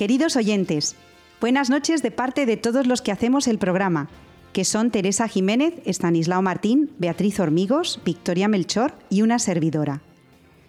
Queridos 0.00 0.34
oyentes, 0.36 0.96
buenas 1.42 1.68
noches 1.68 2.02
de 2.02 2.10
parte 2.10 2.46
de 2.46 2.56
todos 2.56 2.86
los 2.86 3.02
que 3.02 3.12
hacemos 3.12 3.46
el 3.46 3.58
programa, 3.58 4.08
que 4.54 4.64
son 4.64 4.90
Teresa 4.90 5.28
Jiménez, 5.28 5.74
Estanislao 5.84 6.40
Martín, 6.40 6.90
Beatriz 6.98 7.38
Hormigos, 7.38 8.00
Victoria 8.02 8.48
Melchor 8.48 8.94
y 9.10 9.20
una 9.20 9.38
servidora. 9.38 10.00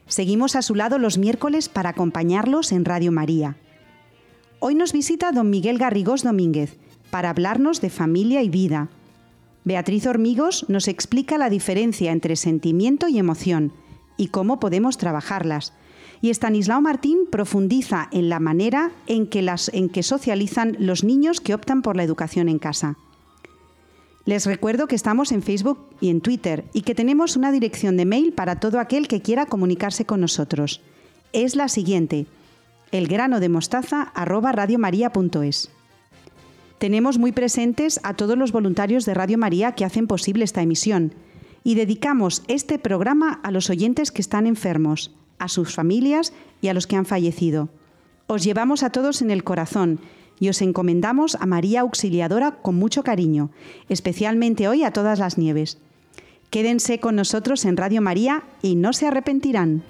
Seguimos 0.05 0.57
a 0.57 0.62
su 0.62 0.75
lado 0.75 0.99
los 0.99 1.17
miércoles 1.17 1.70
para 1.70 1.91
acompañarlos 1.91 2.73
en 2.73 2.83
Radio 2.83 3.13
María. 3.13 3.55
Hoy 4.59 4.75
nos 4.75 4.91
visita 4.91 5.31
don 5.31 5.49
Miguel 5.49 5.77
Garrigós 5.77 6.23
Domínguez 6.23 6.75
para 7.09 7.29
hablarnos 7.29 7.79
de 7.79 7.89
familia 7.89 8.43
y 8.43 8.49
vida. 8.49 8.89
Beatriz 9.63 10.07
Hormigos 10.07 10.65
nos 10.67 10.89
explica 10.89 11.37
la 11.37 11.49
diferencia 11.49 12.11
entre 12.11 12.35
sentimiento 12.35 13.07
y 13.07 13.17
emoción 13.17 13.71
y 14.17 14.27
cómo 14.27 14.59
podemos 14.59 14.97
trabajarlas 14.97 15.71
y 16.22 16.30
Estanislao 16.30 16.80
Martín 16.81 17.27
profundiza 17.30 18.08
en 18.12 18.30
la 18.30 18.40
manera 18.40 18.91
en 19.08 19.27
que, 19.27 19.41
las, 19.41 19.70
en 19.73 19.90
que 19.90 20.04
socializan 20.04 20.77
los 20.80 21.04
niños 21.04 21.41
que 21.41 21.55
optan 21.55 21.82
por 21.82 21.98
la 21.98 22.04
educación 22.04 22.48
en 22.48 22.59
casa. 22.59 22.95
Les 24.26 24.45
recuerdo 24.45 24.88
que 24.88 24.95
estamos 24.95 25.31
en 25.31 25.42
Facebook 25.42 25.80
y 26.00 26.09
en 26.09 26.22
Twitter 26.22 26.66
y 26.73 26.84
que 26.84 26.94
tenemos 26.94 27.36
una 27.36 27.52
dirección 27.52 27.98
de 27.98 28.05
mail 28.05 28.34
para 28.34 28.59
todo 28.59 28.80
aquel 28.80 29.08
que 29.08 29.22
quiera 29.22 29.48
comunicarse 29.48 30.05
con 30.05 30.22
nosotros. 30.22 30.81
Es 31.34 31.55
la 31.55 31.70
siguiente: 31.70 32.28
elgranodemostaza@radiomaria.es. 32.92 35.72
Tenemos 36.78 37.17
muy 37.17 37.31
presentes 37.31 38.00
a 38.03 38.14
todos 38.14 38.38
los 38.38 38.52
voluntarios 38.52 39.06
de 39.06 39.16
Radio 39.16 39.40
María 39.40 39.72
que 39.73 39.86
hacen 39.86 40.06
posible 40.06 40.44
esta 40.44 40.62
emisión 40.62 41.16
y 41.64 41.73
dedicamos 41.76 42.44
este 42.48 42.80
programa 42.80 43.40
a 43.44 43.52
los 43.52 43.70
oyentes 43.72 44.12
que 44.12 44.22
están 44.22 44.45
enfermos, 44.45 45.16
a 45.41 45.48
sus 45.48 45.73
familias 45.73 46.34
y 46.62 46.68
a 46.68 46.73
los 46.73 46.88
que 46.88 46.95
han 46.95 47.05
fallecido. 47.05 47.70
Os 48.27 48.44
llevamos 48.44 48.84
a 48.84 48.91
todos 48.91 49.22
en 49.22 49.31
el 49.31 49.44
corazón 49.44 50.00
y 50.40 50.50
os 50.50 50.62
encomendamos 50.62 51.36
a 51.36 51.45
María 51.45 51.81
Auxiliadora 51.81 52.62
con 52.62 52.76
mucho 52.76 53.03
cariño, 53.03 53.50
especialmente 53.89 54.67
hoy 54.67 54.84
a 54.84 54.92
todas 54.92 55.19
las 55.19 55.38
nieves. 55.38 55.80
Quédense 56.52 57.00
con 57.00 57.16
nosotros 57.16 57.66
en 57.66 57.75
Radio 57.75 58.02
María 58.02 58.44
y 58.62 58.75
no 58.75 58.94
se 58.94 59.08
arrepentirán. 59.08 59.84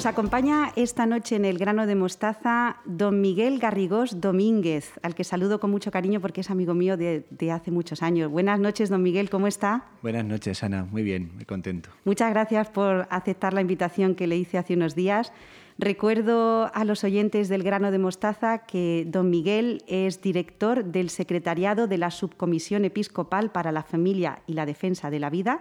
Nos 0.00 0.06
acompaña 0.06 0.72
esta 0.76 1.04
noche 1.04 1.36
en 1.36 1.44
el 1.44 1.58
grano 1.58 1.86
de 1.86 1.94
mostaza 1.94 2.78
don 2.86 3.20
Miguel 3.20 3.58
Garrigós 3.58 4.18
Domínguez, 4.18 4.98
al 5.02 5.14
que 5.14 5.24
saludo 5.24 5.60
con 5.60 5.70
mucho 5.70 5.90
cariño 5.90 6.22
porque 6.22 6.40
es 6.40 6.48
amigo 6.48 6.72
mío 6.72 6.96
de, 6.96 7.52
hace 7.52 7.70
muchos 7.70 8.02
años. 8.02 8.30
Buenas 8.30 8.58
noches, 8.58 8.88
don 8.88 9.02
Miguel, 9.02 9.28
¿cómo 9.28 9.46
está? 9.46 9.84
Buenas 10.00 10.24
noches, 10.24 10.64
Ana. 10.64 10.86
Muy 10.90 11.02
bien, 11.02 11.32
muy 11.34 11.44
contento. 11.44 11.90
Muchas 12.06 12.30
gracias 12.30 12.70
por 12.70 13.08
aceptar 13.10 13.52
la 13.52 13.60
invitación 13.60 14.14
que 14.14 14.26
le 14.26 14.38
hice 14.38 14.56
hace 14.56 14.72
unos 14.72 14.94
días. 14.94 15.34
Recuerdo 15.76 16.70
a 16.72 16.84
los 16.86 17.04
oyentes 17.04 17.50
del 17.50 17.62
grano 17.62 17.90
de 17.90 17.98
mostaza 17.98 18.64
que 18.64 19.04
don 19.06 19.28
Miguel 19.28 19.84
es 19.86 20.22
director 20.22 20.82
del 20.82 21.10
secretariado 21.10 21.88
de 21.88 21.98
la 21.98 22.10
Subcomisión 22.10 22.86
Episcopal 22.86 23.52
para 23.52 23.70
la 23.70 23.82
Familia 23.82 24.40
y 24.46 24.54
la 24.54 24.64
Defensa 24.64 25.10
de 25.10 25.20
la 25.20 25.28
Vida 25.28 25.60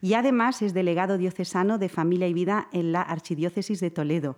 y 0.00 0.14
además 0.14 0.62
es 0.62 0.74
delegado 0.74 1.18
diocesano 1.18 1.78
de 1.78 1.88
Familia 1.88 2.28
y 2.28 2.32
Vida 2.32 2.68
en 2.72 2.92
la 2.92 3.02
Archidiócesis 3.02 3.80
de 3.80 3.90
Toledo. 3.90 4.36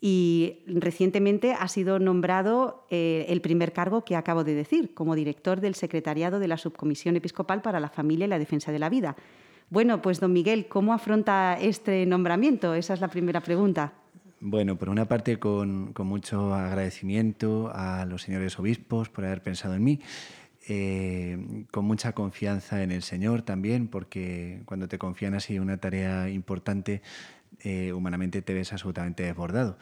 Y 0.00 0.58
recientemente 0.66 1.54
ha 1.54 1.66
sido 1.68 1.98
nombrado 1.98 2.86
eh, 2.90 3.24
el 3.28 3.40
primer 3.40 3.72
cargo 3.72 4.04
que 4.04 4.16
acabo 4.16 4.44
de 4.44 4.54
decir, 4.54 4.92
como 4.92 5.14
director 5.14 5.60
del 5.60 5.74
secretariado 5.74 6.38
de 6.38 6.48
la 6.48 6.58
Subcomisión 6.58 7.16
Episcopal 7.16 7.62
para 7.62 7.80
la 7.80 7.88
Familia 7.88 8.26
y 8.26 8.28
la 8.28 8.38
Defensa 8.38 8.70
de 8.70 8.78
la 8.78 8.90
Vida. 8.90 9.16
Bueno, 9.70 10.02
pues 10.02 10.20
don 10.20 10.32
Miguel, 10.32 10.66
¿cómo 10.68 10.92
afronta 10.92 11.58
este 11.58 12.04
nombramiento? 12.04 12.74
Esa 12.74 12.92
es 12.92 13.00
la 13.00 13.08
primera 13.08 13.40
pregunta. 13.40 13.94
Bueno, 14.40 14.76
por 14.76 14.90
una 14.90 15.06
parte 15.06 15.38
con, 15.38 15.94
con 15.94 16.06
mucho 16.06 16.52
agradecimiento 16.52 17.70
a 17.72 18.04
los 18.04 18.20
señores 18.20 18.58
obispos 18.58 19.08
por 19.08 19.24
haber 19.24 19.42
pensado 19.42 19.74
en 19.74 19.84
mí 19.84 20.00
eh, 20.68 21.66
con 21.70 21.84
mucha 21.84 22.12
confianza 22.12 22.82
en 22.82 22.90
el 22.90 23.02
Señor 23.02 23.42
también, 23.42 23.88
porque 23.88 24.62
cuando 24.64 24.88
te 24.88 24.98
confían 24.98 25.34
así 25.34 25.58
una 25.58 25.78
tarea 25.78 26.30
importante, 26.30 27.02
eh, 27.60 27.92
humanamente 27.92 28.42
te 28.42 28.54
ves 28.54 28.72
absolutamente 28.72 29.22
desbordado. 29.22 29.78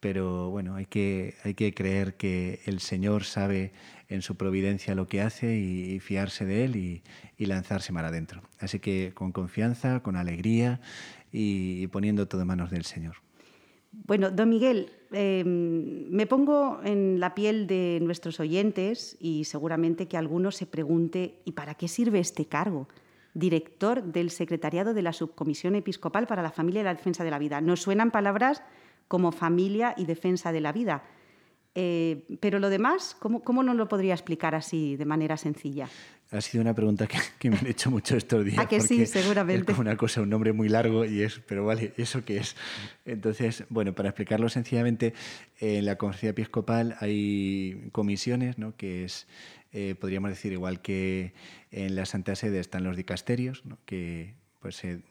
Pero 0.00 0.50
bueno, 0.50 0.74
hay 0.74 0.86
que, 0.86 1.36
hay 1.44 1.54
que 1.54 1.72
creer 1.72 2.16
que 2.16 2.60
el 2.66 2.80
Señor 2.80 3.24
sabe 3.24 3.72
en 4.08 4.22
su 4.22 4.36
providencia 4.36 4.94
lo 4.94 5.06
que 5.08 5.22
hace 5.22 5.56
y, 5.56 5.98
fiarse 6.00 6.44
de 6.44 6.64
Él 6.64 6.76
y, 6.76 7.02
lanzarse 7.38 7.92
mar 7.92 8.04
adentro. 8.04 8.42
Así 8.58 8.80
que 8.80 9.12
con 9.14 9.32
confianza, 9.32 10.00
con 10.00 10.16
alegría 10.16 10.80
y 11.32 11.86
poniendo 11.88 12.28
todo 12.28 12.42
en 12.42 12.48
manos 12.48 12.70
del 12.70 12.84
Señor. 12.84 13.23
Bueno, 14.06 14.30
don 14.30 14.50
Miguel, 14.50 14.90
em, 15.12 16.08
me 16.10 16.26
pongo 16.26 16.80
en 16.84 17.20
la 17.20 17.34
piel 17.34 17.66
de 17.66 17.98
nuestros 18.02 18.40
oyentes 18.40 19.16
y 19.20 19.44
seguramente 19.44 20.08
que 20.08 20.16
alguno 20.16 20.50
se 20.50 20.66
pregunte, 20.66 21.40
¿y 21.44 21.52
para 21.52 21.74
qué 21.74 21.88
sirve 21.88 22.18
este 22.18 22.46
cargo? 22.46 22.88
Director 23.34 24.02
del 24.02 24.30
Secretariado 24.30 24.94
de 24.94 25.02
la 25.02 25.12
Subcomisión 25.12 25.74
Episcopal 25.74 26.26
para 26.26 26.42
la 26.42 26.50
Familia 26.50 26.82
y 26.82 26.84
la 26.84 26.94
Defensa 26.94 27.24
de 27.24 27.30
la 27.30 27.38
Vida. 27.38 27.60
Nos 27.60 27.82
suenan 27.82 28.10
palabras 28.10 28.62
como 29.08 29.32
familia 29.32 29.94
y 29.96 30.06
defensa 30.06 30.52
de 30.52 30.60
la 30.60 30.72
vida. 30.72 31.04
Eh, 31.74 32.38
pero 32.40 32.58
lo 32.58 32.70
demás, 32.70 33.16
¿cómo, 33.18 33.42
¿cómo 33.42 33.62
lo 33.62 33.88
podría 33.88 34.14
explicar 34.14 34.54
así 34.54 34.96
de 34.96 35.04
manera 35.04 35.36
sencilla? 35.36 35.88
Ha 36.30 36.40
sido 36.40 36.62
una 36.62 36.74
pregunta 36.74 37.06
que, 37.38 37.50
me 37.50 37.56
han 37.56 37.66
hecho 37.66 37.90
mucho 37.90 38.16
estos 38.16 38.44
días. 38.44 38.58
¿A 38.58 38.66
que 38.66 38.80
sí, 38.80 39.06
seguramente? 39.06 39.60
Es 39.60 39.76
como 39.76 39.80
una 39.82 39.96
cosa, 39.96 40.22
un 40.22 40.30
nombre 40.30 40.52
muy 40.52 40.68
largo 40.68 41.04
y 41.04 41.22
es, 41.22 41.40
pero 41.46 41.64
vale, 41.64 41.92
¿eso 41.96 42.24
qué 42.24 42.38
es? 42.38 42.56
Entonces, 43.04 43.64
bueno, 43.68 43.94
para 43.94 44.08
explicarlo 44.08 44.48
sencillamente, 44.48 45.14
en 45.60 45.84
la 45.84 45.96
Conferencia 45.96 46.30
Episcopal 46.30 46.96
hay 47.00 47.88
comisiones, 47.92 48.58
¿no? 48.58 48.76
que 48.76 49.04
es, 49.04 49.26
eh, 49.72 49.94
podríamos 49.98 50.30
decir, 50.30 50.52
igual 50.52 50.80
que 50.80 51.34
en 51.70 51.94
la 51.94 52.06
Santa 52.06 52.34
Sede 52.34 52.58
están 52.58 52.84
los 52.84 52.96
dicasterios, 52.96 53.64
¿no? 53.64 53.78
que 53.84 54.34
pues 54.60 54.76
se 54.76 55.02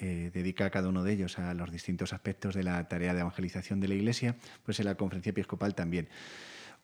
eh, 0.00 0.30
dedica 0.34 0.68
cada 0.70 0.88
uno 0.88 1.04
de 1.04 1.12
ellos 1.12 1.38
a 1.38 1.54
los 1.54 1.70
distintos 1.70 2.12
aspectos 2.12 2.54
de 2.54 2.64
la 2.64 2.88
tarea 2.88 3.14
de 3.14 3.20
evangelización 3.20 3.80
de 3.80 3.88
la 3.88 3.94
Iglesia, 3.94 4.36
pues 4.64 4.80
en 4.80 4.86
la 4.86 4.96
conferencia 4.96 5.30
episcopal 5.30 5.74
también. 5.74 6.08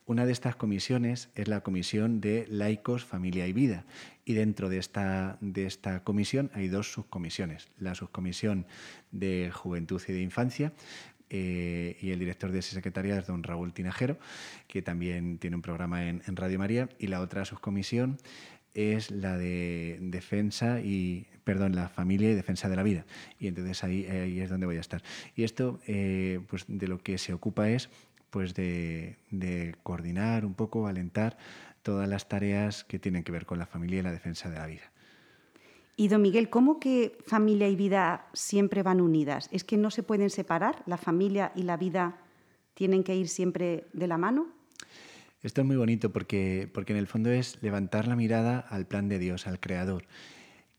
Una 0.05 0.25
de 0.25 0.33
estas 0.33 0.57
comisiones 0.57 1.29
es 1.35 1.47
la 1.47 1.61
comisión 1.61 2.19
de 2.19 2.45
laicos, 2.49 3.05
familia 3.05 3.47
y 3.47 3.53
vida. 3.53 3.85
Y 4.25 4.33
dentro 4.33 4.67
de 4.67 4.77
esta, 4.77 5.37
de 5.39 5.65
esta 5.65 6.03
comisión 6.03 6.51
hay 6.53 6.67
dos 6.67 6.91
subcomisiones. 6.91 7.69
La 7.79 7.95
subcomisión 7.95 8.65
de 9.11 9.49
juventud 9.53 10.01
y 10.07 10.11
de 10.11 10.21
infancia, 10.21 10.73
eh, 11.29 11.97
y 12.01 12.11
el 12.11 12.19
director 12.19 12.51
de 12.51 12.59
ese 12.59 12.75
secretaría 12.75 13.17
es 13.17 13.27
don 13.27 13.43
Raúl 13.43 13.73
Tinajero, 13.73 14.19
que 14.67 14.81
también 14.81 15.37
tiene 15.37 15.55
un 15.55 15.61
programa 15.61 16.07
en, 16.07 16.21
en 16.27 16.35
Radio 16.35 16.59
María, 16.59 16.89
y 16.99 17.07
la 17.07 17.21
otra 17.21 17.45
subcomisión 17.45 18.17
es 18.73 19.11
la 19.11 19.37
de 19.37 19.99
defensa 20.01 20.81
y, 20.81 21.27
perdón, 21.43 21.75
la 21.75 21.89
familia 21.89 22.31
y 22.31 22.35
defensa 22.35 22.69
de 22.69 22.75
la 22.75 22.83
vida. 22.83 23.05
Y 23.39 23.47
entonces 23.47 23.83
ahí, 23.83 24.05
ahí 24.05 24.39
es 24.41 24.49
donde 24.49 24.65
voy 24.65 24.77
a 24.77 24.81
estar. 24.81 25.01
Y 25.35 25.43
esto, 25.43 25.79
eh, 25.87 26.39
pues 26.47 26.65
de 26.67 26.87
lo 26.87 26.99
que 26.99 27.17
se 27.17 27.33
ocupa 27.33 27.69
es 27.69 27.89
pues 28.33 28.55
de, 28.55 29.17
de, 29.29 29.75
coordinar 29.83 30.43
un 30.43 30.55
poco, 30.55 30.87
alentar 30.87 31.37
todas 31.83 32.09
las 32.09 32.27
tareas 32.27 32.83
que 32.83 32.97
tienen 32.97 33.23
que 33.23 33.31
ver 33.31 33.45
con 33.45 33.59
la 33.59 33.67
familia 33.67 33.99
y 33.99 34.01
la 34.01 34.11
defensa 34.11 34.49
de 34.49 34.57
la 34.57 34.65
vida. 34.65 34.91
Y 35.95 36.07
don 36.07 36.23
Miguel, 36.23 36.49
¿cómo 36.49 36.79
que 36.79 37.15
familia 37.27 37.69
y 37.69 37.75
vida 37.75 38.25
siempre 38.33 38.81
van 38.81 39.01
unidas? 39.01 39.49
¿Es 39.51 39.63
que 39.63 39.77
no 39.77 39.91
se 39.91 40.01
pueden 40.01 40.31
separar? 40.31 40.81
¿La 40.87 40.97
familia 40.97 41.51
y 41.55 41.61
la 41.61 41.77
vida 41.77 42.17
tienen 42.73 43.03
que 43.03 43.15
ir 43.15 43.29
siempre 43.29 43.85
de 43.93 44.07
la 44.07 44.17
mano? 44.17 44.47
Esto 45.43 45.61
es 45.61 45.67
muy 45.67 45.75
bonito 45.75 46.11
porque, 46.11 46.67
porque 46.73 46.93
en 46.93 46.97
el 46.97 47.05
fondo 47.05 47.29
es 47.29 47.61
levantar 47.61 48.07
la 48.07 48.15
mirada 48.15 48.57
al 48.57 48.87
plan 48.87 49.09
de 49.09 49.19
Dios, 49.19 49.45
al 49.45 49.59
Creador, 49.59 50.05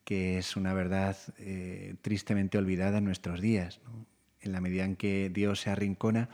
que 0.05 0.39
es 0.39 0.57
una 0.57 0.75
verdad 0.75 1.17
eh, 1.39 1.95
tristemente 2.03 2.59
olvidada 2.59 2.99
en 2.99 3.05
nuestros 3.05 3.41
días. 3.41 3.79
En 4.41 4.51
la 4.51 4.61
medida 4.61 4.85
en 4.85 4.97
que 4.97 5.31
Dios 5.33 5.61
se 5.61 5.71
arrincona, 5.71 6.29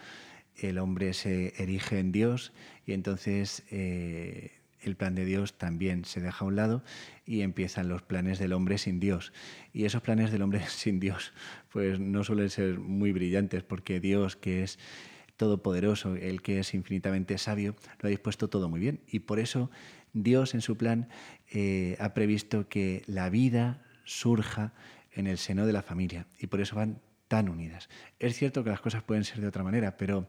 el 0.62 0.78
hombre 0.78 1.12
se 1.12 1.54
erige 1.62 1.98
en 1.98 2.12
Dios 2.12 2.52
y 2.86 2.92
entonces 2.92 3.64
eh, 3.70 4.52
el 4.82 4.96
plan 4.96 5.14
de 5.14 5.24
Dios 5.24 5.58
también 5.58 6.04
se 6.04 6.20
deja 6.20 6.44
a 6.44 6.48
un 6.48 6.56
lado 6.56 6.82
y 7.26 7.42
empiezan 7.42 7.88
los 7.88 8.02
planes 8.02 8.38
del 8.38 8.52
hombre 8.52 8.78
sin 8.78 9.00
Dios. 9.00 9.32
Y 9.72 9.84
esos 9.84 10.02
planes 10.02 10.32
del 10.32 10.42
hombre 10.42 10.62
sin 10.68 11.00
Dios 11.00 11.32
pues 11.70 12.00
no 12.00 12.24
suelen 12.24 12.50
ser 12.50 12.78
muy 12.78 13.12
brillantes 13.12 13.62
porque 13.62 14.00
Dios, 14.00 14.36
que 14.36 14.62
es 14.62 14.78
todopoderoso, 15.36 16.16
el 16.16 16.42
que 16.42 16.58
es 16.58 16.74
infinitamente 16.74 17.38
sabio, 17.38 17.74
lo 18.00 18.08
ha 18.08 18.10
dispuesto 18.10 18.48
todo 18.48 18.68
muy 18.68 18.80
bien. 18.80 19.00
Y 19.06 19.20
por 19.20 19.38
eso 19.38 19.70
Dios 20.12 20.54
en 20.54 20.60
su 20.60 20.76
plan 20.76 21.08
eh, 21.50 21.96
ha 21.98 22.12
previsto 22.12 22.68
que 22.68 23.02
la 23.06 23.30
vida 23.30 23.82
surja 24.04 24.74
en 25.12 25.26
el 25.26 25.38
seno 25.38 25.66
de 25.66 25.72
la 25.72 25.82
familia. 25.82 26.26
Y 26.38 26.48
por 26.48 26.60
eso 26.60 26.76
van 26.76 27.00
tan 27.30 27.48
unidas. 27.48 27.88
Es 28.18 28.36
cierto 28.36 28.64
que 28.64 28.70
las 28.70 28.80
cosas 28.80 29.04
pueden 29.04 29.22
ser 29.22 29.40
de 29.40 29.46
otra 29.46 29.62
manera, 29.62 29.96
pero 29.96 30.26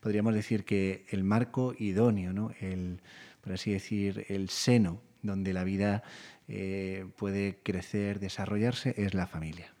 podríamos 0.00 0.32
decir 0.32 0.64
que 0.64 1.04
el 1.10 1.22
marco 1.22 1.74
idóneo, 1.78 2.32
¿no? 2.32 2.52
el, 2.60 3.02
por 3.42 3.52
así 3.52 3.70
decir, 3.70 4.24
el 4.30 4.48
seno 4.48 5.02
donde 5.20 5.52
la 5.52 5.62
vida 5.62 6.02
eh, 6.48 7.04
puede 7.16 7.58
crecer, 7.62 8.18
desarrollarse, 8.18 8.94
es 8.96 9.12
la 9.12 9.26
familia. 9.26 9.74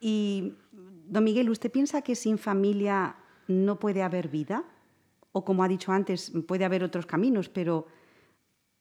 Y, 0.00 0.54
don 1.08 1.24
Miguel, 1.24 1.50
¿usted 1.50 1.72
piensa 1.72 2.02
que 2.02 2.14
sin 2.14 2.38
familia 2.38 3.16
no 3.48 3.80
puede 3.80 4.04
haber 4.04 4.28
vida? 4.28 4.62
O 5.32 5.44
como 5.44 5.64
ha 5.64 5.68
dicho 5.68 5.90
antes, 5.90 6.30
puede 6.46 6.64
haber 6.64 6.84
otros 6.84 7.06
caminos, 7.06 7.48
pero 7.48 7.88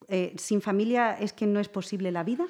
eh, 0.07 0.35
sin 0.37 0.61
familia 0.61 1.17
es 1.19 1.33
que 1.33 1.47
no 1.47 1.59
es 1.59 1.67
posible 1.67 2.11
la 2.11 2.23
vida? 2.23 2.45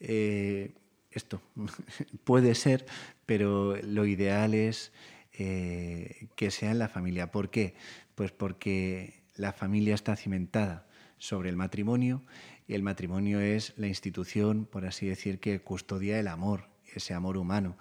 Eh, 0.00 0.74
esto 1.12 1.40
puede 2.24 2.54
ser, 2.54 2.86
pero 3.26 3.76
lo 3.82 4.06
ideal 4.06 4.54
es 4.54 4.92
que 5.32 6.50
sea 6.50 6.70
en 6.70 6.78
la 6.78 6.88
familia. 6.88 7.30
¿Por 7.30 7.50
qué? 7.50 7.74
Pues 8.14 8.32
porque 8.32 9.22
la 9.34 9.52
familia 9.52 9.94
está 9.94 10.14
cimentada 10.14 10.86
sobre 11.18 11.48
el 11.48 11.56
matrimonio 11.56 12.22
y 12.66 12.74
el 12.74 12.82
matrimonio 12.82 13.40
es 13.40 13.72
la 13.76 13.86
institución, 13.86 14.66
por 14.66 14.86
así 14.86 15.06
decir, 15.06 15.40
que 15.40 15.60
custodia 15.60 16.18
el 16.18 16.28
amor, 16.28 16.68
ese 16.94 17.14
amor 17.14 17.36
humano. 17.36 17.76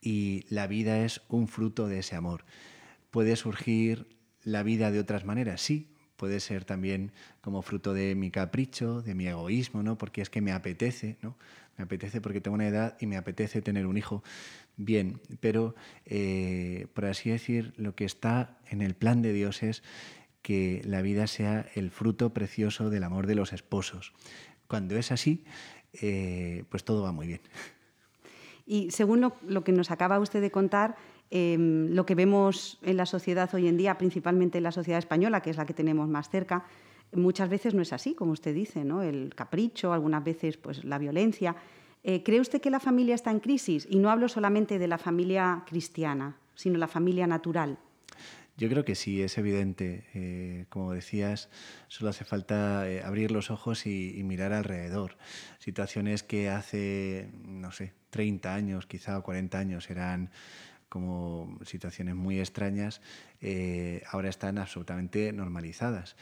Y 0.00 0.44
la 0.48 0.66
vida 0.66 1.04
es 1.04 1.22
un 1.28 1.48
fruto 1.48 1.88
de 1.88 2.00
ese 2.00 2.16
amor. 2.16 2.44
¿Puede 3.10 3.36
surgir 3.36 4.16
la 4.42 4.62
vida 4.62 4.90
de 4.90 5.00
otras 5.00 5.24
maneras? 5.24 5.60
Sí, 5.60 5.88
puede 6.16 6.40
ser 6.40 6.64
también 6.64 7.12
como 7.40 7.62
fruto 7.62 7.94
de 7.94 8.14
mi 8.14 8.30
capricho, 8.30 9.02
de 9.02 9.14
mi 9.14 9.26
egoísmo, 9.26 9.82
¿no? 9.82 9.98
Porque 9.98 10.22
es 10.22 10.30
que 10.30 10.40
me 10.40 10.52
apetece, 10.52 11.18
¿no? 11.22 11.36
Me 11.76 11.84
apetece 11.84 12.20
porque 12.20 12.40
tengo 12.40 12.54
una 12.54 12.68
edad 12.68 12.96
y 13.00 13.06
me 13.06 13.16
apetece 13.16 13.62
tener 13.62 13.86
un 13.86 13.96
hijo. 13.96 14.22
Bien, 14.76 15.20
pero 15.40 15.74
eh, 16.06 16.86
por 16.94 17.06
así 17.06 17.30
decir, 17.30 17.72
lo 17.76 17.94
que 17.94 18.04
está 18.04 18.58
en 18.68 18.82
el 18.82 18.94
plan 18.94 19.22
de 19.22 19.32
Dios 19.32 19.62
es 19.62 19.82
que 20.42 20.82
la 20.84 21.02
vida 21.02 21.26
sea 21.26 21.66
el 21.74 21.90
fruto 21.90 22.34
precioso 22.34 22.90
del 22.90 23.04
amor 23.04 23.26
de 23.26 23.36
los 23.36 23.52
esposos. 23.52 24.12
Cuando 24.66 24.96
es 24.96 25.12
así, 25.12 25.44
eh, 26.00 26.64
pues 26.68 26.84
todo 26.84 27.02
va 27.02 27.12
muy 27.12 27.26
bien. 27.26 27.40
Y 28.66 28.90
según 28.90 29.20
lo, 29.20 29.64
que 29.64 29.72
nos 29.72 29.90
acaba 29.90 30.18
usted 30.18 30.40
de 30.40 30.50
contar, 30.50 30.96
em, 31.30 31.88
lo 31.90 32.06
que 32.06 32.14
vemos 32.14 32.78
en 32.82 32.96
la 32.96 33.06
sociedad 33.06 33.52
hoy 33.54 33.68
en 33.68 33.76
día, 33.76 33.98
principalmente 33.98 34.58
en 34.58 34.64
la 34.64 34.72
sociedad 34.72 34.98
española, 34.98 35.42
que 35.42 35.50
es 35.50 35.56
la 35.56 35.66
que 35.66 35.74
tenemos 35.74 36.08
más 36.08 36.28
cerca, 36.28 36.64
muchas 37.12 37.48
veces 37.48 37.74
no 37.74 37.82
es 37.82 37.92
así, 37.92 38.14
como 38.14 38.32
usted 38.32 38.54
dice, 38.54 38.84
¿no? 38.84 39.02
El 39.02 39.34
capricho, 39.34 39.92
algunas 39.92 40.24
veces 40.24 40.56
pues, 40.56 40.84
la 40.84 40.98
violencia. 40.98 41.56
Eh, 42.02 42.22
¿Cree 42.22 42.40
usted 42.40 42.60
que 42.60 42.70
la 42.70 42.80
familia 42.80 43.14
está 43.14 43.30
en 43.30 43.40
crisis? 43.40 43.86
Y 43.88 43.98
no 43.98 44.10
hablo 44.10 44.28
solamente 44.28 44.78
de 44.78 44.88
la 44.88 44.98
familia 44.98 45.62
cristiana, 45.66 46.36
sino 46.54 46.78
la 46.78 46.88
familia 46.88 47.26
natural. 47.26 47.78
Yo 48.56 48.68
creo 48.68 48.84
que 48.84 48.94
sí, 48.94 49.22
es 49.22 49.38
evidente. 49.38 50.04
Eh, 50.14 50.66
como 50.68 50.92
decías, 50.92 51.48
solo 51.88 52.10
hace 52.10 52.24
falta 52.24 52.88
eh, 52.88 53.02
abrir 53.02 53.30
los 53.30 53.50
ojos 53.50 53.86
y, 53.86 54.20
mirar 54.24 54.52
alrededor. 54.52 55.16
Situaciones 55.58 56.22
que 56.22 56.50
hace, 56.50 57.30
no 57.44 57.72
sé, 57.72 57.92
30 58.10 58.54
años, 58.54 58.86
quizá 58.86 59.18
o 59.18 59.22
40 59.22 59.58
años 59.58 59.90
eran 59.90 60.30
como 60.88 61.58
situaciones 61.64 62.14
muy 62.14 62.38
extrañas, 62.38 63.00
ahora 64.10 64.28
están 64.28 64.58
absolutamente 64.58 65.32
normalizadas. 65.32 66.16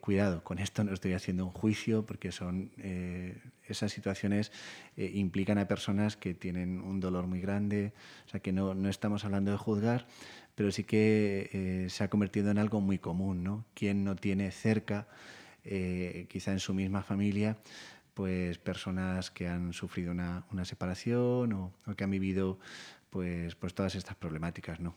Cuidado, 0.00 0.44
con 0.44 0.58
esto 0.58 0.84
no 0.84 0.94
estoy 0.94 1.12
haciendo 1.12 1.44
un 1.44 1.50
juicio 1.50 2.06
porque 2.06 2.30
son 2.32 2.70
esas 3.66 3.92
situaciones 3.92 4.52
implican 4.96 5.58
a 5.58 5.66
personas 5.66 6.16
que 6.16 6.34
tienen 6.34 6.80
un 6.80 7.00
dolor 7.00 7.26
muy 7.26 7.40
grande, 7.40 7.92
o 8.26 8.28
sea 8.30 8.40
que 8.40 8.52
no, 8.52 8.74
no 8.74 8.88
estamos 8.88 9.24
hablando 9.24 9.50
de 9.50 9.56
juzgar, 9.56 10.06
pero 10.56 10.72
sí 10.72 10.84
que 10.84 11.50
eh, 11.52 11.90
se 11.90 12.02
ha 12.02 12.10
convertido 12.10 12.50
en 12.50 12.58
algo 12.58 12.80
muy 12.80 12.98
común, 12.98 13.44
¿no? 13.44 13.66
¿Quién 13.74 14.04
no 14.04 14.16
tiene 14.16 14.50
cerca, 14.50 15.06
eh, 15.64 16.26
quizá 16.30 16.52
en 16.52 16.60
su 16.60 16.74
misma 16.74 17.02
familia, 17.02 17.58
pues 18.14 18.58
personas 18.58 19.30
que 19.30 19.48
han 19.48 19.74
sufrido 19.74 20.12
una, 20.12 20.44
separación 20.64 21.52
o, 21.52 21.72
que 21.96 22.04
han 22.04 22.10
vivido 22.10 22.58
pues, 23.10 23.54
pues 23.54 23.74
todas 23.74 23.94
estas 23.94 24.16
problemáticas, 24.16 24.80
¿no? 24.80 24.96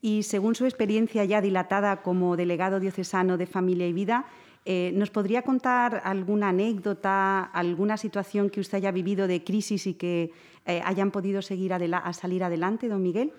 Y 0.00 0.24
según 0.24 0.54
su 0.54 0.64
experiencia 0.64 1.24
ya 1.24 1.40
dilatada 1.40 2.02
como 2.02 2.36
delegado 2.36 2.80
diocesano 2.80 3.36
de 3.36 3.46
Familia 3.46 3.86
y 3.86 3.92
Vida, 3.92 4.26
eh, 4.64 4.92
¿nos 4.94 5.10
podría 5.10 5.42
contar 5.42 6.02
alguna 6.04 6.48
anécdota, 6.48 7.44
alguna 7.44 7.96
situación 7.96 8.50
que 8.50 8.60
usted 8.60 8.78
haya 8.78 8.90
vivido 8.90 9.26
de 9.26 9.44
crisis 9.44 9.86
y 9.86 9.94
que 9.94 10.32
hayan 10.64 11.10
podido 11.10 11.42
seguir 11.42 11.72
a 11.72 12.12
salir 12.12 12.44
adelante, 12.44 12.88
don 12.88 13.02
Miguel? 13.02 13.32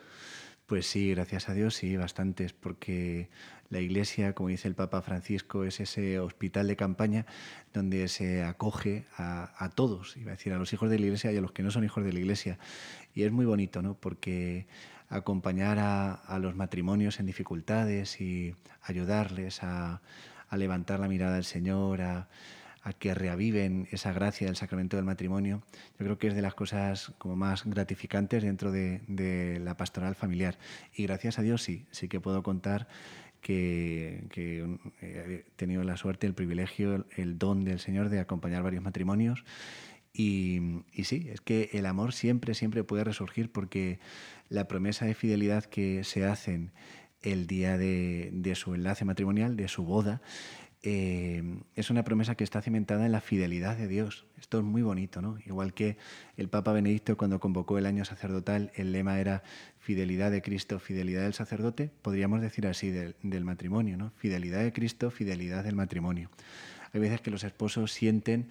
Pues 0.65 0.87
sí, 0.87 1.11
gracias 1.11 1.49
a 1.49 1.53
Dios, 1.53 1.75
sí, 1.75 1.97
bastantes, 1.97 2.53
porque 2.53 3.29
la 3.69 3.81
Iglesia, 3.81 4.33
como 4.33 4.49
dice 4.49 4.67
el 4.67 4.75
Papa 4.75 5.01
Francisco, 5.01 5.65
es 5.65 5.79
ese 5.79 6.19
hospital 6.19 6.67
de 6.67 6.75
campaña 6.75 7.25
donde 7.73 8.07
se 8.07 8.43
acoge 8.43 9.05
a, 9.17 9.71
todos, 9.75 10.15
iba 10.15 10.31
a 10.31 10.35
decir, 10.35 10.53
a 10.53 10.57
los 10.57 10.71
hijos 10.71 10.89
de 10.89 10.99
la 10.99 11.05
Iglesia 11.05 11.31
y 11.31 11.37
a 11.37 11.41
los 11.41 11.51
que 11.51 11.63
no 11.63 11.71
son 11.71 11.83
hijos 11.83 12.05
de 12.05 12.13
la 12.13 12.19
Iglesia. 12.19 12.59
Y 13.13 13.23
es 13.23 13.31
muy 13.31 13.45
bonito, 13.45 13.81
¿no? 13.81 13.95
Porque 13.95 14.67
acompañar 15.15 15.79
a, 15.79 16.39
los 16.39 16.55
matrimonios 16.55 17.19
en 17.19 17.25
dificultades 17.25 18.19
y 18.19 18.55
ayudarles 18.81 19.63
a, 19.63 20.01
levantar 20.51 20.99
la 20.99 21.07
mirada 21.07 21.37
al 21.37 21.45
Señor, 21.45 22.01
a 22.01 22.27
que 22.99 23.13
reaviven 23.13 23.87
esa 23.91 24.11
gracia 24.11 24.47
del 24.47 24.57
sacramento 24.57 24.97
del 24.97 25.05
matrimonio, 25.05 25.63
yo 25.97 26.05
creo 26.05 26.17
que 26.17 26.27
es 26.27 26.35
de 26.35 26.41
las 26.41 26.53
cosas 26.53 27.13
como 27.17 27.37
más 27.37 27.65
gratificantes 27.65 28.43
dentro 28.43 28.71
de, 28.71 29.59
la 29.63 29.77
pastoral 29.77 30.15
familiar. 30.15 30.57
Y 30.93 31.03
gracias 31.03 31.39
a 31.39 31.41
Dios 31.43 31.63
sí, 31.63 31.85
sí 31.91 32.09
que 32.09 32.19
puedo 32.19 32.43
contar 32.43 32.87
que, 33.39 34.27
he 35.01 35.45
tenido 35.55 35.83
la 35.83 35.95
suerte, 35.95 36.27
el 36.27 36.33
privilegio, 36.33 37.05
el, 37.15 37.37
don 37.39 37.63
del 37.63 37.79
Señor 37.79 38.09
de 38.09 38.19
acompañar 38.19 38.63
varios 38.63 38.83
matrimonios. 38.83 39.45
Y, 40.13 40.59
sí, 41.03 41.29
es 41.31 41.39
que 41.39 41.69
el 41.73 41.85
amor 41.85 42.13
siempre, 42.13 42.53
siempre 42.53 42.83
puede 42.83 43.05
resurgir 43.05 43.49
porque 43.49 43.99
la 44.49 44.67
promesa 44.67 45.05
de 45.05 45.13
fidelidad 45.13 45.65
que 45.65 46.03
se 46.03 46.25
hacen 46.25 46.71
el 47.21 47.47
día 47.47 47.77
de, 47.77 48.53
su 48.55 48.75
enlace 48.75 49.05
matrimonial, 49.05 49.55
de 49.55 49.67
su 49.67 49.83
boda, 49.83 50.21
eh, 50.85 51.61
es 51.75 51.89
una 51.89 52.03
promesa 52.03 52.35
que 52.35 52.43
está 52.43 52.61
cimentada 52.61 53.05
en 53.05 53.13
la 53.13 53.21
fidelidad 53.21 53.77
de 53.77 53.87
Dios. 53.87 54.25
Esto 54.37 54.57
es 54.57 54.65
muy 54.65 54.81
bonito, 54.81 55.21
¿no? 55.21 55.37
Igual 55.45 55.73
que 55.73 55.97
el 56.35 56.49
Papa 56.49 56.73
Benedicto 56.73 57.15
cuando 57.15 57.39
convocó 57.39 57.77
el 57.77 57.85
año 57.85 58.03
sacerdotal, 58.03 58.73
el 58.75 58.91
lema 58.91 59.19
era 59.21 59.43
fidelidad 59.79 60.29
de 60.29 60.41
Cristo, 60.41 60.79
fidelidad 60.79 61.21
del 61.23 61.33
sacerdote, 61.33 61.89
podríamos 62.01 62.41
decir 62.41 62.67
así 62.67 62.91
del, 62.91 63.45
matrimonio, 63.45 63.95
¿no? 63.95 64.11
Fidelidad 64.17 64.61
de 64.61 64.73
Cristo, 64.73 65.09
fidelidad 65.09 65.63
del 65.63 65.75
matrimonio. 65.75 66.29
Hay 66.91 66.99
veces 66.99 67.21
que 67.21 67.31
los 67.31 67.45
esposos 67.45 67.93
sienten 67.93 68.49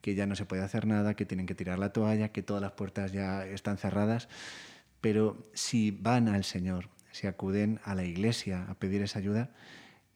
que 0.00 0.14
ya 0.14 0.26
no 0.26 0.36
se 0.36 0.44
puede 0.44 0.62
hacer 0.62 0.86
nada, 0.86 1.14
que 1.14 1.24
tienen 1.24 1.46
que 1.46 1.54
tirar 1.54 1.78
la 1.78 1.92
toalla, 1.92 2.30
que 2.30 2.42
todas 2.42 2.62
las 2.62 2.72
puertas 2.72 3.12
ya 3.12 3.46
están 3.46 3.78
cerradas, 3.78 4.28
pero 5.02 5.36
si 5.52 5.90
van 5.90 6.28
al 6.28 6.44
Señor, 6.44 6.88
si 7.10 7.26
acuden 7.26 7.80
a 7.84 7.94
la 7.94 8.04
iglesia 8.04 8.64
a 8.70 8.74
pedir 8.74 9.02
esa 9.02 9.18
ayuda, 9.18 9.50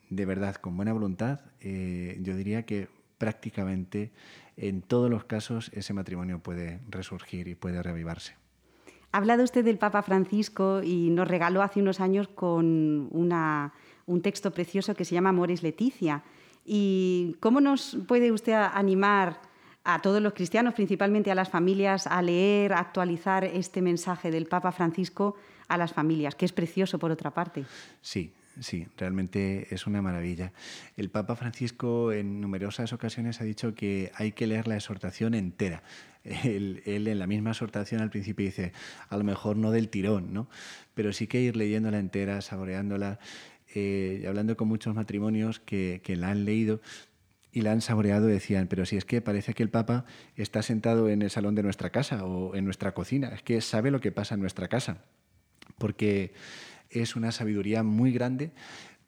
de 0.09 0.25
verdad, 0.25 0.55
con 0.55 0.77
buena 0.77 0.95
voluntad, 0.95 1.41
eh, 1.61 2.19
yo 2.23 2.35
diría 2.37 2.65
que 2.65 2.89
prácticamente 3.19 4.13
en 4.57 4.81
todos 4.83 5.11
los 5.11 5.25
casos 5.25 5.71
ese 5.75 5.93
matrimonio 5.93 6.39
puede 6.39 6.81
resurgir 6.89 7.49
y 7.49 7.55
puede 7.57 7.83
reavivarse. 7.83 8.37
Ha 9.11 9.19
hablado 9.19 9.43
usted 9.43 9.65
del 9.65 9.79
Papa 9.79 10.03
Francisco 10.03 10.83
y 10.83 11.11
nos 11.11 11.27
regaló 11.27 11.63
hace 11.63 11.81
unos 11.81 12.01
años 12.01 12.29
con 12.29 13.09
un 13.11 14.23
texto 14.23 14.53
precioso 14.53 14.95
que 14.95 15.05
se 15.05 15.15
llama 15.15 15.31
Amores 15.31 15.63
Leticia. 15.63 16.23
¿Y 16.65 17.37
cómo 17.41 17.61
nos 17.61 17.99
puede 18.07 18.31
usted 18.31 18.53
animar 18.55 19.41
a 19.87 20.03
todos 20.03 20.21
los 20.21 20.35
cristianos, 20.35 20.75
principalmente 20.75 21.31
a 21.31 21.37
las 21.37 21.49
familias, 21.49 22.09
a 22.09 22.21
leer, 22.21 22.73
a 22.73 22.81
actualizar 22.81 23.45
este 23.45 23.81
mensaje 23.81 24.33
del 24.33 24.47
Papa 24.47 24.73
Francisco 24.73 25.37
a 25.69 25.79
las 25.79 25.93
familias, 25.93 26.35
que 26.35 26.45
es 26.45 26.53
precioso 26.53 26.99
por 26.99 27.13
otra 27.13 27.31
parte? 27.31 27.65
Sí, 28.01 28.33
sí, 28.59 28.89
realmente 28.97 29.73
es 29.73 29.87
una 29.87 30.03
maravilla. 30.03 30.53
El 30.97 31.09
Papa 31.09 31.37
Francisco 31.37 32.13
en 32.13 32.41
numerosas 32.41 32.93
ocasiones 32.93 33.41
ha 33.41 33.45
dicho 33.45 33.77
que 33.77 34.11
hay 34.17 34.33
que 34.33 34.49
leer 34.49 34.67
la 34.67 34.75
exhortación 34.75 35.35
entera. 35.35 35.85
Él, 36.25 36.83
en 36.85 37.19
la 37.21 37.29
misma 37.29 37.51
exhortación 37.51 38.01
al 38.01 38.11
principio 38.11 38.45
dice, 38.45 38.73
a 39.09 39.17
lo 39.17 39.23
mejor 39.23 39.57
no 39.57 39.71
del 39.71 39.89
tirón, 39.89 40.35
¿no? 40.35 40.49
pero 40.95 41.13
sí 41.13 41.29
que 41.29 41.41
ir 41.41 41.55
leyéndola 41.57 42.01
entera, 42.01 42.41
saboreándola. 42.41 43.21
Eh, 43.75 44.25
hablando 44.27 44.57
con 44.57 44.69
muchos 44.69 44.95
matrimonios 44.95 45.61
que, 45.61 46.01
que 46.03 46.17
la 46.17 46.31
han 46.31 46.45
leído, 46.45 46.81
y 47.57 47.63
la 47.63 47.73
han 47.73 47.81
saboreado 47.81 48.27
decían, 48.27 48.67
pero 48.67 48.85
si 48.85 48.99
es 48.99 49.07
que 49.07 49.23
parece 49.23 49.55
que 49.55 49.63
el 49.63 49.71
Papa 49.71 50.05
está 50.35 50.61
sentado 50.61 51.09
en 51.09 51.23
el 51.23 51.31
salón 51.31 51.55
de 51.55 51.63
nuestra 51.63 51.89
casa 51.89 52.23
o 52.23 52.55
en 52.55 52.67
nuestra 52.67 52.93
cocina, 52.93 53.29
es 53.29 53.43
que 53.43 53.63
sabe 53.63 53.91
lo 53.91 53.99
que 53.99 54.13
pasa 54.13 54.35
en 54.35 54.43
nuestra 54.43 54.69
casa, 54.69 54.99
porque 55.79 56.35
es 56.91 57.17
una 57.17 57.33
sabiduría 57.33 57.83
muy 57.83 58.13
grande, 58.13 58.53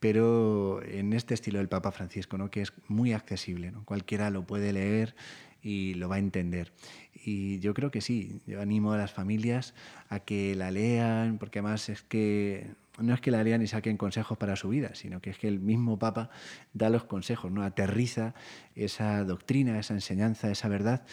pero 0.01 0.83
en 0.83 1.13
este 1.13 1.35
estilo 1.35 1.59
del 1.59 1.69
Papa 1.69 1.93
Francisco, 1.93 2.39
¿no? 2.39 2.51
que 2.51 2.63
es 2.63 2.73
muy 2.87 3.13
accesible, 3.13 3.71
¿no? 3.71 3.85
cualquiera 3.85 4.31
lo 4.31 4.47
puede 4.47 4.73
leer 4.73 5.15
y 5.63 5.93
lo 5.93 6.09
va 6.09 6.17
a 6.17 6.21
entender. 6.21 6.73
Y 7.13 7.59
yo 7.59 7.75
creo 7.75 7.91
que 7.91 8.01
sí, 8.01 8.41
yo 8.47 8.63
animo 8.63 8.95
a 8.95 8.97
las 8.97 9.13
familias 9.13 9.75
a 10.09 10.21
que 10.21 10.55
la 10.55 10.71
lean, 10.71 11.37
porque 11.37 11.59
además 11.59 11.91
es 11.91 12.01
que 12.01 12.67
no 13.01 13.15
es 13.15 13.21
que 13.21 13.31
la 13.31 13.43
lean 13.43 13.63
y 13.63 13.67
saquen 13.67 13.97
consejos 13.97 14.37
para 14.39 14.57
su 14.57 14.69
vida, 14.69 14.95
sino 14.95 15.21
que 15.21 15.31
es 15.31 15.39
que 15.39 15.49
el 15.49 15.61
mismo 15.61 15.99
Papa 15.99 16.31
da 16.73 16.91
los 16.91 17.05
consejos, 17.05 17.51
¿no? 17.51 17.63
aterriza 17.63 18.35
esa 18.75 19.25
doctrina, 19.25 19.79
esa 19.79 19.95
enseñanza, 19.95 20.51
esa 20.51 20.69
verdad 20.69 21.05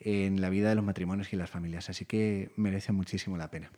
en 0.00 0.40
la 0.40 0.50
vida 0.50 0.68
de 0.68 0.74
los 0.74 0.84
matrimonios 0.84 1.32
y 1.32 1.36
las 1.36 1.50
familias. 1.50 1.90
Así 1.90 2.04
que 2.04 2.50
merece 2.56 2.92
muchísimo 2.92 3.36
la 3.36 3.50
pena. 3.50 3.70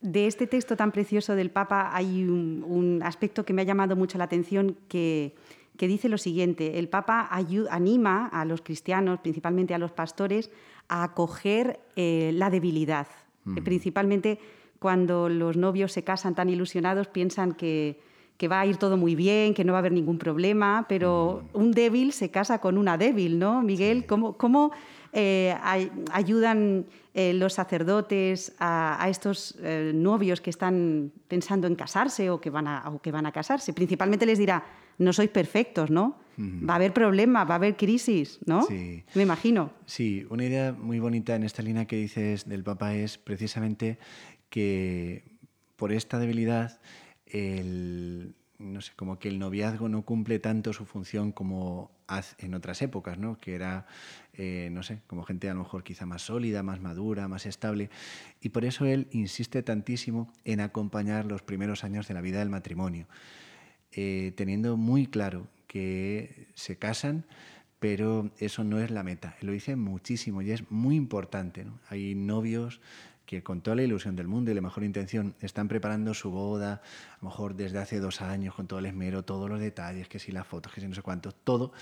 De 0.00 0.26
este 0.26 0.46
texto 0.46 0.76
tan 0.76 0.92
precioso 0.92 1.34
del 1.34 1.50
Papa 1.50 1.90
hay 1.92 2.24
un, 2.24 3.00
aspecto 3.02 3.44
que 3.44 3.52
me 3.52 3.62
ha 3.62 3.64
llamado 3.64 3.96
mucho 3.96 4.16
la 4.16 4.24
atención 4.24 4.76
que, 4.88 5.34
dice 5.76 6.08
lo 6.08 6.18
siguiente. 6.18 6.78
El 6.78 6.88
Papa 6.88 7.28
anima 7.70 8.28
a 8.28 8.44
los 8.44 8.62
cristianos, 8.62 9.20
principalmente 9.20 9.74
a 9.74 9.78
los 9.78 9.90
pastores, 9.90 10.50
a 10.88 11.02
acoger 11.02 11.80
eh, 11.96 12.30
la 12.34 12.48
debilidad, 12.48 13.08
principalmente 13.64 14.38
cuando 14.78 15.28
los 15.28 15.56
novios 15.56 15.92
se 15.92 16.04
casan 16.04 16.34
tan 16.34 16.48
ilusionados, 16.48 17.08
piensan 17.08 17.54
que, 17.54 17.98
va 18.50 18.60
a 18.60 18.66
ir 18.66 18.76
todo 18.76 18.96
muy 18.96 19.16
bien, 19.16 19.52
que 19.54 19.64
no 19.64 19.72
va 19.72 19.78
a 19.78 19.80
haber 19.80 19.92
ningún 19.92 20.18
problema, 20.18 20.86
pero 20.88 21.42
un 21.52 21.72
débil 21.72 22.12
se 22.12 22.30
casa 22.30 22.60
con 22.60 22.78
una 22.78 22.96
débil, 22.96 23.38
¿no? 23.38 23.62
Miguel, 23.62 24.06
¿cómo, 24.06 24.70
eh, 25.12 25.56
ayudan 26.12 26.86
eh, 27.14 27.32
los 27.34 27.54
sacerdotes 27.54 28.54
a, 28.60 29.04
estos 29.10 29.58
eh, 29.60 29.90
novios 29.94 30.40
que 30.40 30.50
están 30.50 31.10
pensando 31.26 31.66
en 31.66 31.74
casarse 31.74 32.30
o 32.30 32.40
que, 32.40 32.50
van 32.50 32.68
a, 32.68 32.88
o 32.90 33.02
que 33.02 33.10
van 33.10 33.26
a 33.26 33.32
casarse? 33.32 33.72
Principalmente 33.72 34.24
les 34.24 34.38
dirá, 34.38 34.62
no 34.98 35.12
sois 35.12 35.30
perfectos, 35.30 35.90
¿no? 35.90 36.16
Va 36.38 36.74
a 36.74 36.76
haber 36.76 36.92
problemas, 36.92 37.48
va 37.48 37.54
a 37.54 37.56
haber 37.56 37.76
crisis, 37.76 38.38
¿no? 38.46 38.62
Sí. 38.62 39.02
Me 39.14 39.22
imagino. 39.22 39.72
Sí, 39.86 40.24
una 40.30 40.44
idea 40.44 40.72
muy 40.72 41.00
bonita 41.00 41.34
en 41.34 41.42
esta 41.42 41.62
línea 41.62 41.86
que 41.86 41.96
dices 41.96 42.48
del 42.48 42.62
Papa 42.62 42.94
es 42.94 43.18
precisamente 43.18 43.98
que 44.50 45.24
por 45.76 45.92
esta 45.92 46.18
debilidad 46.18 46.80
el, 47.26 48.34
no 48.58 48.80
sé, 48.80 48.92
como 48.96 49.18
que 49.18 49.28
el 49.28 49.38
noviazgo 49.38 49.88
no 49.88 50.02
cumple 50.02 50.38
tanto 50.38 50.72
su 50.72 50.84
función 50.84 51.32
como 51.32 51.90
en 52.38 52.54
otras 52.54 52.80
épocas, 52.82 53.18
¿no? 53.18 53.38
Que 53.38 53.54
era, 53.54 53.86
eh, 54.32 54.70
no 54.72 54.82
sé, 54.82 55.00
como 55.06 55.24
gente 55.24 55.48
a 55.48 55.54
lo 55.54 55.60
mejor 55.60 55.84
quizá 55.84 56.06
más 56.06 56.22
sólida, 56.22 56.62
más 56.62 56.80
madura, 56.80 57.28
más 57.28 57.46
estable. 57.46 57.90
Y 58.40 58.48
por 58.48 58.64
eso 58.64 58.86
él 58.86 59.08
insiste 59.12 59.62
tantísimo 59.62 60.32
en 60.44 60.60
acompañar 60.60 61.26
los 61.26 61.42
primeros 61.42 61.84
años 61.84 62.08
de 62.08 62.14
la 62.14 62.20
vida 62.20 62.38
del 62.38 62.48
matrimonio, 62.48 63.06
eh, 63.92 64.32
teniendo 64.36 64.76
muy 64.76 65.06
claro 65.06 65.46
que 65.66 66.48
se 66.54 66.76
casan, 66.76 67.26
pero 67.78 68.30
eso 68.38 68.64
no 68.64 68.80
es 68.80 68.90
la 68.90 69.02
meta. 69.02 69.36
Él 69.40 69.48
lo 69.48 69.52
dice 69.52 69.76
muchísimo 69.76 70.42
y 70.42 70.50
es 70.50 70.68
muy 70.70 70.96
importante. 70.96 71.64
¿no? 71.64 71.78
Hay 71.88 72.14
novios 72.14 72.80
que 73.28 73.42
con 73.42 73.60
toda 73.60 73.76
la 73.76 73.82
ilusión 73.82 74.16
del 74.16 74.26
mundo 74.26 74.50
y 74.50 74.54
la 74.54 74.62
mejor 74.62 74.84
intención 74.84 75.34
están 75.40 75.68
preparando 75.68 76.14
su 76.14 76.30
boda, 76.30 76.80
a 77.12 77.18
lo 77.20 77.28
mejor 77.28 77.54
desde 77.54 77.78
hace 77.78 78.00
dos 78.00 78.22
años, 78.22 78.54
con 78.54 78.66
todo 78.66 78.78
el 78.78 78.86
esmero, 78.86 79.22
todos 79.22 79.50
los 79.50 79.60
detalles, 79.60 80.08
que 80.08 80.18
si 80.18 80.32
las 80.32 80.46
fotos, 80.46 80.72
que 80.72 80.80
si 80.80 80.88
no 80.88 80.94
sé 80.94 81.02
cuánto, 81.02 81.32
todo. 81.32 81.74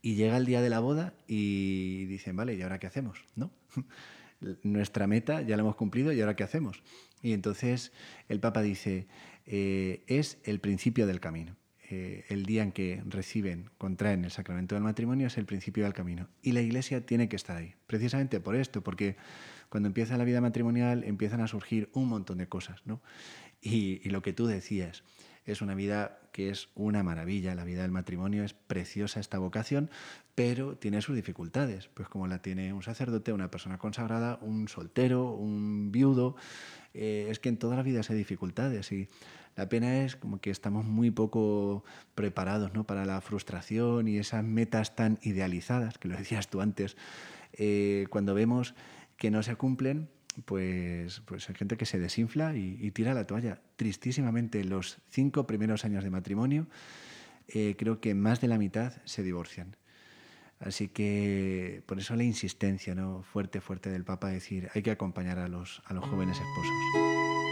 Y 0.00 0.14
llega 0.14 0.38
el 0.38 0.46
día 0.46 0.62
de 0.62 0.70
la 0.70 0.80
boda 0.80 1.12
y 1.26 2.06
dicen, 2.06 2.36
vale, 2.36 2.54
¿y 2.54 2.62
ahora 2.62 2.78
qué 2.78 2.86
hacemos? 2.86 3.22
¿No? 3.36 3.50
Nuestra 4.62 5.06
meta 5.06 5.42
ya 5.42 5.58
la 5.58 5.62
hemos 5.62 5.76
cumplido 5.76 6.10
y 6.10 6.22
ahora 6.22 6.34
qué 6.34 6.44
hacemos. 6.44 6.82
Y 7.20 7.34
entonces 7.34 7.92
el 8.30 8.40
Papa 8.40 8.62
dice, 8.62 9.08
eh, 9.44 10.04
es 10.06 10.38
el 10.44 10.58
principio 10.58 11.06
del 11.06 11.20
camino. 11.20 11.54
Eh, 11.90 12.24
el 12.30 12.46
día 12.46 12.62
en 12.62 12.72
que 12.72 13.02
reciben, 13.06 13.68
contraen 13.76 14.24
el 14.24 14.30
sacramento 14.30 14.74
del 14.74 14.84
matrimonio 14.84 15.26
es 15.26 15.36
el 15.36 15.44
principio 15.44 15.84
del 15.84 15.92
camino. 15.92 16.28
Y 16.40 16.52
la 16.52 16.62
Iglesia 16.62 17.04
tiene 17.04 17.28
que 17.28 17.36
estar 17.36 17.58
ahí, 17.58 17.74
precisamente 17.86 18.40
por 18.40 18.56
esto, 18.56 18.82
porque 18.82 19.16
cuando 19.68 19.88
empieza 19.88 20.16
la 20.16 20.24
vida 20.24 20.40
matrimonial 20.40 21.04
empiezan 21.04 21.40
a 21.40 21.46
surgir 21.48 21.90
un 21.92 22.08
montón 22.08 22.38
de 22.38 22.48
cosas, 22.48 22.82
¿no? 22.86 23.00
Y, 23.60 24.08
lo 24.08 24.22
que 24.22 24.32
tú 24.32 24.46
decías, 24.46 25.02
es 25.44 25.62
una 25.62 25.74
vida 25.74 26.20
que 26.32 26.50
es 26.50 26.68
una 26.74 27.02
maravilla, 27.02 27.54
la 27.54 27.64
vida 27.64 27.82
del 27.82 27.90
matrimonio 27.90 28.44
es 28.44 28.52
preciosa 28.52 29.18
esta 29.18 29.38
vocación, 29.38 29.90
pero 30.34 30.76
tiene 30.76 31.02
sus 31.02 31.16
dificultades, 31.16 31.88
pues 31.88 32.08
como 32.08 32.28
la 32.28 32.40
tiene 32.40 32.72
un 32.72 32.82
sacerdote, 32.82 33.32
una 33.32 33.50
persona 33.50 33.78
consagrada, 33.78 34.38
un 34.42 34.68
soltero, 34.68 35.32
un 35.32 35.90
viudo, 35.90 36.36
eh, 36.94 37.26
es 37.30 37.40
que 37.40 37.48
en 37.48 37.58
toda 37.58 37.76
la 37.76 37.82
vida 37.82 38.02
hay 38.08 38.16
dificultades 38.16 38.92
y 38.92 39.08
la 39.56 39.68
pena 39.68 40.04
es 40.04 40.14
como 40.14 40.40
que 40.40 40.50
estamos 40.50 40.84
muy 40.84 41.10
poco 41.10 41.82
preparados 42.14 42.72
¿no? 42.74 42.84
para 42.84 43.04
la 43.04 43.20
frustración 43.20 44.06
y 44.06 44.18
esas 44.18 44.44
metas 44.44 44.94
tan 44.94 45.18
idealizadas, 45.22 45.98
que 45.98 46.06
lo 46.06 46.16
decías 46.16 46.48
tú 46.48 46.60
antes, 46.60 46.96
eh, 47.54 48.06
cuando 48.10 48.34
vemos 48.34 48.74
que 49.18 49.30
no 49.30 49.42
se 49.42 49.56
cumplen, 49.56 50.08
pues, 50.44 51.20
pues 51.26 51.48
hay 51.48 51.56
gente 51.56 51.76
que 51.76 51.84
se 51.84 51.98
desinfla 51.98 52.56
y, 52.56 52.90
tira 52.92 53.12
la 53.12 53.26
toalla. 53.26 53.60
Tristísimamente, 53.76 54.64
los 54.64 54.98
cinco 55.10 55.46
primeros 55.46 55.84
años 55.84 56.04
de 56.04 56.10
matrimonio, 56.10 56.68
eh, 57.48 57.74
creo 57.76 58.00
que 58.00 58.14
más 58.14 58.40
de 58.40 58.48
la 58.48 58.56
mitad 58.56 58.94
se 59.04 59.22
divorcian. 59.22 59.76
Así 60.60 60.88
que 60.88 61.82
por 61.86 61.98
eso 61.98 62.16
la 62.16 62.24
insistencia 62.24 62.94
¿no? 62.94 63.22
fuerte, 63.22 63.60
fuerte 63.60 63.90
del 63.90 64.04
Papa, 64.04 64.28
decir, 64.28 64.70
hay 64.74 64.82
que 64.82 64.90
acompañar 64.90 65.38
a 65.38 65.48
los, 65.48 65.82
a 65.84 65.94
los 65.94 66.04
jóvenes 66.04 66.36
esposos. 66.36 67.47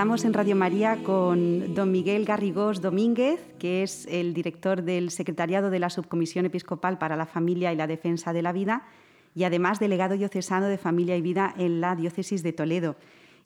Estamos 0.00 0.24
en 0.24 0.32
Radio 0.32 0.56
María 0.56 0.96
con 1.04 1.74
don 1.74 1.92
Miguel 1.92 2.24
Garrigós 2.24 2.80
Domínguez, 2.80 3.38
que 3.58 3.82
es 3.82 4.06
el 4.06 4.32
director 4.32 4.82
del 4.82 5.10
Secretariado 5.10 5.68
de 5.68 5.78
la 5.78 5.90
Subcomisión 5.90 6.46
Episcopal 6.46 6.96
para 6.96 7.18
la 7.18 7.26
Familia 7.26 7.70
y 7.70 7.76
la 7.76 7.86
Defensa 7.86 8.32
de 8.32 8.40
la 8.40 8.52
Vida 8.52 8.84
y 9.34 9.44
además 9.44 9.78
delegado 9.78 10.16
diocesano 10.16 10.68
de 10.68 10.78
Familia 10.78 11.18
y 11.18 11.20
Vida 11.20 11.54
en 11.58 11.82
la 11.82 11.96
Diócesis 11.96 12.42
de 12.42 12.54
Toledo. 12.54 12.96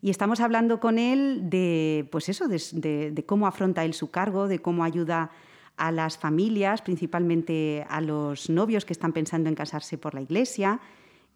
Y 0.01 0.11
estamos 0.11 0.39
hablando 0.39 0.79
con 0.79 0.97
él 0.97 1.49
de, 1.49 2.07
pues 2.09 2.29
eso, 2.29 2.47
de, 2.47 3.23
cómo 3.25 3.47
afronta 3.47 3.83
él 3.83 3.93
su 3.93 4.09
cargo, 4.09 4.47
de 4.47 4.59
cómo 4.59 4.85
ayuda 4.85 5.31
a 5.75 5.91
las 5.91 6.17
familias, 6.17 6.81
principalmente 6.81 7.85
a 7.89 7.99
los 7.99 8.49
novios 8.49 8.85
que 8.85 8.93
están 8.93 9.11
pensando 9.11 9.49
en 9.49 9.55
casarse 9.55 9.97
por 9.97 10.13
la 10.13 10.21
Iglesia. 10.21 10.79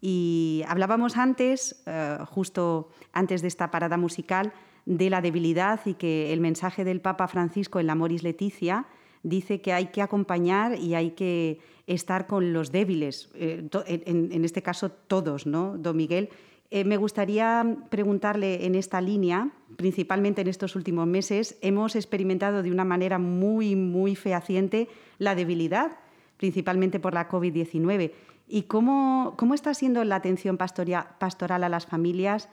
Y 0.00 0.64
hablábamos 0.66 1.18
antes, 1.18 1.82
eh, 1.84 2.16
justo 2.30 2.88
antes 3.12 3.42
de 3.42 3.48
esta 3.48 3.70
parada 3.70 3.98
musical, 3.98 4.54
de 4.90 5.08
la 5.08 5.20
debilidad 5.20 5.80
y 5.84 5.94
que 5.94 6.32
el 6.32 6.40
mensaje 6.40 6.82
del 6.82 7.00
Papa 7.00 7.28
Francisco 7.28 7.78
en 7.78 7.86
la 7.86 7.94
Moris 7.94 8.24
Leticia 8.24 8.86
dice 9.22 9.60
que 9.60 9.72
hay 9.72 9.86
que 9.86 10.02
acompañar 10.02 10.76
y 10.76 10.96
hay 10.96 11.12
que 11.12 11.60
estar 11.86 12.26
con 12.26 12.52
los 12.52 12.72
débiles, 12.72 13.30
eh, 13.34 13.68
en, 13.86 14.44
este 14.44 14.62
caso 14.62 14.90
todos, 14.90 15.46
¿no, 15.46 15.78
don 15.78 15.96
Miguel? 15.96 16.30
Eh, 16.72 16.84
me 16.84 16.96
gustaría 16.96 17.76
preguntarle 17.88 18.66
en 18.66 18.74
esta 18.74 19.00
línea, 19.00 19.50
principalmente 19.76 20.40
en 20.40 20.48
estos 20.48 20.74
últimos 20.74 21.06
meses, 21.06 21.56
hemos 21.62 21.94
experimentado 21.94 22.64
de 22.64 22.72
una 22.72 22.84
manera 22.84 23.20
muy, 23.20 23.76
muy 23.76 24.16
fehaciente 24.16 24.88
la 25.18 25.36
debilidad, 25.36 25.92
principalmente 26.36 26.98
por 26.98 27.14
la 27.14 27.28
COVID-19. 27.28 28.10
¿Y 28.48 28.62
cómo, 28.62 29.34
cómo 29.36 29.54
está 29.54 29.72
siendo 29.72 30.02
la 30.02 30.16
atención 30.16 30.56
pastoral 30.56 31.64
a 31.64 31.68
las 31.68 31.86
familias 31.86 32.48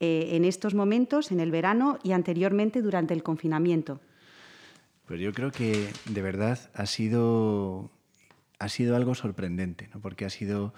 eh, 0.00 0.30
en 0.32 0.44
estos 0.44 0.74
momentos, 0.74 1.30
en 1.30 1.40
el 1.40 1.50
verano 1.50 1.98
y 2.02 2.12
anteriormente 2.12 2.82
durante 2.82 3.14
el 3.14 3.22
confinamiento? 3.22 4.00
Pues 5.06 5.20
yo 5.20 5.32
creo 5.32 5.50
que 5.50 5.88
de 6.06 6.22
verdad 6.22 6.58
ha 6.74 6.86
sido, 6.86 7.90
ha 8.58 8.68
sido 8.68 8.96
algo 8.96 9.14
sorprendente, 9.14 9.88
¿no? 9.92 10.00
porque 10.00 10.24
ha 10.24 10.30
sido 10.30 10.72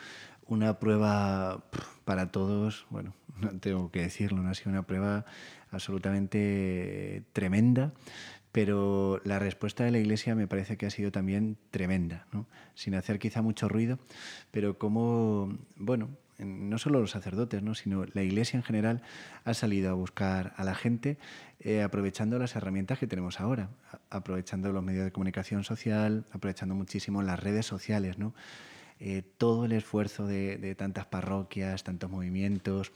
una 0.46 0.78
prueba 0.78 1.64
para 2.04 2.30
todos, 2.32 2.86
bueno, 2.90 3.14
no 3.40 3.58
tengo 3.58 3.90
que 3.90 4.02
decirlo, 4.02 4.42
¿no? 4.42 4.50
ha 4.50 4.54
sido 4.54 4.70
una 4.70 4.86
prueba 4.86 5.24
absolutamente 5.70 7.22
tremenda, 7.32 7.92
pero 8.52 9.20
la 9.24 9.38
respuesta 9.38 9.84
de 9.84 9.90
la 9.90 9.98
Iglesia 9.98 10.34
me 10.34 10.48
parece 10.48 10.76
que 10.76 10.86
ha 10.86 10.90
sido 10.90 11.12
también 11.12 11.56
tremenda, 11.70 12.26
¿no? 12.32 12.46
sin 12.74 12.94
hacer 12.94 13.18
quizá 13.18 13.42
mucho 13.42 13.68
ruido, 13.68 13.98
pero 14.50 14.78
como, 14.78 15.56
bueno, 15.76 16.08
no 16.38 16.78
solo 16.78 17.00
los 17.00 17.10
sacerdotes, 17.10 17.62
¿no? 17.62 17.74
sino 17.74 18.04
la 18.12 18.22
Iglesia 18.22 18.56
en 18.56 18.62
general 18.62 19.02
ha 19.44 19.54
salido 19.54 19.90
a 19.90 19.94
buscar 19.94 20.52
a 20.56 20.64
la 20.64 20.74
gente 20.74 21.18
eh, 21.60 21.82
aprovechando 21.82 22.38
las 22.38 22.56
herramientas 22.56 22.98
que 22.98 23.06
tenemos 23.06 23.40
ahora, 23.40 23.70
aprovechando 24.10 24.72
los 24.72 24.82
medios 24.82 25.04
de 25.04 25.12
comunicación 25.12 25.64
social, 25.64 26.26
aprovechando 26.32 26.74
muchísimo 26.74 27.22
las 27.22 27.40
redes 27.40 27.66
sociales, 27.66 28.18
¿no? 28.18 28.34
Eh, 28.98 29.22
todo 29.36 29.66
el 29.66 29.72
esfuerzo 29.72 30.26
de, 30.26 30.74
tantas 30.74 31.04
parroquias, 31.04 31.84
tantos 31.84 32.10
movimientos 32.10 32.92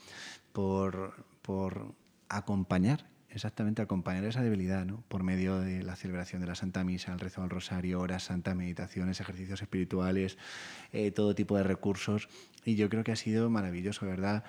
por, 0.52 1.26
por 1.42 1.94
acompañar 2.30 3.04
exactamente 3.32 3.82
acompañar 3.82 4.24
esa 4.24 4.42
debilidad 4.42 4.84
¿no? 4.84 5.02
por 5.08 5.22
medio 5.22 5.60
de 5.60 5.82
la 5.82 5.96
celebración 5.96 6.40
de 6.40 6.48
la 6.48 6.54
Santa 6.54 6.84
Misa, 6.84 7.12
el 7.12 7.20
rezo 7.20 7.42
al 7.42 7.50
Rosario, 7.50 8.00
horas 8.00 8.24
santas, 8.24 8.56
meditaciones, 8.56 9.20
ejercicios 9.20 9.62
espirituales, 9.62 10.36
eh, 10.92 11.10
todo 11.10 11.34
tipo 11.34 11.56
de 11.56 11.62
recursos. 11.62 12.28
Y 12.64 12.76
yo 12.76 12.88
creo 12.88 13.04
que 13.04 13.12
ha 13.12 13.16
sido 13.16 13.50
maravilloso, 13.50 14.06
¿verdad? 14.06 14.44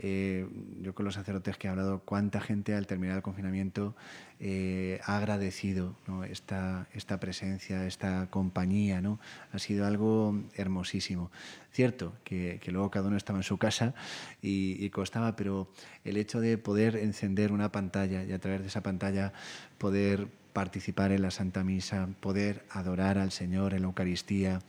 Eh, 0.00 0.46
yo 0.80 0.94
con 0.94 1.04
los 1.04 1.14
sacerdotes 1.14 1.56
que 1.56 1.66
he 1.66 1.70
hablado, 1.70 2.02
cuánta 2.04 2.40
gente 2.40 2.74
al 2.74 2.86
terminar 2.86 3.16
el 3.16 3.22
confinamiento 3.22 3.96
eh, 4.38 5.00
ha 5.04 5.16
agradecido 5.16 5.96
esta, 6.30 6.86
esta 6.94 7.18
presencia, 7.18 7.84
esta 7.84 8.28
compañía. 8.30 9.00
¿no? 9.00 9.18
Ha 9.52 9.58
sido 9.58 9.86
algo 9.86 10.40
hermosísimo. 10.54 11.32
Cierto 11.72 12.14
que, 12.22 12.60
luego 12.68 12.92
cada 12.92 13.08
uno 13.08 13.16
estaba 13.16 13.40
en 13.40 13.42
su 13.42 13.58
casa 13.58 13.94
y, 14.40 14.88
costaba, 14.90 15.34
pero 15.34 15.68
el 16.04 16.16
hecho 16.16 16.40
de 16.40 16.58
poder 16.58 16.96
encender 16.96 17.50
una 17.52 17.72
pantalla 17.72 18.22
y 18.22 18.32
a 18.32 18.38
través 18.38 18.60
de 18.62 18.68
esa 18.68 18.82
pantalla 18.82 19.32
poder 19.78 20.28
participar 20.52 21.12
en 21.12 21.22
la 21.22 21.30
Santa 21.30 21.64
Misa, 21.64 22.08
poder 22.20 22.64
adorar 22.70 23.18
al 23.18 23.30
Señor 23.30 23.74
en 23.74 23.82
la 23.82 23.88
Eucaristía, 23.88 24.60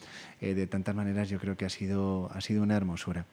eh, 0.41 0.53
de 0.53 0.67
tantas 0.67 0.95
maneras 0.95 1.29
yo 1.29 1.39
creo 1.39 1.57
que 1.57 1.65
ha 1.65 1.69
sido, 1.69 2.29
ha 2.33 2.41
sido 2.41 2.63
una 2.63 2.75
hermosura. 2.75 3.25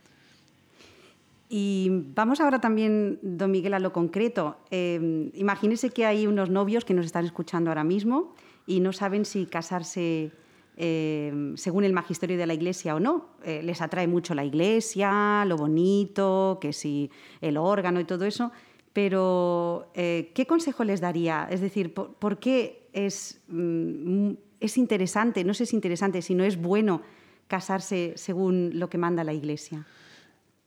Y 1.49 1.88
vamos 2.14 2.40
ahora 2.40 2.61
también, 2.61 3.18
don 3.23 3.51
Miguel, 3.51 3.75
a 3.75 3.79
lo 3.79 3.92
concreto. 3.92 4.57
Eh, 4.70 5.31
imagínese 5.35 5.90
que 5.90 6.05
hay 6.05 6.27
unos 6.27 6.51
novios 6.51 6.85
que 6.85 6.94
nos 6.94 7.07
están 7.07 7.25
escuchando 7.25 7.70
ahora 7.70 7.85
mismo 7.85 8.35
y 8.66 8.81
no 8.81 8.92
saben 8.92 9.25
si 9.25 9.47
casarse 9.47 10.33
eh, 10.77 11.53
según 11.57 11.85
el 11.85 11.92
magisterio 11.94 12.37
de 12.37 12.47
la 12.47 12.55
iglesia 12.55 12.94
o 12.94 13.01
no. 13.01 13.29
Eh, 13.44 13.62
les 13.62 13.81
atrae 13.81 14.07
mucho 14.07 14.35
la 14.35 14.44
iglesia, 14.44 15.44
lo 15.47 15.57
bonito, 15.57 16.59
que 16.61 16.73
si 16.73 17.11
el 17.40 17.57
órgano 17.57 18.01
y 18.01 18.05
todo 18.05 18.25
eso. 18.25 18.53
Pero, 18.96 19.92
¿qué 19.92 20.46
consejo 20.48 20.82
les 20.82 21.02
daría? 21.02 21.46
Es 21.50 21.61
decir, 21.61 21.92
¿por, 21.92 22.38
qué 22.38 22.88
es, 22.94 23.42
mm, 23.48 24.30
es 24.59 24.78
interesante, 24.78 25.44
no 25.44 25.52
sé 25.52 25.66
si 25.66 25.70
es 25.70 25.74
interesante, 25.74 26.22
si 26.22 26.35
no 26.35 26.44
es 26.44 26.56
bueno 26.56 27.02
casarse 27.46 28.14
según 28.16 28.70
lo 28.72 28.88
que 28.88 28.96
manda 28.96 29.22
la 29.22 29.35
iglesia? 29.35 29.87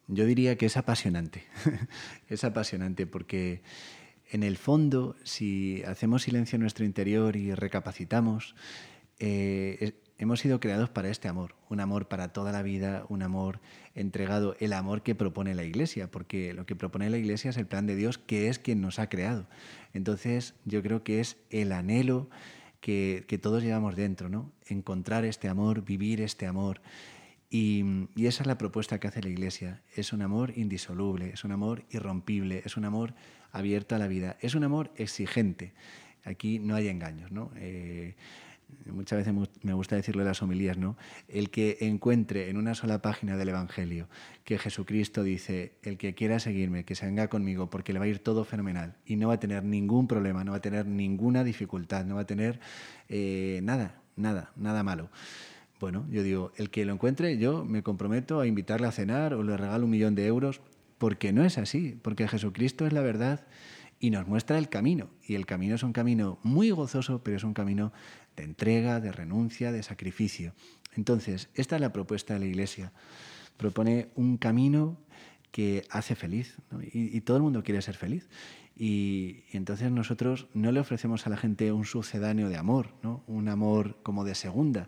Yo 0.07 0.27
diría 0.27 0.59
que 0.59 0.67
es 0.67 0.77
apasionante, 0.77 1.45
es 2.29 2.43
apasionante 2.43 3.07
porque 3.07 3.63
en 4.29 4.43
el 4.43 4.57
fondo, 4.57 5.15
si 5.23 5.81
hacemos 5.87 6.21
silencio 6.21 6.57
en 6.57 6.61
nuestro 6.61 6.85
interior 6.85 7.35
y 7.35 7.55
recapacitamos, 7.55 8.53
eh, 9.17 9.93
hemos 10.19 10.41
sido 10.41 10.59
creados 10.59 10.89
para 10.89 11.09
este 11.09 11.29
amor, 11.29 11.55
un 11.69 11.79
amor 11.79 12.07
para 12.07 12.33
toda 12.33 12.51
la 12.51 12.61
vida, 12.61 13.05
un 13.07 13.23
amor 13.23 13.61
entregado, 13.95 14.55
el 14.59 14.73
amor 14.73 15.01
que 15.01 15.15
propone 15.15 15.55
la 15.55 15.63
Iglesia, 15.63 16.11
porque 16.11 16.53
lo 16.53 16.65
que 16.65 16.75
propone 16.75 17.09
la 17.09 17.17
Iglesia 17.17 17.49
es 17.49 17.57
el 17.57 17.65
plan 17.65 17.87
de 17.87 17.95
Dios, 17.95 18.17
que 18.17 18.49
es 18.49 18.59
quien 18.59 18.81
nos 18.81 18.99
ha 18.99 19.07
creado. 19.07 19.47
Entonces, 19.93 20.55
yo 20.65 20.83
creo 20.83 21.03
que 21.03 21.21
es 21.21 21.37
el 21.49 21.71
anhelo 21.71 22.29
que, 22.81 23.39
todos 23.41 23.63
llevamos 23.63 23.95
dentro, 23.95 24.29
¿no? 24.29 24.51
Encontrar 24.67 25.23
este 25.23 25.47
amor, 25.47 25.85
vivir 25.85 26.21
este 26.21 26.45
amor. 26.45 26.81
Y, 27.49 28.09
esa 28.17 28.43
es 28.43 28.47
la 28.47 28.57
propuesta 28.57 28.99
que 28.99 29.07
hace 29.07 29.21
la 29.21 29.29
Iglesia. 29.29 29.81
Es 29.95 30.11
un 30.11 30.21
amor 30.21 30.51
indisoluble, 30.57 31.31
es 31.33 31.45
un 31.45 31.53
amor 31.53 31.85
irrompible, 31.91 32.61
es 32.65 32.75
un 32.75 32.83
amor 32.83 33.13
abierto 33.53 33.95
a 33.95 33.99
la 33.99 34.07
vida, 34.07 34.35
es 34.41 34.53
un 34.53 34.65
amor 34.65 34.91
exigente. 34.97 35.73
Aquí 36.25 36.59
no 36.59 36.75
hay 36.75 36.89
engaños, 36.89 37.31
¿no? 37.31 37.51
Eh, 37.55 38.15
muchas 38.91 39.17
veces 39.17 39.33
me 39.63 39.73
gusta 39.73 39.95
decirlo 39.95 40.21
en 40.21 40.27
las 40.27 40.41
homilías, 40.41 40.77
¿no? 40.77 40.97
El 41.27 41.49
que 41.49 41.77
encuentre 41.81 42.49
en 42.49 42.57
una 42.57 42.75
sola 42.75 43.01
página 43.01 43.37
del 43.37 43.49
Evangelio 43.49 44.07
que 44.43 44.57
Jesucristo 44.57 45.23
dice, 45.23 45.73
el 45.83 45.97
que 45.97 46.13
quiera 46.13 46.39
seguirme, 46.39 46.85
que 46.85 46.95
se 46.95 47.05
venga 47.05 47.27
conmigo, 47.27 47.69
porque 47.69 47.93
le 47.93 47.99
va 47.99 48.05
a 48.05 48.07
ir 48.07 48.19
todo 48.19 48.43
fenomenal 48.43 48.95
y 49.05 49.15
no 49.15 49.27
va 49.27 49.35
a 49.35 49.39
tener 49.39 49.63
ningún 49.63 50.07
problema, 50.07 50.43
no 50.43 50.51
va 50.51 50.57
a 50.57 50.61
tener 50.61 50.85
ninguna 50.85 51.43
dificultad, 51.43 52.05
no 52.05 52.15
va 52.15 52.21
a 52.21 52.27
tener 52.27 52.59
eh, 53.07 53.59
nada, 53.63 54.01
nada, 54.15 54.51
nada 54.55 54.83
malo. 54.83 55.09
Bueno, 55.79 56.05
yo 56.09 56.23
digo, 56.23 56.51
el 56.57 56.69
que 56.69 56.83
lo 56.83 56.93
encuentre, 56.93 57.37
yo 57.37 57.63
me 57.63 57.83
comprometo 57.83 58.41
a 58.41 58.47
invitarle 58.47 58.87
a 58.87 58.91
cenar 58.91 59.33
o 59.33 59.43
le 59.43 59.55
regalo 59.55 59.85
un 59.85 59.91
millón 59.91 60.15
de 60.15 60.25
euros, 60.25 60.61
porque 60.97 61.31
no 61.31 61.45
es 61.45 61.57
así, 61.57 61.97
porque 62.01 62.27
Jesucristo 62.27 62.85
es 62.85 62.91
la 62.91 63.01
verdad 63.01 63.47
y 63.99 64.09
nos 64.11 64.27
muestra 64.27 64.57
el 64.57 64.69
camino. 64.69 65.09
Y 65.25 65.35
el 65.35 65.45
camino 65.45 65.75
es 65.75 65.83
un 65.83 65.93
camino 65.93 66.39
muy 66.43 66.71
gozoso, 66.71 67.21
pero 67.23 67.37
es 67.37 67.43
un 67.43 67.53
camino 67.53 67.91
de 68.39 68.45
entrega, 68.45 68.99
de 68.99 69.11
renuncia, 69.11 69.71
de 69.71 69.83
sacrificio. 69.83 70.53
Entonces, 70.95 71.49
esta 71.53 71.75
es 71.75 71.81
la 71.81 71.93
propuesta 71.93 72.33
de 72.33 72.39
la 72.39 72.45
Iglesia. 72.45 72.91
Propone 73.57 74.09
un 74.15 74.37
camino 74.37 74.97
que 75.51 75.85
hace 75.89 76.15
feliz, 76.15 76.57
y, 76.93 77.21
todo 77.21 77.37
el 77.37 77.43
mundo 77.43 77.63
quiere 77.63 77.81
ser 77.81 77.95
feliz. 77.95 78.29
Y, 78.75 79.43
entonces 79.51 79.91
nosotros 79.91 80.47
no 80.53 80.71
le 80.71 80.79
ofrecemos 80.79 81.25
a 81.25 81.29
la 81.29 81.37
gente 81.37 81.71
un 81.71 81.85
sucedáneo 81.85 82.49
de 82.49 82.57
amor, 82.57 82.93
¿no? 83.03 83.23
un 83.27 83.49
amor 83.49 83.97
como 84.03 84.23
de 84.23 84.35
segunda, 84.35 84.87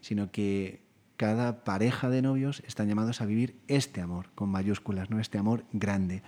sino 0.00 0.30
que 0.30 0.82
cada 1.16 1.64
pareja 1.64 2.08
de 2.10 2.22
novios 2.22 2.62
están 2.66 2.88
llamados 2.88 3.20
a 3.20 3.26
vivir 3.26 3.56
este 3.68 4.00
amor, 4.00 4.30
con 4.34 4.50
mayúsculas, 4.50 5.10
¿no? 5.10 5.20
este 5.20 5.38
amor 5.38 5.64
grande. 5.72 6.22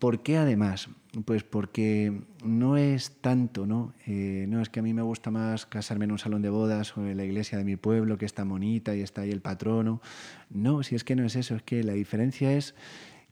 ¿Por 0.00 0.22
qué 0.22 0.38
además? 0.38 0.88
Pues 1.26 1.44
porque 1.44 2.22
no 2.42 2.78
es 2.78 3.12
tanto, 3.20 3.66
¿no? 3.66 3.92
Eh, 4.06 4.46
no 4.48 4.62
es 4.62 4.70
que 4.70 4.80
a 4.80 4.82
mí 4.82 4.94
me 4.94 5.02
gusta 5.02 5.30
más 5.30 5.66
casarme 5.66 6.06
en 6.06 6.12
un 6.12 6.18
salón 6.18 6.40
de 6.40 6.48
bodas 6.48 6.96
o 6.96 7.06
en 7.06 7.18
la 7.18 7.24
iglesia 7.24 7.58
de 7.58 7.64
mi 7.64 7.76
pueblo, 7.76 8.16
que 8.16 8.24
está 8.24 8.42
bonita 8.44 8.96
y 8.96 9.02
está 9.02 9.20
ahí 9.20 9.30
el 9.30 9.42
patrono. 9.42 10.00
No, 10.48 10.82
si 10.82 10.94
es 10.94 11.04
que 11.04 11.16
no 11.16 11.26
es 11.26 11.36
eso, 11.36 11.54
es 11.54 11.62
que 11.62 11.84
la 11.84 11.92
diferencia 11.92 12.50
es 12.52 12.74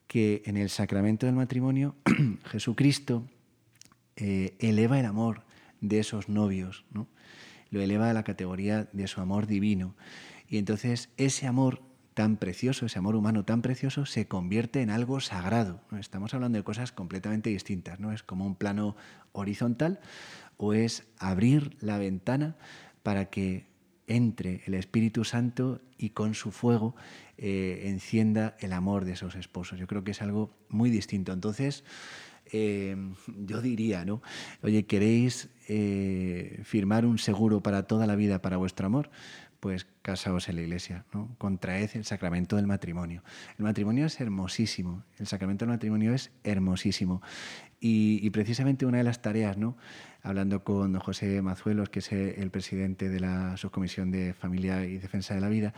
que 0.07 0.42
en 0.44 0.59
el 0.59 0.68
sacramento 0.68 1.24
del 1.24 1.37
matrimonio 1.37 1.96
Jesucristo 2.50 3.24
eh, 4.16 4.54
eleva 4.59 5.00
el 5.00 5.07
amor 5.07 5.44
de 5.81 6.00
esos 6.00 6.28
novios, 6.28 6.85
¿no? 6.92 7.09
lo 7.70 7.81
eleva 7.81 8.11
a 8.11 8.12
la 8.12 8.24
categoría 8.24 8.88
de 8.92 9.07
su 9.09 9.22
amor 9.22 9.46
divino. 9.46 9.94
Y 10.48 10.59
entonces 10.59 11.09
ese 11.16 11.46
amor 11.46 11.81
tan 12.18 12.37
precioso, 12.37 12.85
ese 12.85 12.98
amor 12.98 13.14
humano 13.14 13.44
tan 13.44 13.62
precioso, 13.62 14.04
se 14.04 14.26
convierte 14.26 14.83
en 14.83 14.90
algo 14.90 15.20
sagrado. 15.20 15.81
Estamos 16.00 16.35
hablando 16.35 16.59
de 16.59 16.64
cosas 16.64 16.90
completamente 16.90 17.48
distintas, 17.48 18.00
¿no? 18.00 18.11
Es 18.11 18.24
como 18.24 18.44
un 18.44 18.57
plano 18.57 18.96
horizontal 19.31 20.00
o 20.57 20.72
es 20.74 21.07
abrir 21.16 21.76
la 21.78 21.96
ventana 21.96 22.57
para 23.04 23.26
que 23.26 23.68
entre 24.09 24.62
el 24.66 24.74
Espíritu 24.74 25.22
Santo 25.22 25.81
y 25.96 26.11
con 26.11 26.35
su 26.35 26.50
fuego 26.50 26.96
eh, 27.37 27.83
encienda 27.85 28.57
el 28.59 28.72
amor 28.72 29.04
de 29.04 29.12
esos 29.12 29.37
esposos. 29.37 29.78
Yo 29.78 29.87
creo 29.87 30.02
que 30.02 30.11
es 30.11 30.20
algo 30.20 30.59
muy 30.68 30.90
distinto. 30.90 31.33
Entonces, 31.33 31.85
eh, 32.50 32.96
yo 33.26 33.62
diría, 33.62 34.04
¿no? 34.04 34.22
Oye, 34.62 34.87
¿queréis 34.87 35.50
eh, 35.68 36.62
firmar 36.64 37.07
un 37.07 37.18
seguro 37.18 37.62
para 37.62 37.85
toda 37.85 38.09
la 38.09 38.16
vida 38.16 38.42
para 38.42 38.57
vuestro 38.57 38.87
amor? 38.87 39.09
Pues 39.61 39.87
casaos 40.03 40.49
en 40.49 40.57
la 40.57 40.62
iglesia, 40.62 41.05
¿no? 41.12 41.35
Contraed 41.38 41.90
el 41.94 42.05
sacramento 42.05 42.57
del 42.57 42.66
matrimonio. 42.66 43.25
El 43.59 43.64
matrimonio 43.64 44.07
es 44.07 44.21
hermosísimo, 44.21 45.05
el 45.18 45.27
sacramento 45.27 45.64
del 45.64 45.75
matrimonio 45.75 46.14
es 46.14 46.31
hermosísimo. 46.44 47.23
Y, 47.81 48.29
precisamente 48.31 48.87
una 48.87 48.99
de 48.99 49.05
las 49.05 49.23
tareas, 49.23 49.57
¿no? 49.57 49.77
hablando 50.23 50.64
con 50.64 50.92
don 50.92 51.01
José 51.01 51.40
Mazuelos, 51.42 51.90
que 51.90 52.01
es 52.01 52.12
el 52.12 52.51
presidente 52.51 53.09
de 53.09 53.21
la 53.21 53.57
Subcomisión 53.57 54.11
de 54.11 54.35
Familia 54.35 54.85
y 54.85 54.99
Defensa 54.99 55.35
de 55.35 55.40
la 55.40 55.49
Vida, 55.49 55.75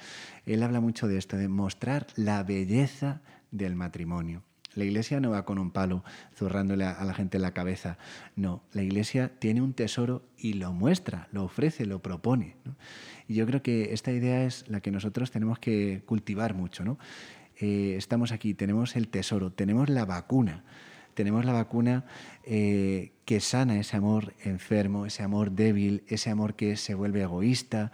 él 0.46 0.62
habla 0.62 0.80
mucho 0.80 1.08
de 1.08 1.18
esto, 1.18 1.36
de 1.36 1.48
mostrar 1.48 2.06
la 2.16 2.42
belleza 2.42 3.20
del 3.50 3.76
matrimonio. 3.76 4.42
La 4.74 4.84
iglesia 4.84 5.20
no 5.20 5.30
va 5.30 5.44
con 5.44 5.58
un 5.58 5.70
palo 5.72 6.04
zurrándole 6.36 6.84
a 6.84 7.04
la 7.04 7.14
gente 7.14 7.38
en 7.38 7.42
la 7.42 7.52
cabeza. 7.52 7.98
No, 8.36 8.62
la 8.72 8.82
iglesia 8.82 9.32
tiene 9.38 9.62
un 9.62 9.72
tesoro 9.72 10.22
y 10.36 10.54
lo 10.54 10.72
muestra, 10.72 11.28
lo 11.32 11.44
ofrece, 11.44 11.86
lo 11.86 12.00
propone. 12.00 12.56
Y 13.26 13.34
yo 13.34 13.46
creo 13.46 13.62
que 13.62 13.92
esta 13.92 14.12
idea 14.12 14.44
es 14.44 14.68
la 14.68 14.80
que 14.80 14.90
nosotros 14.90 15.30
tenemos 15.30 15.58
que 15.58 16.02
cultivar 16.06 16.54
mucho. 16.54 16.84
¿no? 16.84 16.98
Eh, 17.60 17.94
estamos 17.96 18.32
aquí, 18.32 18.54
tenemos 18.54 18.96
el 18.96 19.08
tesoro, 19.08 19.52
tenemos 19.52 19.88
la 19.88 20.04
vacuna. 20.04 20.64
Tenemos 21.14 21.44
la 21.44 21.52
vacuna 21.52 22.04
eh, 22.44 23.12
que 23.24 23.40
sana 23.40 23.78
ese 23.78 23.96
amor 23.96 24.34
enfermo, 24.44 25.04
ese 25.06 25.24
amor 25.24 25.50
débil, 25.50 26.04
ese 26.06 26.30
amor 26.30 26.54
que 26.54 26.76
se 26.76 26.94
vuelve 26.94 27.22
egoísta. 27.22 27.90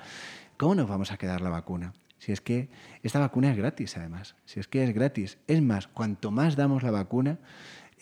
¿Cómo 0.58 0.74
nos 0.74 0.88
vamos 0.88 1.10
a 1.10 1.16
quedar 1.16 1.40
la 1.40 1.48
vacuna? 1.48 1.94
Si 2.26 2.32
es 2.32 2.40
que 2.40 2.68
esta 3.04 3.20
vacuna 3.20 3.52
es 3.52 3.56
gratis, 3.56 3.96
además. 3.96 4.34
Si 4.46 4.58
es 4.58 4.66
que 4.66 4.82
es 4.82 4.92
gratis. 4.92 5.38
Es 5.46 5.62
más, 5.62 5.86
cuanto 5.86 6.32
más 6.32 6.56
damos 6.56 6.82
la 6.82 6.90
vacuna, 6.90 7.38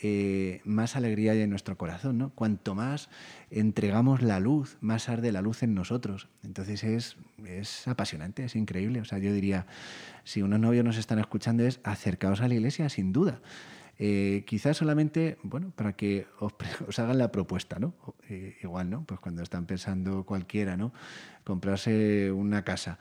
eh, 0.03 0.63
más 0.65 0.97
alegría 0.97 1.33
hay 1.33 1.43
en 1.43 1.51
nuestro 1.51 1.77
corazón, 1.77 2.17
¿no? 2.17 2.31
Cuanto 2.31 2.75
más 2.75 3.11
entregamos 3.51 4.23
la 4.23 4.41
luz, 4.41 4.79
más 4.81 5.11
arde 5.11 5.31
la 5.31 5.43
luz 5.43 5.63
en 5.63 5.75
nosotros. 5.75 6.29
Entonces 6.43 6.85
es, 6.85 7.19
es 7.45 7.87
apasionante, 7.87 8.47
es 8.47 8.57
increíble. 8.57 9.03
O 9.03 9.05
sea, 9.05 9.19
yo 9.19 9.31
diría, 9.31 9.67
si 10.25 10.41
unos 10.41 10.59
novios 10.59 10.87
nos 10.87 10.97
están 10.97 11.19
escuchando, 11.19 11.63
es 11.67 11.81
acercaos 11.85 12.41
a 12.41 12.49
la 12.49 12.55
iglesia, 12.55 12.89
sin 12.89 13.13
duda. 13.13 13.43
Eh, 13.99 14.45
quizás 14.47 14.79
solamente, 14.79 15.37
bueno, 15.43 15.71
para 15.77 15.93
que 15.93 16.29
os, 16.41 16.55
hagan 16.99 17.19
la 17.19 17.31
propuesta, 17.31 17.79
¿no? 17.79 17.93
Eh, 18.31 18.57
igual, 18.63 18.89
¿no? 18.89 19.05
Pues 19.05 19.21
cuando 19.21 19.43
están 19.43 19.67
pensando 19.67 20.25
cualquiera, 20.25 20.79
¿no? 20.79 20.95
Comprarse 21.45 22.33
una 22.33 22.65
casa 22.65 22.99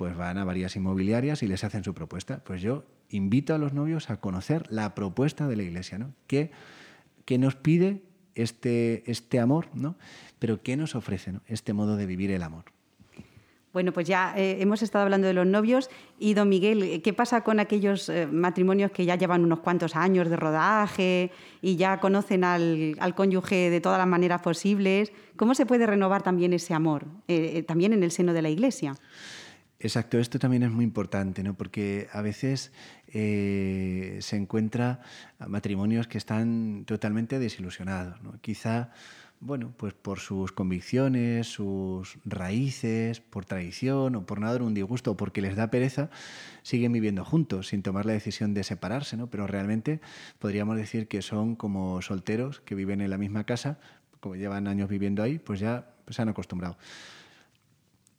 pues 0.00 0.16
van 0.16 0.38
a 0.38 0.46
varias 0.46 0.76
inmobiliarias 0.76 1.42
y 1.42 1.46
les 1.46 1.62
hacen 1.62 1.84
su 1.84 1.92
propuesta. 1.92 2.42
Pues 2.42 2.62
yo 2.62 2.86
invito 3.10 3.54
a 3.54 3.58
los 3.58 3.74
novios 3.74 4.08
a 4.08 4.16
conocer 4.16 4.64
la 4.72 4.94
propuesta 4.94 5.46
de 5.46 5.56
la 5.56 5.62
iglesia, 5.62 5.98
¿no? 5.98 6.14
¿Qué, 6.26 6.50
nos 7.36 7.54
pide 7.54 8.02
este, 8.34 9.02
este 9.10 9.40
amor, 9.40 9.68
¿no? 9.74 9.96
Pero 10.38 10.62
qué 10.62 10.78
nos 10.78 10.94
ofrece 10.94 11.34
este 11.48 11.74
modo 11.74 11.96
de 11.96 12.06
vivir 12.06 12.30
el 12.30 12.42
amor? 12.42 12.64
Bueno, 13.74 13.92
pues 13.92 14.08
ya 14.08 14.32
eh, 14.38 14.56
hemos 14.60 14.80
estado 14.80 15.04
hablando 15.04 15.26
de 15.26 15.34
los 15.34 15.46
novios 15.46 15.90
y 16.18 16.32
don 16.32 16.48
Miguel, 16.48 17.02
¿qué 17.02 17.12
pasa 17.12 17.44
con 17.44 17.60
aquellos 17.60 18.08
eh, 18.08 18.26
matrimonios 18.26 18.92
que 18.92 19.04
ya 19.04 19.16
llevan 19.16 19.44
unos 19.44 19.60
cuantos 19.60 19.96
años 19.96 20.30
de 20.30 20.36
rodaje 20.36 21.30
y 21.60 21.76
ya 21.76 22.00
conocen 22.00 22.42
al, 22.42 22.96
cónyuge 23.14 23.68
de 23.68 23.82
todas 23.82 23.98
las 23.98 24.08
maneras 24.08 24.40
posibles? 24.40 25.12
¿Cómo 25.36 25.54
se 25.54 25.66
puede 25.66 25.84
renovar 25.84 26.22
también 26.22 26.54
ese 26.54 26.72
amor, 26.72 27.04
eh, 27.28 27.62
también 27.64 27.92
en 27.92 28.02
el 28.02 28.12
seno 28.12 28.32
de 28.32 28.40
la 28.40 28.48
Iglesia? 28.48 28.94
Exacto, 29.82 30.18
esto 30.18 30.38
también 30.38 30.62
es 30.62 30.70
muy 30.70 30.84
importante, 30.84 31.42
¿no? 31.42 31.54
porque 31.54 32.08
a 32.12 32.20
veces 32.20 32.70
eh, 33.08 34.18
se 34.20 34.36
encuentra 34.36 35.00
matrimonios 35.48 36.06
que 36.06 36.18
están 36.18 36.84
totalmente 36.86 37.38
desilusionados. 37.38 38.22
¿no? 38.22 38.38
Quizá, 38.42 38.90
bueno, 39.40 39.72
pues 39.78 39.94
por 39.94 40.20
sus 40.20 40.52
convicciones, 40.52 41.46
sus 41.46 42.18
raíces, 42.26 43.20
por 43.20 43.46
tradición 43.46 44.16
o 44.16 44.26
por 44.26 44.38
no 44.38 44.52
dar 44.52 44.60
un 44.60 44.74
disgusto 44.74 45.12
o 45.12 45.16
porque 45.16 45.40
les 45.40 45.56
da 45.56 45.70
pereza, 45.70 46.10
siguen 46.62 46.92
viviendo 46.92 47.24
juntos 47.24 47.68
sin 47.68 47.82
tomar 47.82 48.04
la 48.04 48.12
decisión 48.12 48.52
de 48.52 48.64
separarse, 48.64 49.16
¿no? 49.16 49.28
pero 49.30 49.46
realmente 49.46 50.02
podríamos 50.38 50.76
decir 50.76 51.08
que 51.08 51.22
son 51.22 51.56
como 51.56 52.02
solteros 52.02 52.60
que 52.60 52.74
viven 52.74 53.00
en 53.00 53.08
la 53.08 53.16
misma 53.16 53.44
casa, 53.44 53.78
como 54.20 54.36
llevan 54.36 54.68
años 54.68 54.90
viviendo 54.90 55.22
ahí, 55.22 55.38
pues 55.38 55.58
ya 55.58 55.94
se 56.10 56.20
han 56.20 56.28
acostumbrado. 56.28 56.76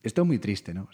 Esto 0.03 0.21
es 0.21 0.27
muy 0.27 0.39
triste, 0.39 0.73
¿no? 0.73 0.89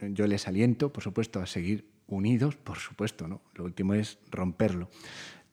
yo 0.00 0.26
les 0.26 0.46
aliento, 0.46 0.92
por 0.92 1.02
supuesto, 1.02 1.40
a 1.40 1.46
seguir 1.46 1.84
unidos, 2.06 2.56
por 2.56 2.78
supuesto, 2.78 3.26
¿no? 3.26 3.42
Lo 3.54 3.64
último 3.64 3.94
es 3.94 4.18
romperlo. 4.30 4.88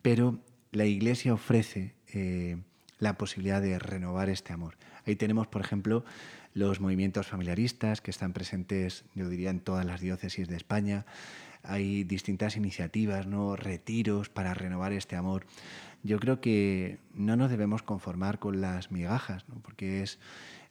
Pero 0.02 0.40
la 0.72 0.86
Iglesia 0.86 1.34
ofrece 1.34 1.96
eh, 2.14 2.58
la 3.00 3.18
posibilidad 3.18 3.62
de 3.62 3.80
renovar 3.80 4.30
este 4.30 4.54
amor. 4.54 4.76
Ahí 5.06 5.16
tenemos, 5.16 5.48
por 5.48 5.62
ejemplo, 5.62 6.06
los 6.54 6.80
movimientos 6.80 7.28
familiaristas 7.28 8.02
que 8.02 8.12
están 8.12 8.34
presentes, 8.34 9.06
yo 9.16 9.28
diría, 9.28 9.50
en 9.50 9.60
todas 9.60 9.86
las 9.86 10.02
diócesis 10.02 10.48
de 10.48 10.56
España. 10.56 11.06
Hay 11.64 12.04
distintas 12.04 12.58
iniciativas, 12.58 13.26
¿no? 13.26 13.56
retiros 13.56 14.30
para 14.30 14.54
renovar 14.54 14.94
este 14.94 15.16
amor. 15.16 15.46
Yo 16.04 16.20
creo 16.20 16.42
que 16.42 17.00
no 17.14 17.38
nos 17.38 17.50
debemos 17.50 17.82
conformar 17.82 18.38
con 18.40 18.62
las 18.62 18.92
migajas, 18.92 19.48
¿no? 19.48 19.56
porque 19.62 20.04
es 20.04 20.20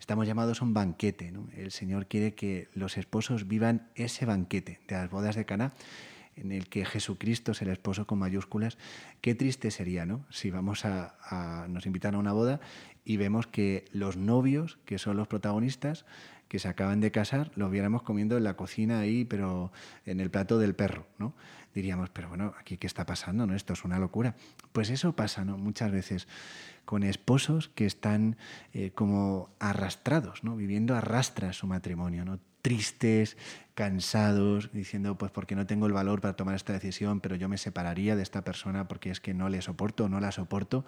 Estamos 0.02 0.26
llamados 0.26 0.60
a 0.60 0.64
un 0.64 0.74
banquete. 0.74 1.32
El 1.56 1.70
Señor 1.70 2.08
quiere 2.08 2.34
que 2.34 2.68
los 2.74 2.98
esposos 2.98 3.46
vivan 3.46 3.88
ese 3.94 4.26
banquete 4.26 4.80
de 4.88 4.96
las 4.96 5.08
bodas 5.08 5.36
de 5.36 5.44
Cana 5.44 5.74
en 6.34 6.50
el 6.50 6.68
que 6.68 6.84
Jesucristo 6.84 7.52
es 7.52 7.62
el 7.62 7.68
esposo 7.68 8.04
con 8.04 8.18
mayúsculas, 8.18 8.78
qué 9.20 9.36
triste 9.36 9.70
sería, 9.70 10.04
¿no? 10.04 10.26
Si 10.28 10.50
vamos 10.50 10.84
a, 10.84 11.66
nos 11.68 11.86
invitan 11.86 12.16
a 12.16 12.18
una 12.18 12.32
boda 12.32 12.58
y 13.04 13.16
vemos 13.16 13.46
que 13.46 13.84
los 13.92 14.16
novios, 14.16 14.76
que 14.86 14.98
son 14.98 15.16
los 15.16 15.28
protagonistas, 15.28 16.04
que 16.52 16.58
se 16.58 16.68
acaban 16.68 17.00
de 17.00 17.10
casar, 17.10 17.50
los 17.56 17.70
viéramos 17.70 18.02
comiendo 18.02 18.36
en 18.36 18.44
la 18.44 18.56
cocina 18.58 19.00
ahí, 19.00 19.24
pero 19.24 19.72
en 20.04 20.20
el 20.20 20.30
plato 20.30 20.58
del 20.58 20.74
perro, 20.74 21.06
¿no? 21.16 21.32
Diríamos, 21.74 22.10
pero 22.10 22.28
bueno, 22.28 22.52
aquí 22.60 22.76
qué 22.76 22.86
está 22.86 23.06
pasando, 23.06 23.46
¿no? 23.46 23.54
Esto 23.54 23.72
es 23.72 23.86
una 23.86 23.98
locura. 23.98 24.36
Pues 24.72 24.90
eso 24.90 25.16
pasa, 25.16 25.46
¿no? 25.46 25.56
Muchas 25.56 25.90
veces 25.90 26.28
con 26.84 27.04
esposos 27.04 27.70
que 27.70 27.86
están 27.86 28.36
eh, 28.74 28.90
como 28.90 29.48
arrastrados, 29.60 30.44
¿no? 30.44 30.54
viviendo 30.54 30.94
arrastra 30.94 31.54
su 31.54 31.66
matrimonio, 31.66 32.26
¿no? 32.26 32.38
tristes, 32.60 33.38
cansados, 33.72 34.70
diciendo, 34.74 35.16
pues 35.16 35.32
porque 35.32 35.56
no 35.56 35.66
tengo 35.66 35.86
el 35.86 35.94
valor 35.94 36.20
para 36.20 36.36
tomar 36.36 36.54
esta 36.54 36.74
decisión, 36.74 37.20
pero 37.20 37.34
yo 37.34 37.48
me 37.48 37.56
separaría 37.56 38.14
de 38.14 38.22
esta 38.22 38.44
persona 38.44 38.88
porque 38.88 39.10
es 39.10 39.20
que 39.20 39.32
no 39.32 39.48
le 39.48 39.62
soporto, 39.62 40.10
no 40.10 40.20
la 40.20 40.32
soporto, 40.32 40.84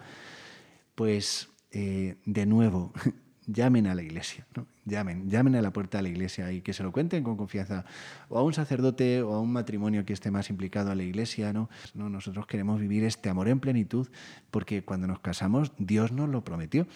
pues 0.93 1.49
eh, 1.71 2.17
de 2.23 2.45
nuevo, 2.45 2.93
llamen 3.47 3.87
a 3.87 3.95
la 3.95 4.01
iglesia, 4.01 4.45
¿no? 4.55 4.65
llamen, 4.85 5.29
llamen 5.29 5.55
a 5.55 5.61
la 5.61 5.71
puerta 5.71 5.97
de 5.97 6.03
la 6.03 6.09
iglesia 6.09 6.51
y 6.51 6.61
que 6.61 6.73
se 6.73 6.83
lo 6.83 6.91
cuenten 6.91 7.23
con 7.23 7.37
confianza, 7.37 7.85
o 8.29 8.37
a 8.37 8.43
un 8.43 8.53
sacerdote 8.53 9.21
o 9.21 9.33
a 9.33 9.41
un 9.41 9.51
matrimonio 9.51 10.05
que 10.05 10.13
esté 10.13 10.31
más 10.31 10.49
implicado 10.49 10.91
a 10.91 10.95
la 10.95 11.03
iglesia, 11.03 11.53
¿no? 11.53 11.69
¿no? 11.93 12.09
Nosotros 12.09 12.45
queremos 12.47 12.79
vivir 12.79 13.03
este 13.03 13.29
amor 13.29 13.47
en 13.47 13.59
plenitud 13.59 14.07
porque 14.51 14.83
cuando 14.83 15.07
nos 15.07 15.19
casamos 15.19 15.71
Dios 15.77 16.11
nos 16.11 16.29
lo 16.29 16.43
prometió. 16.43 16.87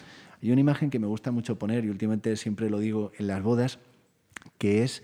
Hay 0.42 0.50
una 0.50 0.60
imagen 0.60 0.90
que 0.90 0.98
me 0.98 1.06
gusta 1.06 1.30
mucho 1.32 1.58
poner 1.58 1.84
y 1.84 1.90
últimamente 1.90 2.36
siempre 2.36 2.70
lo 2.70 2.78
digo 2.78 3.12
en 3.18 3.26
las 3.26 3.42
bodas, 3.42 3.78
que 4.58 4.82
es 4.82 5.02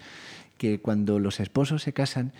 que 0.57 0.81
cuando 0.81 1.19
los 1.19 1.41
esposos 1.41 1.83
se 1.83 1.93
casan, 1.93 2.33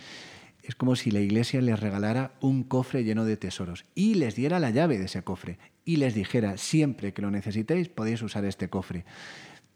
es 0.67 0.75
como 0.75 0.97
si 0.97 1.11
la 1.11 1.21
iglesia 1.21 1.61
les 1.61 1.79
regalara 1.79 2.33
un 2.41 2.65
cofre 2.65 3.05
lleno 3.05 3.23
de 3.23 3.37
tesoros 3.37 3.85
y 3.95 4.15
les 4.15 4.35
diera 4.35 4.59
la 4.59 4.69
llave 4.69 4.97
de 4.97 5.05
ese 5.05 5.23
cofre 5.23 5.59
y 5.85 5.95
les 5.95 6.13
dijera, 6.13 6.57
siempre 6.57 7.13
que 7.13 7.21
lo 7.21 7.31
necesitéis 7.31 7.87
podéis 7.87 8.21
usar 8.21 8.43
este 8.43 8.67
cofre, 8.67 9.05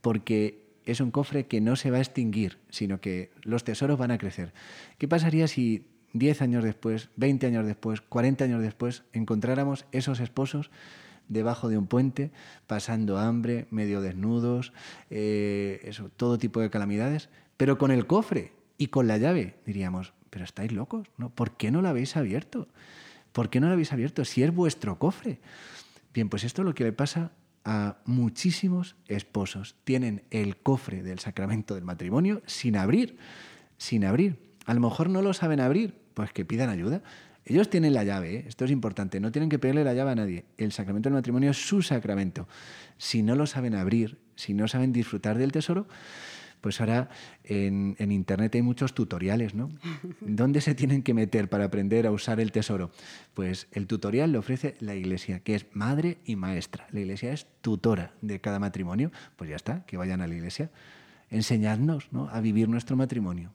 porque 0.02 0.66
es 0.86 1.00
un 1.00 1.10
cofre 1.10 1.48
que 1.48 1.62
no 1.62 1.78
se 1.78 1.92
va 1.92 1.98
a 1.98 2.02
extinguir, 2.02 2.58
sino 2.70 3.00
que 3.00 3.32
los 3.44 3.64
tesoros 3.64 3.98
van 3.98 4.12
a 4.12 4.18
crecer. 4.18 4.54
¿Qué 4.98 5.08
pasaría 5.08 5.48
si 5.48 5.88
10 6.12 6.42
años 6.42 6.62
después, 6.62 7.10
20 7.16 7.48
años 7.48 7.66
después, 7.66 8.02
40 8.02 8.44
años 8.44 8.62
después 8.62 9.06
encontráramos 9.14 9.86
esos 9.94 10.20
esposos 10.20 10.72
debajo 11.30 11.70
de 11.70 11.78
un 11.78 11.88
puente, 11.88 12.32
pasando 12.68 13.18
hambre, 13.18 13.68
medio 13.72 14.02
desnudos, 14.02 14.74
eh, 15.10 15.90
todo 16.18 16.38
tipo 16.38 16.60
de 16.60 16.70
calamidades, 16.70 17.30
pero 17.56 17.78
con 17.78 17.92
el 17.92 18.08
cofre 18.08 18.52
y 18.78 18.88
con 18.88 19.08
la 19.08 19.18
llave? 19.18 19.56
Diríamos, 19.66 20.14
pero 20.32 20.46
estáis 20.46 20.72
locos, 20.72 21.08
¿no? 21.18 21.30
¿Por 21.30 21.56
qué 21.56 21.70
no 21.70 21.84
lo 21.84 21.90
habéis 21.90 22.18
abierto? 22.18 22.68
¿Por 23.32 23.52
qué 23.52 23.60
no 23.60 23.68
lo 23.68 23.74
habéis 23.74 23.94
abierto 23.94 24.26
si 24.26 24.42
es 24.42 24.52
vuestro 24.52 24.98
cofre? 24.98 25.40
Bien, 26.14 26.30
pues 26.30 26.44
esto 26.44 26.64
es 26.64 26.66
lo 26.66 26.74
que 26.74 26.86
le 26.86 26.94
pasa 26.94 27.32
a 27.64 27.98
muchísimos 28.06 28.96
esposos. 29.08 29.76
Tienen 29.84 30.24
el 30.32 30.58
cofre 30.58 31.04
del 31.04 31.20
sacramento 31.20 31.76
del 31.76 31.84
matrimonio 31.84 32.42
sin 32.48 32.76
abrir, 32.76 33.18
sin 33.78 34.04
abrir. 34.06 34.40
a 34.66 34.74
lo 34.74 34.80
mejor 34.80 35.10
no 35.10 35.22
lo 35.22 35.34
saben 35.34 35.60
abrir, 35.60 35.96
pues 36.14 36.32
que 36.34 36.46
pidan 36.46 36.70
ayuda. 36.70 37.04
Ellos 37.46 37.70
tienen 37.70 37.94
la 37.94 38.04
llave, 38.04 38.36
¿eh? 38.36 38.46
esto 38.48 38.66
es 38.66 38.72
importante, 38.72 39.20
no 39.20 39.32
tienen 39.32 39.50
que 39.50 39.58
pedirle 39.58 39.84
la 39.84 39.94
llave 39.94 40.12
a 40.12 40.16
nadie. 40.16 40.46
El 40.58 40.72
sacramento 40.72 41.10
del 41.10 41.16
matrimonio 41.16 41.52
es 41.52 41.68
su 41.68 41.82
sacramento. 41.82 42.48
Si 42.98 43.24
no 43.24 43.36
lo 43.36 43.48
saben 43.48 43.74
abrir, 43.74 44.20
si 44.36 44.54
no 44.54 44.68
saben 44.68 44.94
disfrutar 44.94 45.38
del 45.38 45.52
tesoro, 45.52 45.88
pues 46.62 46.80
ahora 46.80 47.10
en, 47.44 47.96
Internet 48.00 48.56
hay 48.56 48.62
muchos 48.62 48.94
tutoriales, 48.94 49.54
¿no? 49.54 49.70
¿Dónde 50.22 50.62
se 50.62 50.76
tienen 50.76 51.04
que 51.04 51.14
meter 51.14 51.50
para 51.50 51.66
aprender 51.66 52.08
a 52.08 52.12
usar 52.12 52.40
el 52.40 52.52
tesoro? 52.52 52.92
Pues 53.34 53.68
el 53.72 53.88
tutorial 53.88 54.32
lo 54.32 54.40
ofrece 54.40 54.76
la 54.80 54.96
Iglesia, 54.96 55.40
que 55.40 55.56
es 55.56 55.66
madre 55.74 56.20
y 56.26 56.36
maestra. 56.36 56.88
La 56.92 57.00
Iglesia 57.02 57.34
es 57.34 57.48
tutora 57.62 58.14
de 58.22 58.40
cada 58.40 58.60
matrimonio. 58.60 59.12
Pues 59.36 59.50
ya 59.50 59.56
está, 59.56 59.86
que 59.86 59.98
vayan 59.98 60.22
a 60.22 60.28
la 60.28 60.36
Iglesia. 60.36 60.70
Enseñadnos 61.30 62.10
a 62.32 62.40
vivir 62.42 62.70
nuestro 62.70 62.96
matrimonio. 62.96 63.52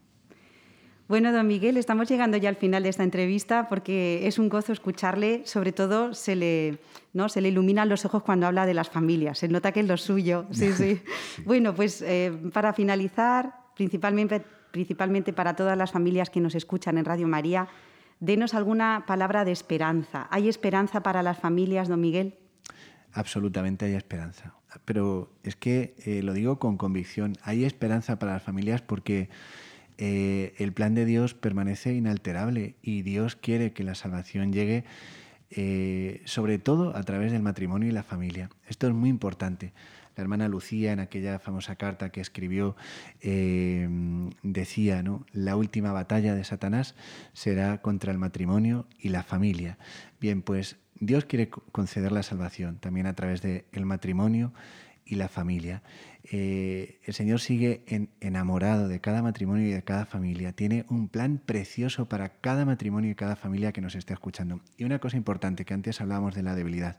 Bueno, 1.08 1.30
don 1.30 1.46
Miguel, 1.46 1.76
estamos 1.76 2.08
llegando 2.08 2.36
ya 2.36 2.48
al 2.48 2.56
final 2.56 2.82
de 2.82 2.88
esta 2.88 3.04
entrevista 3.04 3.68
porque 3.68 4.26
es 4.26 4.40
un 4.40 4.48
gozo 4.48 4.72
escucharle, 4.72 5.42
sobre 5.46 5.70
todo 5.70 6.14
se 6.14 6.34
le, 6.34 6.78
¿no? 7.12 7.28
se 7.28 7.40
le 7.40 7.50
iluminan 7.50 7.88
los 7.88 8.04
ojos 8.04 8.24
cuando 8.24 8.48
habla 8.48 8.66
de 8.66 8.74
las 8.74 8.90
familias, 8.90 9.38
se 9.38 9.46
nota 9.46 9.70
que 9.70 9.80
es 9.80 9.86
lo 9.86 9.96
suyo. 9.98 10.46
Sí, 10.50 10.72
sí. 10.76 11.00
Bueno, 11.44 11.76
pues 11.76 12.02
eh, 12.02 12.36
para 12.52 12.72
finalizar, 12.72 13.54
principalmente, 13.76 14.42
principalmente 14.72 15.32
para 15.32 15.54
todas 15.54 15.78
las 15.78 15.92
familias 15.92 16.28
que 16.28 16.40
nos 16.40 16.56
escuchan 16.56 16.98
en 16.98 17.04
Radio 17.04 17.28
María, 17.28 17.68
denos 18.18 18.54
alguna 18.54 19.04
palabra 19.06 19.44
de 19.44 19.52
esperanza. 19.52 20.26
¿Hay 20.30 20.48
esperanza 20.48 21.04
para 21.04 21.22
las 21.22 21.38
familias, 21.38 21.86
don 21.86 22.00
Miguel? 22.00 22.34
Absolutamente 23.12 23.84
hay 23.84 23.94
esperanza. 23.94 24.54
Pero 24.84 25.30
es 25.44 25.54
que 25.54 25.94
eh, 26.04 26.20
lo 26.24 26.32
digo 26.32 26.58
con 26.58 26.76
convicción, 26.76 27.36
hay 27.42 27.64
esperanza 27.64 28.18
para 28.18 28.32
las 28.32 28.42
familias 28.42 28.82
porque 28.82 29.30
eh, 29.98 30.54
el 30.58 30.72
plan 30.72 30.94
de 30.94 31.04
Dios 31.04 31.34
permanece 31.34 31.94
inalterable 31.94 32.76
y 32.82 33.02
Dios 33.02 33.36
quiere 33.36 33.72
que 33.72 33.84
la 33.84 33.94
salvación 33.94 34.52
llegue 34.52 34.84
eh, 35.50 36.22
sobre 36.24 36.58
todo 36.58 36.96
a 36.96 37.02
través 37.04 37.32
del 37.32 37.42
matrimonio 37.42 37.88
y 37.88 37.92
la 37.92 38.02
familia. 38.02 38.50
Esto 38.68 38.88
es 38.88 38.94
muy 38.94 39.08
importante. 39.08 39.72
La 40.16 40.22
hermana 40.22 40.48
Lucía, 40.48 40.92
en 40.92 40.98
aquella 41.00 41.38
famosa 41.38 41.76
carta 41.76 42.10
que 42.10 42.20
escribió, 42.20 42.74
eh, 43.20 43.88
decía, 44.42 45.02
¿no? 45.02 45.24
La 45.32 45.56
última 45.56 45.92
batalla 45.92 46.34
de 46.34 46.42
Satanás 46.42 46.94
será 47.32 47.80
contra 47.82 48.12
el 48.12 48.18
matrimonio 48.18 48.86
y 48.98 49.10
la 49.10 49.22
familia. 49.22 49.78
Bien, 50.20 50.42
pues 50.42 50.76
Dios 50.98 51.26
quiere 51.26 51.50
conceder 51.50 52.12
la 52.12 52.22
salvación 52.22 52.78
también 52.78 53.06
a 53.06 53.14
través 53.14 53.42
del 53.42 53.64
matrimonio 53.84 54.52
y 55.06 55.14
la 55.14 55.28
familia. 55.28 55.82
Eh, 56.24 56.98
el 57.04 57.14
Señor 57.14 57.40
sigue 57.40 57.84
enamorado 58.20 58.88
de 58.88 59.00
cada 59.00 59.22
matrimonio 59.22 59.68
y 59.68 59.70
de 59.70 59.82
cada 59.82 60.04
familia. 60.04 60.52
Tiene 60.52 60.84
un 60.88 61.08
plan 61.08 61.38
precioso 61.38 62.08
para 62.08 62.28
cada 62.28 62.64
matrimonio 62.64 63.10
y 63.10 63.14
cada 63.14 63.36
familia 63.36 63.72
que 63.72 63.80
nos 63.80 63.94
esté 63.94 64.12
escuchando. 64.12 64.60
Y 64.76 64.84
una 64.84 64.98
cosa 64.98 65.16
importante, 65.16 65.64
que 65.64 65.74
antes 65.74 66.00
hablábamos 66.00 66.34
de 66.34 66.42
la 66.42 66.54
debilidad. 66.56 66.98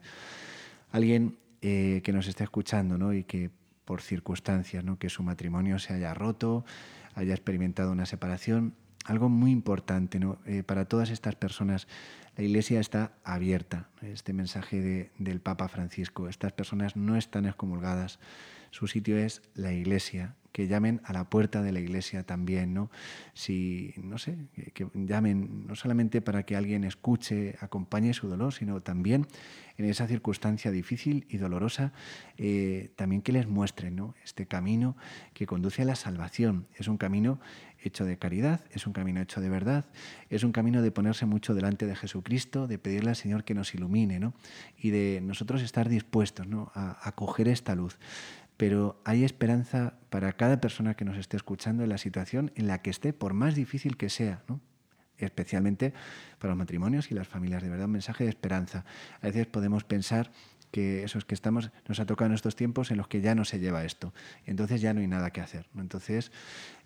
Alguien 0.91 1.37
eh, 1.61 2.01
que 2.03 2.13
nos 2.13 2.27
esté 2.27 2.45
escuchando 2.45 2.97
¿no? 2.97 3.13
y 3.13 3.25
que 3.25 3.51
por 3.83 4.01
circunstancias, 4.01 4.83
¿no? 4.83 4.97
que 4.97 5.09
su 5.09 5.23
matrimonio 5.23 5.77
se 5.79 5.93
haya 5.93 6.13
roto, 6.13 6.65
haya 7.13 7.33
experimentado 7.33 7.91
una 7.91 8.05
separación, 8.05 8.73
algo 9.05 9.27
muy 9.29 9.51
importante 9.51 10.19
¿no? 10.19 10.39
Eh, 10.45 10.63
para 10.63 10.85
todas 10.85 11.09
estas 11.09 11.35
personas. 11.35 11.87
La 12.37 12.43
Iglesia 12.43 12.79
está 12.79 13.13
abierta. 13.23 13.89
Este 14.03 14.31
mensaje 14.31 15.09
del 15.17 15.41
Papa 15.41 15.67
Francisco. 15.69 16.29
Estas 16.29 16.53
personas 16.53 16.95
no 16.95 17.17
están 17.17 17.47
excomulgadas. 17.47 18.19
Su 18.69 18.85
sitio 18.85 19.17
es 19.17 19.41
la 19.55 19.73
Iglesia. 19.73 20.35
Que 20.57 20.67
llamen 20.67 21.01
a 21.03 21.13
la 21.13 21.29
puerta 21.29 21.61
de 21.61 21.71
la 21.71 21.79
Iglesia 21.79 22.23
también, 22.23 22.73
¿no? 22.73 22.89
Si, 23.35 23.93
no 23.97 24.17
sé, 24.17 24.39
que, 24.73 24.87
llamen 24.95 25.67
no 25.67 25.75
solamente 25.75 26.19
para 26.19 26.47
que 26.47 26.55
alguien 26.55 26.83
escuche, 26.83 27.55
acompañe 27.59 28.11
su 28.15 28.27
dolor, 28.27 28.55
sino 28.55 28.81
también 28.81 29.27
en 29.77 29.85
esa 29.85 30.07
circunstancia 30.07 30.71
difícil 30.71 31.27
y 31.29 31.37
dolorosa, 31.37 31.93
eh, 32.39 32.89
también 32.95 33.21
que 33.21 33.33
les 33.33 33.47
muestren 33.47 33.95
¿no? 33.95 34.15
este 34.25 34.47
camino 34.47 34.97
que 35.35 35.45
conduce 35.45 35.83
a 35.83 35.85
la 35.85 35.95
salvación. 35.95 36.65
Es 36.73 36.87
un 36.87 36.97
camino 36.97 37.39
hecho 37.83 38.03
de 38.03 38.17
caridad, 38.17 38.61
es 38.71 38.87
un 38.87 38.93
camino 38.93 39.21
hecho 39.21 39.41
de 39.41 39.49
verdad, 39.49 39.85
es 40.31 40.43
un 40.43 40.51
camino 40.51 40.81
de 40.81 40.89
ponerse 40.89 41.27
mucho 41.27 41.53
delante 41.53 41.85
de 41.85 41.95
Jesucristo, 41.95 42.65
de 42.65 42.79
pedirle 42.79 43.11
al 43.11 43.15
Señor 43.15 43.43
que 43.43 43.53
nos 43.53 43.75
ilumine, 43.75 44.19
¿no? 44.19 44.33
Y 44.75 44.89
de 44.89 45.21
nosotros 45.21 45.61
estar 45.61 45.87
dispuestos, 45.87 46.47
¿no? 46.47 46.71
A 46.73 47.07
acoger 47.07 47.47
esta 47.47 47.75
luz. 47.75 47.99
Pero 48.57 48.99
hay 49.05 49.23
esperanza 49.23 49.93
para 50.09 50.33
cada 50.33 50.59
persona 50.59 50.95
que 50.95 51.05
nos 51.05 51.17
esté 51.17 51.37
escuchando 51.37 51.83
en 51.83 51.89
la 51.89 51.97
situación 51.97 52.51
en 52.55 52.67
la 52.67 52.81
que 52.81 52.89
esté, 52.89 53.13
por 53.13 53.33
más 53.33 53.55
difícil 53.55 53.97
que 53.97 54.09
sea, 54.09 54.43
¿no? 54.47 54.59
especialmente 55.17 55.93
para 56.39 56.51
los 56.51 56.57
matrimonios 56.57 57.11
y 57.11 57.15
las 57.15 57.27
familias. 57.27 57.63
De 57.63 57.69
verdad, 57.69 57.85
un 57.85 57.93
mensaje 57.93 58.23
de 58.23 58.29
esperanza. 58.29 58.85
A 59.21 59.27
veces 59.27 59.47
podemos 59.47 59.83
pensar 59.83 60.31
que 60.71 61.03
esos 61.03 61.25
que 61.25 61.33
estamos, 61.33 61.71
nos 61.87 61.99
ha 61.99 62.05
tocado 62.05 62.27
en 62.27 62.35
estos 62.35 62.55
tiempos 62.55 62.91
en 62.91 62.97
los 62.97 63.07
que 63.07 63.21
ya 63.21 63.35
no 63.35 63.45
se 63.45 63.59
lleva 63.59 63.85
esto. 63.85 64.13
Entonces 64.45 64.81
ya 64.81 64.93
no 64.93 64.99
hay 64.99 65.07
nada 65.07 65.31
que 65.31 65.41
hacer. 65.41 65.67
Entonces 65.77 66.31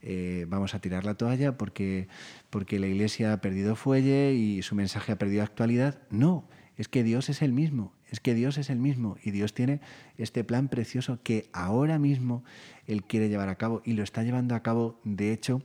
eh, 0.02 0.46
vamos 0.48 0.76
a 0.76 0.80
tirar 0.80 1.04
la 1.04 1.16
toalla 1.16 1.58
porque, 1.58 2.08
porque 2.50 2.80
la 2.80 2.88
Iglesia 2.88 3.34
ha 3.34 3.42
perdido 3.42 3.76
fuelle 3.76 4.34
y 4.34 4.62
su 4.62 4.76
mensaje 4.76 5.12
ha 5.12 5.18
perdido 5.18 5.44
actualidad. 5.44 6.00
No, 6.10 6.48
es 6.78 6.88
que 6.88 7.04
Dios 7.04 7.30
es 7.30 7.42
el 7.42 7.54
mismo, 7.54 7.94
es 8.12 8.20
que 8.20 8.36
Dios 8.36 8.58
es 8.58 8.70
el 8.70 8.78
mismo 8.78 9.18
y 9.24 9.32
Dios 9.32 9.54
tiene 9.54 9.80
este 10.18 10.44
plan 10.44 10.68
precioso 10.68 11.20
que 11.24 11.50
ahora 11.54 11.98
mismo 11.98 12.44
Él 12.86 13.04
quiere 13.04 13.30
llevar 13.30 13.50
a 13.50 13.56
cabo 13.56 13.82
y 13.84 13.94
lo 13.94 14.04
está 14.04 14.22
llevando 14.22 14.54
a 14.54 14.62
cabo, 14.62 15.00
de 15.04 15.32
hecho, 15.32 15.62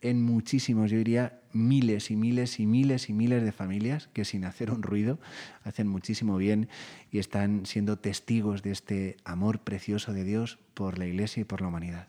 en 0.00 0.20
muchísimos, 0.20 0.90
yo 0.90 0.98
diría 0.98 1.38
miles 1.52 2.10
y 2.10 2.16
miles 2.16 2.58
y 2.58 2.66
miles 2.66 3.08
y 3.08 3.12
miles 3.12 3.44
de 3.44 3.52
familias 3.52 4.08
que 4.12 4.24
sin 4.24 4.44
hacer 4.44 4.70
un 4.70 4.82
ruido 4.82 5.18
hacen 5.62 5.86
muchísimo 5.86 6.38
bien 6.38 6.68
y 7.12 7.18
están 7.18 7.66
siendo 7.66 7.98
testigos 7.98 8.62
de 8.62 8.72
este 8.72 9.16
amor 9.24 9.60
precioso 9.60 10.12
de 10.12 10.24
Dios 10.24 10.58
por 10.74 10.98
la 10.98 11.06
Iglesia 11.06 11.42
y 11.42 11.44
por 11.44 11.60
la 11.60 11.68
humanidad. 11.68 12.08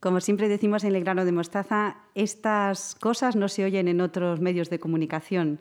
Como 0.00 0.20
siempre 0.20 0.48
decimos 0.48 0.82
en 0.84 0.96
el 0.96 1.04
grano 1.04 1.26
de 1.26 1.32
mostaza, 1.32 1.98
estas 2.14 2.94
cosas 2.94 3.36
no 3.36 3.48
se 3.48 3.64
oyen 3.64 3.86
en 3.86 4.00
otros 4.00 4.40
medios 4.40 4.70
de 4.70 4.80
comunicación, 4.80 5.60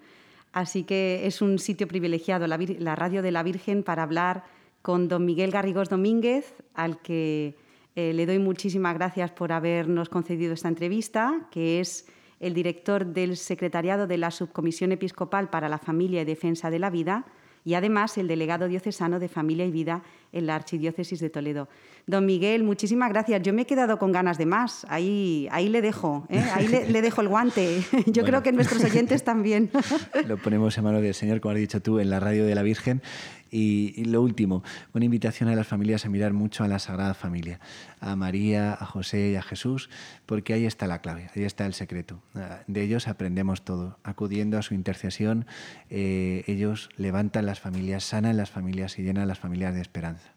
así 0.52 0.84
que 0.84 1.26
es 1.26 1.42
un 1.42 1.60
sitio 1.60 1.88
privilegiado, 1.88 2.48
la, 2.48 2.96
radio 2.96 3.22
de 3.22 3.32
la 3.32 3.44
Virgen, 3.44 3.84
para 3.84 4.04
hablar 4.04 4.44
con 4.82 5.08
don 5.08 5.26
Miguel 5.26 5.52
Garrigós 5.52 5.90
Domínguez, 5.90 6.56
al 6.74 7.02
que 7.02 7.56
eh, 7.96 8.14
le 8.14 8.26
doy 8.26 8.40
muchísimas 8.40 8.94
gracias 8.96 9.32
por 9.32 9.52
habernos 9.52 10.10
concedido 10.10 10.54
esta 10.54 10.68
entrevista, 10.68 11.48
que 11.52 11.80
es 11.80 12.08
el 12.40 12.54
director 12.54 13.06
del 13.06 13.36
Secretariado 13.36 14.08
de 14.08 14.18
la 14.18 14.32
Subcomisión 14.32 14.92
Episcopal 14.92 15.50
para 15.50 15.70
la 15.70 15.78
Familia 15.78 16.22
y 16.22 16.26
Defensa 16.26 16.70
de 16.70 16.80
la 16.80 16.90
Vida 16.90 17.26
y 17.66 17.74
además 17.74 18.18
el 18.18 18.28
delegado 18.28 18.68
diocesano 18.68 19.20
de 19.20 19.28
Familia 19.28 19.66
y 19.66 19.72
Vida 19.72 20.04
en 20.32 20.46
la 20.46 20.56
Archidiócesis 20.56 21.20
de 21.20 21.30
Toledo. 21.30 21.68
Don 22.06 22.26
Miguel, 22.26 22.64
muchísimas 22.64 23.10
gracias. 23.10 23.42
Yo 23.42 23.54
me 23.54 23.64
he 23.64 23.66
quedado 23.66 24.00
con 24.00 24.12
ganas 24.12 24.38
de 24.38 24.46
más. 24.46 24.86
Ahí, 24.90 25.48
ahí 25.52 25.70
le 25.70 25.82
dejo, 25.82 26.26
¿eh? 26.30 26.44
ahí 26.54 26.68
le, 26.68 27.02
dejo 27.02 27.22
el 27.22 27.28
guante. 27.28 27.82
Yo 28.08 28.24
creo 28.24 28.42
que 28.42 28.52
nuestros 28.52 28.84
oyentes 28.84 29.24
también. 29.24 29.70
Lo 30.28 30.38
ponemos 30.38 30.78
en 30.78 30.84
manos 30.84 31.02
del 31.02 31.14
Señor, 31.14 31.40
como 31.40 31.54
has 31.54 31.60
dicho 31.60 31.82
tú, 31.82 32.00
en 32.00 32.10
la 32.10 32.20
radio 32.20 32.46
de 32.46 32.56
la 32.56 32.64
Virgen. 32.64 33.02
Y, 33.52 34.06
lo 34.06 34.22
último, 34.22 34.64
una 34.94 35.06
invitación 35.06 35.50
a 35.50 35.56
las 35.56 35.68
familias 35.68 36.06
a 36.06 36.10
mirar 36.10 36.34
mucho 36.34 36.64
a 36.64 36.68
la 36.68 36.80
Sagrada 36.80 37.14
Familia, 37.14 37.60
a 38.00 38.16
María, 38.16 38.74
a 38.74 38.86
José 38.86 39.32
y 39.32 39.36
a 39.36 39.42
Jesús, 39.42 39.90
porque 40.26 40.54
ahí 40.54 40.66
está 40.66 40.88
la 40.88 41.02
clave, 41.02 41.30
ahí 41.36 41.44
está 41.44 41.66
el 41.66 41.74
secreto. 41.74 42.22
Ah, 42.36 42.60
de 42.68 42.84
ellos 42.84 43.08
aprendemos 43.08 43.64
todo. 43.64 43.98
Acudiendo 44.04 44.58
a 44.58 44.62
su 44.62 44.74
intercesión, 44.74 45.46
eh, 45.90 46.44
ellos 46.48 46.90
levantan 46.98 47.46
las 47.46 47.60
familias, 47.60 48.04
sanan 48.04 48.38
las 48.38 48.50
familias 48.50 49.00
y 49.00 49.04
llenan 49.04 49.28
las 49.28 49.40
familias 49.40 49.74
de 49.74 49.82
esperanza. 49.82 50.34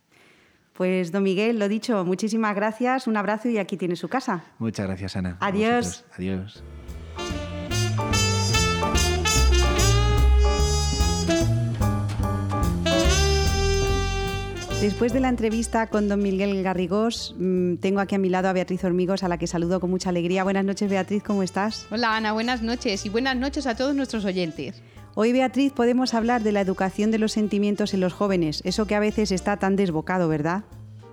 Pues, 0.72 1.12
don 1.12 1.22
Miguel, 1.22 1.58
lo 1.58 1.68
dicho, 1.68 2.04
muchísimas 2.04 2.54
gracias, 2.54 3.06
un 3.06 3.16
abrazo 3.16 3.48
y 3.48 3.58
aquí 3.58 3.76
tiene 3.76 3.94
su 3.94 4.08
casa. 4.08 4.44
Muchas 4.58 4.86
gracias, 4.86 5.16
Ana. 5.16 5.36
Adiós. 5.40 6.04
Adiós. 6.16 6.64
Después 14.82 15.12
de 15.12 15.20
la 15.20 15.28
entrevista 15.28 15.86
con 15.86 16.08
don 16.08 16.20
Miguel 16.20 16.60
Garrigós, 16.60 17.36
mm, 17.38 17.76
tengo 17.76 18.00
aquí 18.00 18.16
a 18.16 18.18
mi 18.18 18.28
lado 18.28 18.48
a 18.48 18.52
Beatriz 18.52 18.82
Hormigos, 18.82 19.22
a 19.22 19.28
la 19.28 19.38
que 19.38 19.46
saludo 19.46 19.78
con 19.78 19.90
mucha 19.90 20.08
alegría. 20.08 20.42
Buenas 20.42 20.64
noches, 20.64 20.90
Beatriz, 20.90 21.22
¿cómo 21.22 21.44
estás? 21.44 21.86
Hola, 21.92 22.16
Ana, 22.16 22.32
buenas 22.32 22.62
noches 22.62 23.06
y 23.06 23.08
buenas 23.08 23.36
noches 23.36 23.68
a 23.68 23.76
todos 23.76 23.94
nuestros 23.94 24.24
oyentes. 24.24 24.82
Hoy, 25.14 25.30
Beatriz, 25.30 25.72
podemos 25.72 26.14
hablar 26.14 26.42
de 26.42 26.50
la 26.50 26.62
educación 26.62 27.12
de 27.12 27.18
los 27.18 27.30
sentimientos 27.30 27.94
en 27.94 28.00
los 28.00 28.12
jóvenes, 28.12 28.60
eso 28.64 28.84
que 28.88 28.96
a 28.96 28.98
veces 28.98 29.30
está 29.30 29.56
tan 29.56 29.76
desbocado, 29.76 30.26
¿verdad? 30.26 30.64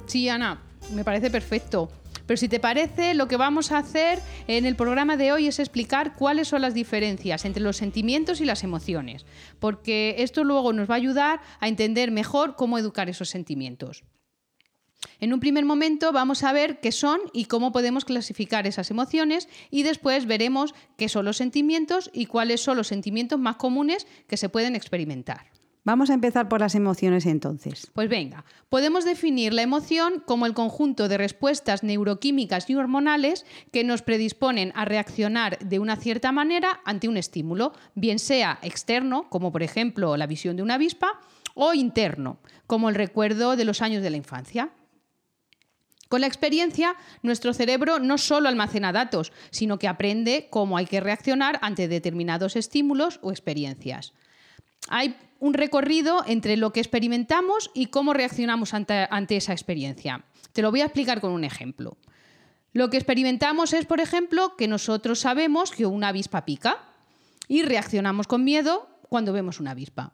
Sí, 0.08 0.28
Ana, 0.30 0.64
me 0.96 1.04
parece 1.04 1.30
perfecto. 1.30 1.92
Pero 2.30 2.38
si 2.38 2.48
te 2.48 2.60
parece, 2.60 3.16
lo 3.16 3.28
que 3.28 3.38
vamos 3.38 3.72
a 3.72 3.80
hacer 3.80 4.20
en 4.46 4.68
el 4.68 4.76
programa 4.76 5.18
de 5.18 5.32
hoy 5.32 5.48
es 5.48 5.58
explicar 5.58 6.14
cuáles 6.14 6.48
son 6.48 6.62
las 6.62 6.76
diferencias 6.76 7.44
entre 7.44 7.64
los 7.64 7.78
sentimientos 7.78 8.40
y 8.40 8.46
las 8.46 8.64
emociones, 8.64 9.26
porque 9.58 10.14
esto 10.20 10.44
luego 10.44 10.72
nos 10.72 10.88
va 10.88 10.94
a 10.94 10.98
ayudar 10.98 11.42
a 11.60 11.68
entender 11.68 12.12
mejor 12.12 12.56
cómo 12.56 12.78
educar 12.78 13.10
esos 13.10 13.30
sentimientos. 13.30 14.04
En 15.20 15.34
un 15.34 15.40
primer 15.40 15.66
momento 15.66 16.12
vamos 16.12 16.44
a 16.44 16.54
ver 16.54 16.80
qué 16.82 16.92
son 16.92 17.20
y 17.34 17.46
cómo 17.46 17.72
podemos 17.72 18.06
clasificar 18.06 18.68
esas 18.68 18.92
emociones 18.92 19.50
y 19.72 19.82
después 19.82 20.28
veremos 20.28 20.76
qué 21.00 21.10
son 21.10 21.26
los 21.26 21.38
sentimientos 21.38 22.12
y 22.14 22.28
cuáles 22.28 22.62
son 22.62 22.78
los 22.78 22.90
sentimientos 22.90 23.40
más 23.40 23.56
comunes 23.56 24.06
que 24.28 24.38
se 24.38 24.50
pueden 24.50 24.76
experimentar. 24.76 25.48
Vamos 25.90 26.12
a 26.12 26.14
empezar 26.14 26.50
por 26.50 26.60
las 26.60 26.76
emociones 26.76 27.26
entonces. 27.26 27.90
Pues 27.94 28.10
venga, 28.10 28.46
podemos 28.70 29.06
definir 29.06 29.56
la 29.56 29.64
emoción 29.64 30.22
como 30.24 30.46
el 30.46 30.54
conjunto 30.54 31.08
de 31.08 31.18
respuestas 31.18 31.82
neuroquímicas 31.82 32.70
y 32.70 32.76
hormonales 32.76 33.44
que 33.72 33.84
nos 33.84 34.04
predisponen 34.04 34.72
a 34.76 34.86
reaccionar 34.86 35.58
de 35.58 35.80
una 35.80 35.96
cierta 35.96 36.32
manera 36.32 36.80
ante 36.86 37.08
un 37.08 37.18
estímulo, 37.18 37.74
bien 37.96 38.20
sea 38.20 38.60
externo, 38.62 39.28
como 39.30 39.52
por 39.52 39.64
ejemplo 39.64 40.16
la 40.16 40.28
visión 40.28 40.58
de 40.58 40.62
una 40.62 40.76
avispa, 40.76 41.22
o 41.56 41.74
interno, 41.74 42.38
como 42.68 42.90
el 42.90 42.94
recuerdo 42.94 43.56
de 43.56 43.66
los 43.66 43.82
años 43.82 44.04
de 44.04 44.12
la 44.12 44.18
infancia. 44.18 44.70
Con 46.08 46.22
la 46.22 46.28
experiencia, 46.28 46.98
nuestro 47.24 47.52
cerebro 47.52 47.98
no 47.98 48.20
solo 48.20 48.48
almacena 48.48 48.92
datos, 48.92 49.32
sino 49.50 49.80
que 49.80 49.88
aprende 49.88 50.50
cómo 50.52 50.78
hay 50.78 50.86
que 50.86 51.00
reaccionar 51.00 51.58
ante 51.64 51.88
determinados 51.88 52.56
estímulos 52.56 53.20
o 53.24 53.32
experiencias. 53.32 54.14
Hay 54.88 55.16
un 55.40 55.54
recorrido 55.54 56.24
entre 56.28 56.58
lo 56.58 56.72
que 56.74 56.80
experimentamos 56.80 57.72
y 57.74 57.88
cómo 57.88 58.14
reaccionamos 58.14 58.74
ante, 58.74 59.36
esa 59.36 59.54
experiencia. 59.54 60.26
Te 60.54 60.62
lo 60.62 60.72
voy 60.72 60.82
a 60.82 60.86
explicar 60.86 61.22
con 61.22 61.32
un 61.32 61.44
ejemplo. 61.44 61.98
Lo 62.74 62.90
que 62.90 62.98
experimentamos 62.98 63.74
es, 63.74 63.86
por 63.86 64.00
ejemplo, 64.00 64.56
que 64.58 64.68
nosotros 64.68 65.20
sabemos 65.20 65.72
que 65.72 65.86
una 65.86 66.10
avispa 66.10 66.46
pica 66.46 66.84
y 67.48 67.64
reaccionamos 67.64 68.28
con 68.28 68.44
miedo 68.44 68.88
cuando 69.10 69.34
vemos 69.34 69.60
una 69.60 69.72
avispa. 69.72 70.14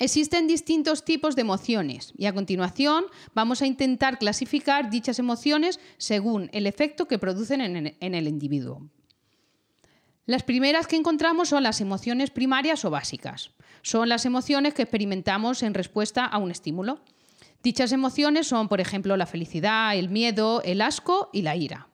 Existen 0.00 0.48
distintos 0.48 1.04
tipos 1.04 1.36
de 1.36 1.42
emociones 1.42 2.12
y 2.16 2.26
a 2.26 2.32
continuación 2.32 3.04
vamos 3.32 3.62
a 3.62 3.66
intentar 3.66 4.18
clasificar 4.18 4.90
dichas 4.90 5.20
emociones 5.20 5.78
según 5.98 6.50
el 6.52 6.66
efecto 6.66 7.06
que 7.06 7.18
producen 7.18 7.60
en 7.60 8.14
el 8.14 8.28
individuo. 8.28 8.90
Las 10.26 10.42
primeras 10.42 10.86
que 10.86 10.96
encontramos 10.96 11.50
son 11.50 11.62
las 11.62 11.82
emociones 11.82 12.30
primarias 12.30 12.84
o 12.86 12.90
básicas. 12.90 13.50
Son 13.82 14.08
las 14.08 14.24
emociones 14.24 14.72
que 14.72 14.82
experimentamos 14.82 15.62
en 15.62 15.74
respuesta 15.74 16.24
a 16.24 16.38
un 16.38 16.50
estímulo. 16.50 17.00
Dichas 17.62 17.92
emociones 17.92 18.46
son, 18.46 18.68
por 18.68 18.80
ejemplo, 18.80 19.18
la 19.18 19.26
felicidad, 19.26 19.94
el 19.96 20.08
miedo, 20.08 20.62
el 20.62 20.80
asco 20.80 21.28
y 21.32 21.42
la 21.42 21.56
ira. 21.56 21.88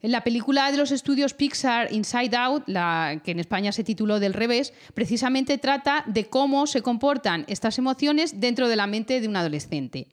En 0.00 0.10
la 0.10 0.24
película 0.24 0.70
de 0.70 0.78
los 0.78 0.90
estudios 0.90 1.34
Pixar 1.34 1.92
Inside 1.92 2.36
Out, 2.36 2.64
la 2.66 3.20
que 3.22 3.30
en 3.30 3.40
España 3.40 3.72
se 3.72 3.84
tituló 3.84 4.20
Del 4.20 4.34
revés, 4.34 4.72
precisamente 4.94 5.58
trata 5.58 6.04
de 6.06 6.26
cómo 6.26 6.66
se 6.66 6.82
comportan 6.82 7.44
estas 7.48 7.78
emociones 7.78 8.40
dentro 8.40 8.68
de 8.68 8.76
la 8.76 8.86
mente 8.86 9.20
de 9.20 9.28
un 9.28 9.36
adolescente. 9.36 10.08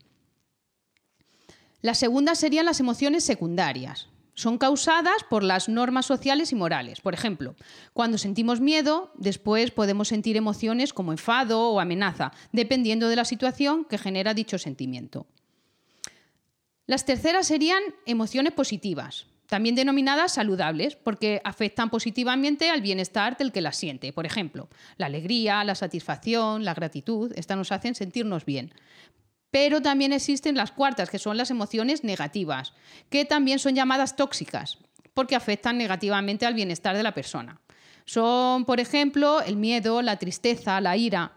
Las 1.81 1.97
segundas 1.97 2.39
serían 2.39 2.65
las 2.65 2.79
emociones 2.79 3.23
secundarias. 3.23 4.10
Son 4.33 4.57
causadas 4.57 5.23
por 5.29 5.43
las 5.43 5.69
normas 5.69 6.05
sociales 6.05 6.51
y 6.51 6.55
morales. 6.55 7.01
Por 7.01 7.13
ejemplo, 7.13 7.55
cuando 7.93 8.17
sentimos 8.17 8.59
miedo, 8.61 9.11
después 9.15 9.71
podemos 9.71 10.07
sentir 10.07 10.37
emociones 10.37 10.93
como 10.93 11.11
enfado 11.11 11.69
o 11.69 11.79
amenaza, 11.79 12.31
dependiendo 12.51 13.09
de 13.09 13.15
la 13.15 13.25
situación 13.25 13.85
que 13.85 13.97
genera 13.97 14.33
dicho 14.33 14.57
sentimiento. 14.57 15.27
Las 16.87 17.05
terceras 17.05 17.47
serían 17.47 17.83
emociones 18.05 18.53
positivas 18.53 19.27
también 19.51 19.75
denominadas 19.75 20.31
saludables, 20.31 20.95
porque 20.95 21.41
afectan 21.43 21.89
positivamente 21.89 22.69
al 22.69 22.79
bienestar 22.79 23.35
del 23.35 23.51
que 23.51 23.59
las 23.59 23.75
siente. 23.75 24.13
Por 24.13 24.25
ejemplo, 24.25 24.69
la 24.95 25.07
alegría, 25.07 25.65
la 25.65 25.75
satisfacción, 25.75 26.63
la 26.63 26.73
gratitud, 26.73 27.33
estas 27.35 27.57
nos 27.57 27.73
hacen 27.73 27.93
sentirnos 27.93 28.45
bien. 28.45 28.73
Pero 29.51 29.81
también 29.81 30.13
existen 30.13 30.55
las 30.55 30.71
cuartas, 30.71 31.09
que 31.09 31.19
son 31.19 31.37
las 31.37 31.51
emociones 31.51 32.03
negativas, 32.03 32.73
que 33.09 33.25
también 33.25 33.59
son 33.59 33.75
llamadas 33.75 34.15
tóxicas, 34.15 34.79
porque 35.13 35.35
afectan 35.35 35.77
negativamente 35.77 36.45
al 36.45 36.53
bienestar 36.53 36.95
de 36.95 37.03
la 37.03 37.13
persona. 37.13 37.59
Son, 38.05 38.65
por 38.65 38.79
ejemplo, 38.79 39.41
el 39.41 39.57
miedo, 39.57 40.01
la 40.01 40.17
tristeza, 40.17 40.81
la 40.81 40.97
ira. 40.97 41.33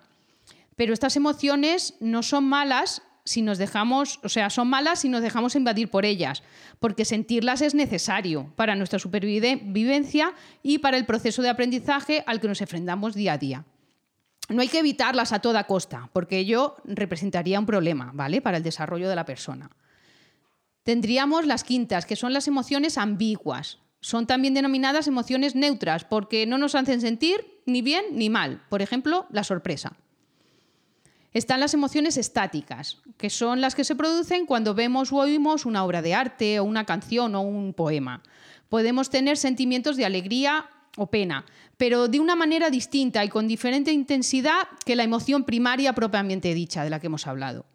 Pero 0.76 0.94
estas 0.94 1.16
emociones 1.16 1.94
no 2.00 2.22
son 2.22 2.44
malas 2.44 3.02
si 3.24 3.42
nos 3.42 3.58
dejamos, 3.58 4.20
o 4.22 4.28
sea, 4.28 4.50
son 4.50 4.68
malas 4.68 5.00
si 5.00 5.08
nos 5.08 5.22
dejamos 5.22 5.56
invadir 5.56 5.88
por 5.88 6.04
ellas, 6.04 6.42
porque 6.78 7.04
sentirlas 7.04 7.62
es 7.62 7.74
necesario 7.74 8.52
para 8.54 8.76
nuestra 8.76 8.98
supervivencia 8.98 10.34
y 10.62 10.78
para 10.78 10.98
el 10.98 11.06
proceso 11.06 11.42
de 11.42 11.48
aprendizaje 11.48 12.22
al 12.26 12.40
que 12.40 12.48
nos 12.48 12.60
enfrentamos 12.60 13.14
día 13.14 13.32
a 13.32 13.38
día. 13.38 13.64
No 14.48 14.60
hay 14.60 14.68
que 14.68 14.80
evitarlas 14.80 15.32
a 15.32 15.40
toda 15.40 15.64
costa, 15.64 16.10
porque 16.12 16.38
ello 16.38 16.76
representaría 16.84 17.58
un 17.58 17.66
problema, 17.66 18.10
¿vale? 18.14 18.42
Para 18.42 18.58
el 18.58 18.62
desarrollo 18.62 19.08
de 19.08 19.16
la 19.16 19.24
persona. 19.24 19.70
Tendríamos 20.82 21.46
las 21.46 21.64
quintas, 21.64 22.04
que 22.04 22.16
son 22.16 22.32
las 22.32 22.46
emociones 22.46 22.98
ambiguas. 22.98 23.78
Son 24.00 24.26
también 24.26 24.52
denominadas 24.52 25.06
emociones 25.06 25.54
neutras, 25.54 26.04
porque 26.04 26.46
no 26.46 26.58
nos 26.58 26.74
hacen 26.74 27.00
sentir 27.00 27.62
ni 27.64 27.80
bien 27.80 28.04
ni 28.12 28.28
mal. 28.28 28.62
Por 28.68 28.82
ejemplo, 28.82 29.26
la 29.30 29.44
sorpresa. 29.44 29.94
Están 31.32 31.58
las 31.58 31.72
emociones 31.74 32.18
estáticas, 32.18 32.98
que 33.16 33.30
son 33.30 33.62
las 33.62 33.74
que 33.74 33.82
se 33.82 33.96
producen 33.96 34.46
cuando 34.46 34.74
vemos 34.74 35.10
o 35.10 35.16
oímos 35.16 35.64
una 35.64 35.84
obra 35.84 36.02
de 36.02 36.14
arte 36.14 36.60
o 36.60 36.64
una 36.64 36.84
canción 36.84 37.34
o 37.34 37.40
un 37.40 37.72
poema. 37.72 38.22
Podemos 38.68 39.08
tener 39.08 39.36
sentimientos 39.36 39.96
de 39.96 40.04
alegría 40.04 40.66
o 40.96 41.06
pena, 41.08 41.44
pero 41.76 42.08
de 42.08 42.20
una 42.20 42.36
manera 42.36 42.70
distinta 42.70 43.24
y 43.24 43.28
con 43.28 43.48
diferente 43.48 43.92
intensidad 43.92 44.68
que 44.84 44.96
la 44.96 45.02
emoción 45.02 45.44
primaria 45.44 45.92
propiamente 45.92 46.54
dicha 46.54 46.84
de 46.84 46.90
la 46.90 47.00
que 47.00 47.08
hemos 47.08 47.26
hablado. 47.26 47.66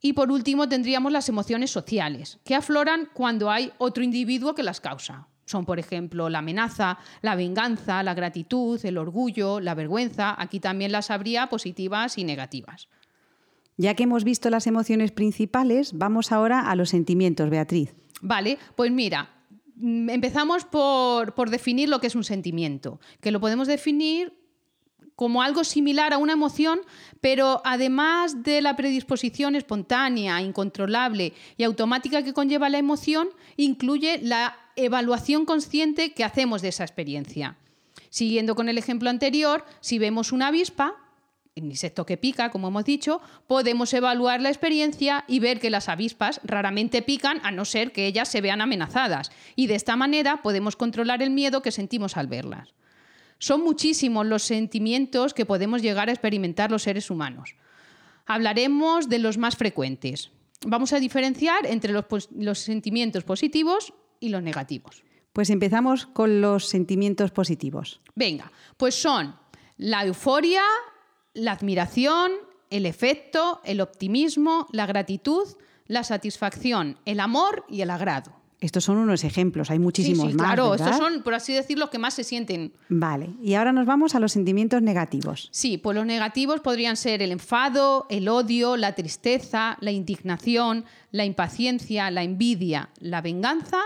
Y 0.00 0.12
por 0.12 0.30
último 0.30 0.68
tendríamos 0.68 1.12
las 1.12 1.28
emociones 1.28 1.70
sociales, 1.70 2.38
que 2.44 2.54
afloran 2.54 3.08
cuando 3.12 3.50
hay 3.50 3.72
otro 3.78 4.04
individuo 4.04 4.54
que 4.54 4.62
las 4.62 4.80
causa. 4.80 5.28
Son, 5.46 5.64
por 5.64 5.78
ejemplo, 5.78 6.28
la 6.28 6.40
amenaza, 6.40 6.98
la 7.22 7.36
venganza, 7.36 8.02
la 8.02 8.14
gratitud, 8.14 8.84
el 8.84 8.98
orgullo, 8.98 9.60
la 9.60 9.74
vergüenza. 9.74 10.34
Aquí 10.38 10.58
también 10.58 10.90
las 10.90 11.10
habría 11.10 11.46
positivas 11.48 12.18
y 12.18 12.24
negativas. 12.24 12.88
Ya 13.76 13.94
que 13.94 14.04
hemos 14.04 14.24
visto 14.24 14.50
las 14.50 14.66
emociones 14.66 15.12
principales, 15.12 15.92
vamos 15.96 16.32
ahora 16.32 16.68
a 16.68 16.74
los 16.74 16.90
sentimientos, 16.90 17.48
Beatriz. 17.48 17.94
Vale, 18.22 18.58
pues 18.74 18.90
mira, 18.90 19.35
empezamos 19.80 20.64
por, 20.64 21.50
definir 21.50 21.88
lo 21.88 22.00
que 22.00 22.06
es 22.06 22.14
un 22.14 22.24
sentimiento, 22.24 23.00
que 23.20 23.30
lo 23.30 23.40
podemos 23.40 23.68
definir 23.68 24.32
como 25.14 25.40
algo 25.40 25.64
similar 25.64 26.12
a 26.12 26.18
una 26.18 26.34
emoción, 26.34 26.80
pero 27.22 27.62
además 27.64 28.42
de 28.42 28.60
la 28.60 28.76
predisposición 28.76 29.56
espontánea, 29.56 30.42
incontrolable 30.42 31.32
y 31.56 31.64
automática 31.64 32.22
que 32.22 32.34
conlleva 32.34 32.68
la 32.68 32.78
emoción, 32.78 33.28
incluye 33.56 34.20
la 34.22 34.58
evaluación 34.76 35.46
consciente 35.46 36.12
que 36.12 36.24
hacemos 36.24 36.60
de 36.60 36.68
esa 36.68 36.84
experiencia. 36.84 37.56
Siguiendo 38.10 38.54
con 38.54 38.68
el 38.68 38.76
ejemplo 38.76 39.08
anterior, 39.08 39.64
si 39.80 39.98
vemos 39.98 40.32
una 40.32 40.48
avispa, 40.48 41.05
insecto 41.64 42.04
que 42.04 42.16
pica, 42.16 42.50
como 42.50 42.68
hemos 42.68 42.84
dicho, 42.84 43.20
podemos 43.46 43.92
evaluar 43.94 44.40
la 44.40 44.50
experiencia 44.50 45.24
y 45.26 45.40
ver 45.40 45.58
que 45.58 45.70
las 45.70 45.88
avispas 45.88 46.40
raramente 46.44 47.02
pican 47.02 47.40
a 47.42 47.50
no 47.50 47.64
ser 47.64 47.92
que 47.92 48.06
ellas 48.06 48.28
se 48.28 48.40
vean 48.40 48.60
amenazadas. 48.60 49.30
Y 49.56 49.66
de 49.66 49.74
esta 49.74 49.96
manera 49.96 50.42
podemos 50.42 50.76
controlar 50.76 51.22
el 51.22 51.30
miedo 51.30 51.62
que 51.62 51.72
sentimos 51.72 52.16
al 52.16 52.26
verlas. 52.26 52.74
Son 53.38 53.62
muchísimos 53.62 54.26
los 54.26 54.42
sentimientos 54.42 55.34
que 55.34 55.46
podemos 55.46 55.82
llegar 55.82 56.08
a 56.08 56.12
experimentar 56.12 56.70
los 56.70 56.82
seres 56.82 57.10
humanos. 57.10 57.56
Hablaremos 58.26 59.08
de 59.08 59.18
los 59.18 59.38
más 59.38 59.56
frecuentes. 59.56 60.30
Vamos 60.66 60.92
a 60.92 61.00
diferenciar 61.00 61.66
entre 61.66 61.92
los, 61.92 62.04
los 62.34 62.58
sentimientos 62.58 63.24
positivos 63.24 63.92
y 64.20 64.28
los 64.28 64.42
negativos. 64.42 65.04
Pues 65.32 65.50
empezamos 65.50 66.06
con 66.06 66.40
los 66.40 66.66
sentimientos 66.66 67.30
positivos. 67.30 68.00
Venga, 68.14 68.50
pues 68.78 68.94
son 68.94 69.36
la 69.76 70.04
euforia, 70.04 70.62
la 71.36 71.52
admiración, 71.52 72.32
el 72.70 72.86
efecto, 72.86 73.60
el 73.64 73.80
optimismo, 73.80 74.66
la 74.72 74.86
gratitud, 74.86 75.46
la 75.86 76.02
satisfacción, 76.02 76.98
el 77.04 77.20
amor 77.20 77.64
y 77.68 77.82
el 77.82 77.90
agrado. 77.90 78.32
Estos 78.58 78.84
son 78.84 78.96
unos 78.96 79.22
ejemplos, 79.22 79.70
hay 79.70 79.78
muchísimos 79.78 80.26
sí, 80.26 80.32
sí, 80.32 80.36
más. 80.36 80.46
Claro, 80.46 80.70
¿verdad? 80.70 80.88
estos 80.88 80.98
son, 80.98 81.22
por 81.22 81.34
así 81.34 81.52
decirlo, 81.52 81.84
los 81.84 81.90
que 81.90 81.98
más 81.98 82.14
se 82.14 82.24
sienten. 82.24 82.72
Vale, 82.88 83.34
y 83.42 83.52
ahora 83.52 83.70
nos 83.70 83.84
vamos 83.84 84.14
a 84.14 84.18
los 84.18 84.32
sentimientos 84.32 84.80
negativos. 84.80 85.50
Sí, 85.52 85.76
pues 85.76 85.94
los 85.94 86.06
negativos 86.06 86.60
podrían 86.60 86.96
ser 86.96 87.20
el 87.20 87.32
enfado, 87.32 88.06
el 88.08 88.28
odio, 88.28 88.78
la 88.78 88.94
tristeza, 88.94 89.76
la 89.80 89.90
indignación, 89.90 90.86
la 91.10 91.26
impaciencia, 91.26 92.10
la 92.10 92.22
envidia, 92.22 92.88
la 92.98 93.20
venganza 93.20 93.78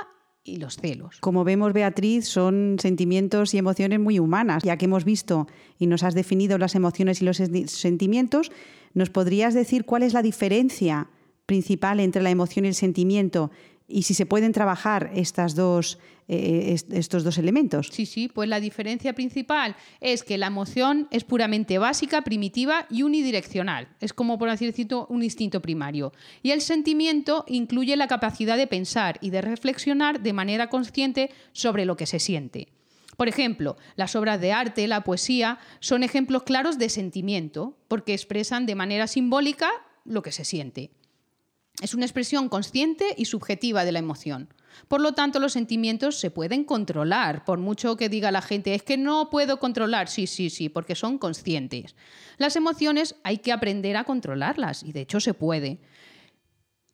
y 0.42 0.56
los 0.56 0.76
celos. 0.76 1.18
Como 1.20 1.44
vemos, 1.44 1.72
Beatriz, 1.72 2.26
son 2.26 2.76
sentimientos 2.80 3.54
y 3.54 3.58
emociones 3.58 4.00
muy 4.00 4.18
humanas. 4.18 4.62
Ya 4.62 4.76
que 4.76 4.86
hemos 4.86 5.04
visto 5.04 5.46
y 5.78 5.86
nos 5.86 6.02
has 6.02 6.14
definido 6.14 6.58
las 6.58 6.74
emociones 6.74 7.20
y 7.20 7.24
los 7.24 7.36
sentimientos, 7.66 8.50
¿nos 8.94 9.10
podrías 9.10 9.54
decir 9.54 9.84
cuál 9.84 10.02
es 10.02 10.14
la 10.14 10.22
diferencia 10.22 11.08
principal 11.46 12.00
entre 12.00 12.22
la 12.22 12.30
emoción 12.30 12.64
y 12.64 12.68
el 12.68 12.74
sentimiento 12.74 13.50
y 13.90 14.02
si 14.02 14.14
se 14.14 14.26
pueden 14.26 14.52
trabajar 14.52 15.10
dos, 15.54 15.98
eh, 16.28 16.76
estos 16.90 17.24
dos 17.24 17.38
elementos. 17.38 17.88
Sí, 17.92 18.06
sí, 18.06 18.28
pues 18.28 18.48
la 18.48 18.60
diferencia 18.60 19.14
principal 19.14 19.76
es 20.00 20.22
que 20.22 20.38
la 20.38 20.46
emoción 20.46 21.08
es 21.10 21.24
puramente 21.24 21.78
básica, 21.78 22.22
primitiva 22.22 22.86
y 22.88 23.02
unidireccional. 23.02 23.88
Es 24.00 24.12
como, 24.12 24.38
por 24.38 24.48
así 24.48 24.66
decirlo, 24.66 25.06
un 25.10 25.22
instinto 25.22 25.60
primario. 25.60 26.12
Y 26.42 26.52
el 26.52 26.60
sentimiento 26.60 27.44
incluye 27.48 27.96
la 27.96 28.08
capacidad 28.08 28.56
de 28.56 28.66
pensar 28.66 29.18
y 29.20 29.30
de 29.30 29.42
reflexionar 29.42 30.20
de 30.20 30.32
manera 30.32 30.68
consciente 30.68 31.30
sobre 31.52 31.84
lo 31.84 31.96
que 31.96 32.06
se 32.06 32.20
siente. 32.20 32.68
Por 33.16 33.28
ejemplo, 33.28 33.76
las 33.96 34.16
obras 34.16 34.40
de 34.40 34.52
arte, 34.52 34.88
la 34.88 35.04
poesía, 35.04 35.58
son 35.80 36.02
ejemplos 36.02 36.44
claros 36.44 36.78
de 36.78 36.88
sentimiento, 36.88 37.76
porque 37.86 38.14
expresan 38.14 38.64
de 38.64 38.74
manera 38.74 39.06
simbólica 39.08 39.68
lo 40.04 40.22
que 40.22 40.32
se 40.32 40.46
siente. 40.46 40.90
Es 41.80 41.94
una 41.94 42.04
expresión 42.04 42.48
consciente 42.48 43.14
y 43.16 43.24
subjetiva 43.24 43.84
de 43.84 43.92
la 43.92 44.00
emoción. 44.00 44.52
Por 44.88 45.00
lo 45.00 45.12
tanto, 45.12 45.40
los 45.40 45.52
sentimientos 45.52 46.18
se 46.18 46.30
pueden 46.30 46.64
controlar, 46.64 47.44
por 47.44 47.58
mucho 47.58 47.96
que 47.96 48.08
diga 48.08 48.30
la 48.30 48.42
gente, 48.42 48.74
es 48.74 48.82
que 48.82 48.96
no 48.96 49.30
puedo 49.30 49.58
controlar. 49.58 50.08
Sí, 50.08 50.26
sí, 50.26 50.50
sí, 50.50 50.68
porque 50.68 50.94
son 50.94 51.18
conscientes. 51.18 51.94
Las 52.38 52.56
emociones 52.56 53.16
hay 53.22 53.38
que 53.38 53.52
aprender 53.52 53.96
a 53.96 54.04
controlarlas 54.04 54.82
y 54.82 54.92
de 54.92 55.02
hecho 55.02 55.20
se 55.20 55.34
puede. 55.34 55.78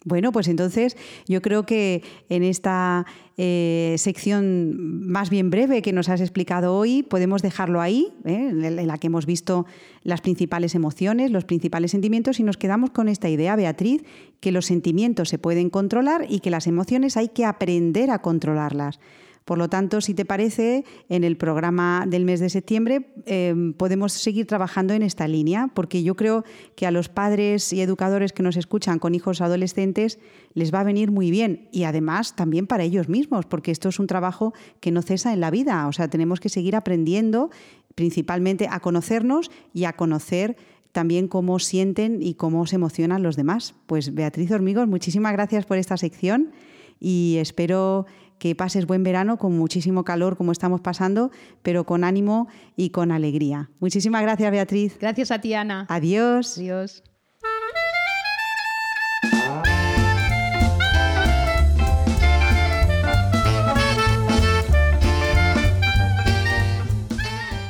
Bueno, 0.05 0.31
pues 0.31 0.47
entonces 0.47 0.97
yo 1.27 1.43
creo 1.43 1.67
que 1.67 2.03
en 2.29 2.45
esta 2.45 3.07
eh, 3.37 3.97
sección 3.99 5.09
más 5.09 5.31
bien 5.31 5.51
breve 5.51 5.83
que 5.83 5.93
nos 5.93 6.09
has 6.09 6.21
explicado 6.21 6.77
hoy 6.77 7.03
podemos 7.03 7.43
dejarlo 7.43 7.81
ahí, 7.81 8.13
¿eh? 8.25 8.51
en 8.51 8.87
la 8.87 8.99
que 8.99 9.09
hemos 9.09 9.27
visto 9.27 9.67
las 10.05 10.21
principales 10.21 10.77
emociones, 10.77 11.33
los 11.33 11.45
principales 11.45 11.91
sentimientos 11.91 12.39
y 12.39 12.45
nos 12.45 12.57
quedamos 12.57 12.91
con 12.91 13.09
esta 13.09 13.29
idea, 13.29 13.57
Beatriz, 13.57 14.05
que 14.39 14.53
los 14.53 14.67
sentimientos 14.67 15.29
se 15.29 15.39
pueden 15.39 15.71
controlar 15.71 16.27
y 16.29 16.39
que 16.39 16.51
las 16.51 16.69
emociones 16.69 17.17
hay 17.17 17.29
que 17.29 17.45
aprender 17.45 18.11
a 18.11 18.21
controlarlas. 18.21 19.01
Por 19.47 19.59
lo 19.59 19.69
tanto, 19.69 20.01
si 20.01 20.13
te 20.13 20.25
parece, 20.25 20.85
en 21.09 21.23
el 21.23 21.37
programa 21.37 22.05
del 22.05 22.25
mes 22.25 22.41
de 22.41 22.51
septiembre 22.51 23.15
em, 23.27 23.75
podemos 23.75 24.13
seguir 24.13 24.45
trabajando 24.45 24.93
en 24.93 25.03
esta 25.03 25.29
línea, 25.29 25.71
porque 25.73 26.03
yo 26.03 26.17
creo 26.17 26.45
que 26.75 26.85
a 26.85 26.91
los 26.91 27.09
padres 27.09 27.73
y 27.73 27.81
educadores 27.81 28.33
que 28.33 28.43
nos 28.43 28.57
escuchan 28.57 28.99
con 28.99 29.15
hijos 29.15 29.41
adolescentes 29.41 30.19
les 30.55 30.75
va 30.75 30.81
a 30.81 30.85
venir 30.85 31.13
muy 31.13 31.31
bien 31.31 31.69
y 31.71 31.85
además 31.85 32.35
también 32.35 32.67
para 32.67 32.83
ellos 32.83 33.09
mismos, 33.09 33.47
porque 33.47 33.71
esto 33.71 33.89
es 33.89 34.01
un 34.01 34.09
trabajo 34.09 34.53
que 34.81 34.91
no 34.91 35.01
cesa 35.01 35.33
en 35.33 35.39
la 35.39 35.53
vida, 35.53 35.87
o 35.87 35.93
sea, 35.93 36.09
tenemos 36.09 36.41
que 36.41 36.49
seguir 36.49 36.75
aprendiendo 36.75 37.51
principalmente 37.95 38.67
a 38.69 38.81
conocernos 38.81 39.53
y 39.73 39.85
a 39.85 39.93
conocer 39.93 40.57
también 40.91 41.29
cómo 41.29 41.61
sienten 41.61 42.21
y 42.21 42.35
cómo 42.35 42.67
se 42.67 42.75
emocionan 42.75 43.23
los 43.23 43.37
demás. 43.37 43.75
Pues 43.87 44.13
Beatriz 44.13 44.51
Hormigos, 44.51 44.89
muchísimas 44.89 45.35
gracias 45.35 45.67
por 45.67 45.79
esta 45.79 45.97
sección 45.97 46.51
y 46.99 47.37
espero 47.39 48.07
que 48.39 48.55
pases 48.55 48.87
buen 48.87 49.03
verano 49.03 49.39
con 49.39 49.57
muchísimo 49.57 50.05
calor 50.05 50.37
como 50.37 50.53
estamos 50.53 50.81
pasando, 50.81 51.31
pero 51.63 51.85
con 51.85 52.05
ánimo 52.05 52.49
y 52.77 52.91
con 52.91 53.13
alegría. 53.13 53.71
Muchísimas 53.81 54.23
gracias, 54.23 54.51
Beatriz. 54.51 54.99
Gracias 55.01 55.31
a 55.31 55.41
ti, 55.41 55.55
Ana. 55.55 55.87
Adiós. 55.89 56.59
Adiós. 56.59 57.03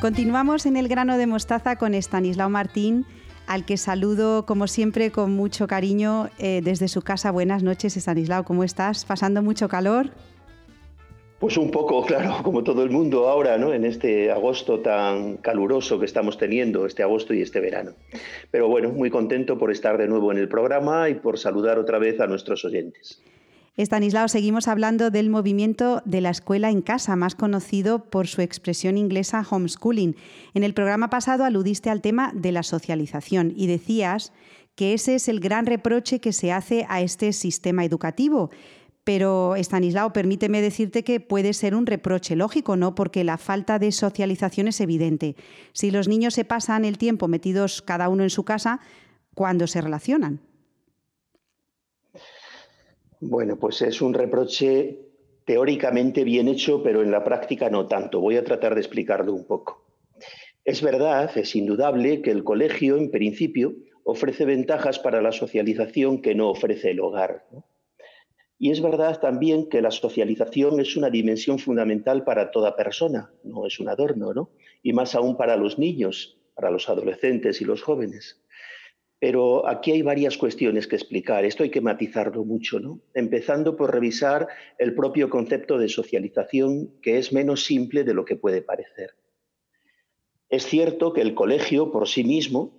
Continuamos 0.06 0.66
en 0.66 0.76
el 0.76 0.86
grano 0.86 1.16
de 1.16 1.26
mostaza 1.26 1.74
con 1.74 1.92
Estanislao 1.92 2.48
Martín, 2.48 3.06
al 3.48 3.64
que 3.64 3.76
saludo 3.76 4.46
como 4.46 4.68
siempre 4.68 5.10
con 5.10 5.34
mucho 5.34 5.66
cariño 5.66 6.28
eh, 6.38 6.60
desde 6.62 6.86
su 6.86 7.02
casa. 7.02 7.32
Buenas 7.32 7.64
noches, 7.64 7.96
Estanislao, 7.96 8.44
¿cómo 8.44 8.62
estás? 8.62 9.04
¿Pasando 9.04 9.42
mucho 9.42 9.68
calor? 9.68 10.12
Pues 11.46 11.58
un 11.58 11.70
poco, 11.70 12.02
claro, 12.06 12.42
como 12.42 12.64
todo 12.64 12.82
el 12.82 12.90
mundo 12.90 13.28
ahora, 13.28 13.56
¿no? 13.56 13.72
En 13.72 13.84
este 13.84 14.32
agosto 14.32 14.80
tan 14.80 15.36
caluroso 15.36 16.00
que 16.00 16.04
estamos 16.04 16.38
teniendo, 16.38 16.86
este 16.86 17.04
agosto 17.04 17.32
y 17.34 17.40
este 17.40 17.60
verano. 17.60 17.92
Pero 18.50 18.66
bueno, 18.66 18.90
muy 18.90 19.10
contento 19.10 19.56
por 19.56 19.70
estar 19.70 19.96
de 19.96 20.08
nuevo 20.08 20.32
en 20.32 20.38
el 20.38 20.48
programa 20.48 21.08
y 21.08 21.14
por 21.14 21.38
saludar 21.38 21.78
otra 21.78 22.00
vez 22.00 22.18
a 22.18 22.26
nuestros 22.26 22.64
oyentes. 22.64 23.22
Estanislao, 23.76 24.26
seguimos 24.26 24.66
hablando 24.66 25.12
del 25.12 25.30
movimiento 25.30 26.02
de 26.04 26.20
la 26.20 26.30
escuela 26.30 26.68
en 26.68 26.82
casa, 26.82 27.14
más 27.14 27.36
conocido 27.36 28.00
por 28.10 28.26
su 28.26 28.42
expresión 28.42 28.98
inglesa 28.98 29.46
homeschooling. 29.48 30.16
En 30.52 30.64
el 30.64 30.74
programa 30.74 31.10
pasado 31.10 31.44
aludiste 31.44 31.90
al 31.90 32.00
tema 32.00 32.32
de 32.34 32.50
la 32.50 32.64
socialización 32.64 33.52
y 33.54 33.68
decías 33.68 34.32
que 34.74 34.94
ese 34.94 35.14
es 35.14 35.28
el 35.28 35.38
gran 35.38 35.64
reproche 35.64 36.18
que 36.18 36.32
se 36.32 36.50
hace 36.50 36.86
a 36.88 37.02
este 37.02 37.32
sistema 37.32 37.84
educativo. 37.84 38.50
Pero, 39.06 39.54
Estanislao, 39.54 40.12
permíteme 40.12 40.60
decirte 40.60 41.04
que 41.04 41.20
puede 41.20 41.52
ser 41.52 41.76
un 41.76 41.86
reproche 41.86 42.34
lógico, 42.34 42.74
¿no? 42.74 42.96
Porque 42.96 43.22
la 43.22 43.38
falta 43.38 43.78
de 43.78 43.92
socialización 43.92 44.66
es 44.66 44.80
evidente. 44.80 45.36
Si 45.72 45.92
los 45.92 46.08
niños 46.08 46.34
se 46.34 46.44
pasan 46.44 46.84
el 46.84 46.98
tiempo 46.98 47.28
metidos 47.28 47.82
cada 47.82 48.08
uno 48.08 48.24
en 48.24 48.30
su 48.30 48.42
casa, 48.42 48.80
¿cuándo 49.32 49.68
se 49.68 49.80
relacionan? 49.80 50.40
Bueno, 53.20 53.54
pues 53.60 53.80
es 53.82 54.02
un 54.02 54.12
reproche 54.12 54.98
teóricamente 55.44 56.24
bien 56.24 56.48
hecho, 56.48 56.82
pero 56.82 57.00
en 57.00 57.12
la 57.12 57.22
práctica 57.22 57.70
no 57.70 57.86
tanto. 57.86 58.18
Voy 58.18 58.36
a 58.36 58.42
tratar 58.42 58.74
de 58.74 58.80
explicarlo 58.80 59.32
un 59.32 59.44
poco. 59.44 59.84
Es 60.64 60.82
verdad, 60.82 61.30
es 61.38 61.54
indudable, 61.54 62.22
que 62.22 62.32
el 62.32 62.42
colegio, 62.42 62.96
en 62.96 63.12
principio, 63.12 63.72
ofrece 64.02 64.44
ventajas 64.44 64.98
para 64.98 65.22
la 65.22 65.30
socialización 65.30 66.20
que 66.20 66.34
no 66.34 66.50
ofrece 66.50 66.90
el 66.90 66.98
hogar. 66.98 67.44
Y 68.58 68.70
es 68.70 68.80
verdad 68.80 69.20
también 69.20 69.68
que 69.68 69.82
la 69.82 69.90
socialización 69.90 70.80
es 70.80 70.96
una 70.96 71.10
dimensión 71.10 71.58
fundamental 71.58 72.24
para 72.24 72.50
toda 72.50 72.74
persona, 72.74 73.30
no 73.44 73.66
es 73.66 73.78
un 73.78 73.88
adorno, 73.88 74.32
¿no? 74.32 74.50
Y 74.82 74.92
más 74.92 75.14
aún 75.14 75.36
para 75.36 75.56
los 75.56 75.78
niños, 75.78 76.38
para 76.54 76.70
los 76.70 76.88
adolescentes 76.88 77.60
y 77.60 77.66
los 77.66 77.82
jóvenes. 77.82 78.42
Pero 79.18 79.68
aquí 79.68 79.92
hay 79.92 80.02
varias 80.02 80.38
cuestiones 80.38 80.86
que 80.86 80.96
explicar, 80.96 81.44
esto 81.44 81.62
hay 81.62 81.70
que 81.70 81.80
matizarlo 81.80 82.44
mucho, 82.44 82.80
¿no? 82.80 83.00
Empezando 83.12 83.76
por 83.76 83.92
revisar 83.92 84.48
el 84.78 84.94
propio 84.94 85.28
concepto 85.28 85.78
de 85.78 85.88
socialización, 85.88 86.94
que 87.02 87.18
es 87.18 87.32
menos 87.32 87.64
simple 87.64 88.04
de 88.04 88.14
lo 88.14 88.24
que 88.24 88.36
puede 88.36 88.62
parecer. 88.62 89.10
Es 90.48 90.64
cierto 90.64 91.12
que 91.12 91.22
el 91.22 91.34
colegio 91.34 91.90
por 91.90 92.08
sí 92.08 92.24
mismo 92.24 92.78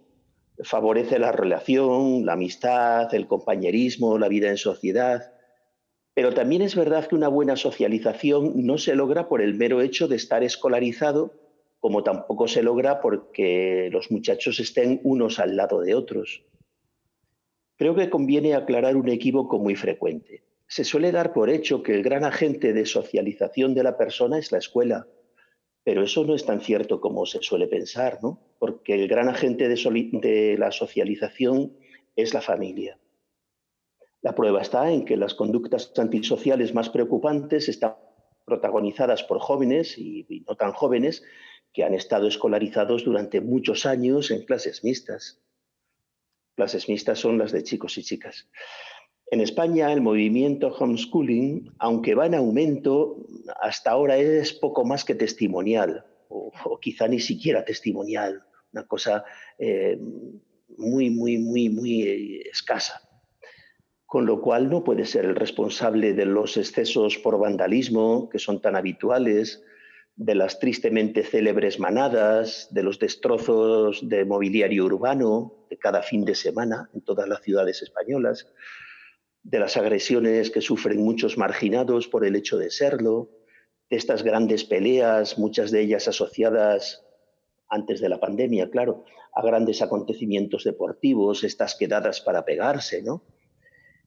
favorece 0.64 1.20
la 1.20 1.32
relación, 1.32 2.26
la 2.26 2.34
amistad, 2.34 3.14
el 3.14 3.28
compañerismo, 3.28 4.18
la 4.18 4.28
vida 4.28 4.50
en 4.50 4.58
sociedad, 4.58 5.34
pero 6.18 6.34
también 6.34 6.64
es 6.64 6.76
verdad 6.76 7.08
que 7.08 7.14
una 7.14 7.28
buena 7.28 7.56
socialización 7.56 8.66
no 8.66 8.80
se 8.80 8.96
logra 8.96 9.30
por 9.30 9.40
el 9.40 9.54
mero 9.54 9.82
hecho 9.82 10.08
de 10.08 10.16
estar 10.16 10.44
escolarizado, 10.44 11.36
como 11.80 12.02
tampoco 12.02 12.48
se 12.48 12.64
logra 12.64 13.02
porque 13.02 13.90
los 13.92 14.10
muchachos 14.10 14.60
estén 14.60 15.00
unos 15.04 15.38
al 15.38 15.56
lado 15.56 15.80
de 15.82 15.94
otros. 15.94 16.44
Creo 17.76 17.94
que 17.94 18.10
conviene 18.10 18.56
aclarar 18.56 18.96
un 18.96 19.10
equívoco 19.10 19.60
muy 19.60 19.76
frecuente. 19.76 20.42
Se 20.66 20.84
suele 20.84 21.12
dar 21.12 21.34
por 21.34 21.52
hecho 21.52 21.84
que 21.84 21.94
el 21.94 22.02
gran 22.02 22.24
agente 22.24 22.74
de 22.74 22.88
socialización 22.88 23.76
de 23.76 23.84
la 23.84 23.96
persona 23.96 24.40
es 24.40 24.52
la 24.52 24.58
escuela, 24.58 25.06
pero 25.84 26.02
eso 26.02 26.26
no 26.26 26.34
es 26.34 26.48
tan 26.48 26.62
cierto 26.62 27.00
como 27.00 27.28
se 27.28 27.44
suele 27.44 27.68
pensar, 27.68 28.18
¿no? 28.24 28.40
Porque 28.58 28.96
el 28.96 29.08
gran 29.08 29.30
agente 29.30 29.70
de, 29.70 30.10
de 30.14 30.58
la 30.58 30.72
socialización 30.72 31.74
es 32.16 32.34
la 32.34 32.42
familia. 32.42 32.98
La 34.22 34.34
prueba 34.34 34.62
está 34.62 34.92
en 34.92 35.06
que 35.06 35.18
las 35.18 35.36
conductas 35.36 35.92
antisociales 35.98 36.74
más 36.74 36.90
preocupantes 36.90 37.70
están 37.70 37.96
protagonizadas 38.46 39.24
por 39.24 39.40
jóvenes 39.40 39.98
y, 39.98 40.26
no 40.48 40.56
tan 40.56 40.72
jóvenes 40.72 41.24
que 41.74 41.84
han 41.84 41.94
estado 41.94 42.28
escolarizados 42.28 43.04
durante 43.04 43.42
muchos 43.42 43.86
años 43.86 44.32
en 44.32 44.46
clases 44.46 44.84
mixtas. 44.84 45.40
Clases 46.56 46.90
mixtas 46.90 47.20
son 47.20 47.38
las 47.38 47.52
de 47.52 47.64
chicos 47.64 47.98
y 47.98 48.04
chicas. 48.04 48.50
En 49.30 49.42
España 49.42 49.92
el 49.92 50.02
movimiento 50.02 50.70
homeschooling, 50.70 51.74
aunque 51.78 52.16
va 52.16 52.26
en 52.26 52.36
aumento, 52.36 53.18
hasta 53.60 53.92
ahora 53.92 54.18
es 54.18 54.54
poco 54.54 54.86
más 54.86 55.04
que 55.04 55.14
testimonial, 55.14 56.06
o, 56.30 56.52
quizá 56.82 57.08
ni 57.08 57.20
siquiera 57.20 57.66
testimonial, 57.66 58.44
una 58.72 58.88
cosa 58.88 59.26
eh, 59.60 60.00
muy, 60.78 61.10
muy, 61.10 61.38
muy, 61.38 61.70
muy 61.70 62.02
eh, 62.02 62.50
escasa 62.50 63.07
con 64.08 64.26
lo 64.26 64.42
cual 64.42 64.70
no 64.70 64.86
puede 64.86 65.06
ser 65.06 65.26
el 65.26 65.36
responsable 65.36 66.14
de 66.14 66.26
los 66.26 66.56
excesos 66.56 67.18
por 67.18 67.38
vandalismo 67.38 68.30
que 68.30 68.40
son 68.40 68.62
tan 68.62 68.78
habituales, 68.78 69.62
de 70.16 70.34
las 70.34 70.60
tristemente 70.60 71.24
célebres 71.24 71.80
manadas, 71.80 72.70
de 72.72 72.84
los 72.84 72.98
destrozos 72.98 74.08
de 74.08 74.26
mobiliario 74.26 74.86
urbano 74.86 75.54
de 75.70 75.78
cada 75.78 76.02
fin 76.02 76.26
de 76.26 76.36
semana 76.36 76.90
en 76.94 77.02
todas 77.02 77.28
las 77.28 77.42
ciudades 77.42 77.84
españolas, 77.84 78.48
de 79.44 79.60
las 79.60 79.78
agresiones 79.78 80.52
que 80.52 80.62
sufren 80.62 81.04
muchos 81.04 81.38
marginados 81.38 82.08
por 82.08 82.26
el 82.26 82.36
hecho 82.36 82.58
de 82.58 82.72
serlo, 82.72 83.30
de 83.90 83.98
estas 83.98 84.24
grandes 84.24 84.64
peleas, 84.64 85.38
muchas 85.38 85.70
de 85.70 85.82
ellas 85.82 86.08
asociadas 86.08 87.04
antes 87.70 88.00
de 88.00 88.10
la 88.10 88.20
pandemia, 88.22 88.70
claro, 88.70 89.04
a 89.34 89.44
grandes 89.44 89.82
acontecimientos 89.82 90.64
deportivos, 90.64 91.44
estas 91.44 91.76
quedadas 91.76 92.22
para 92.22 92.46
pegarse, 92.46 93.04
¿no? 93.04 93.22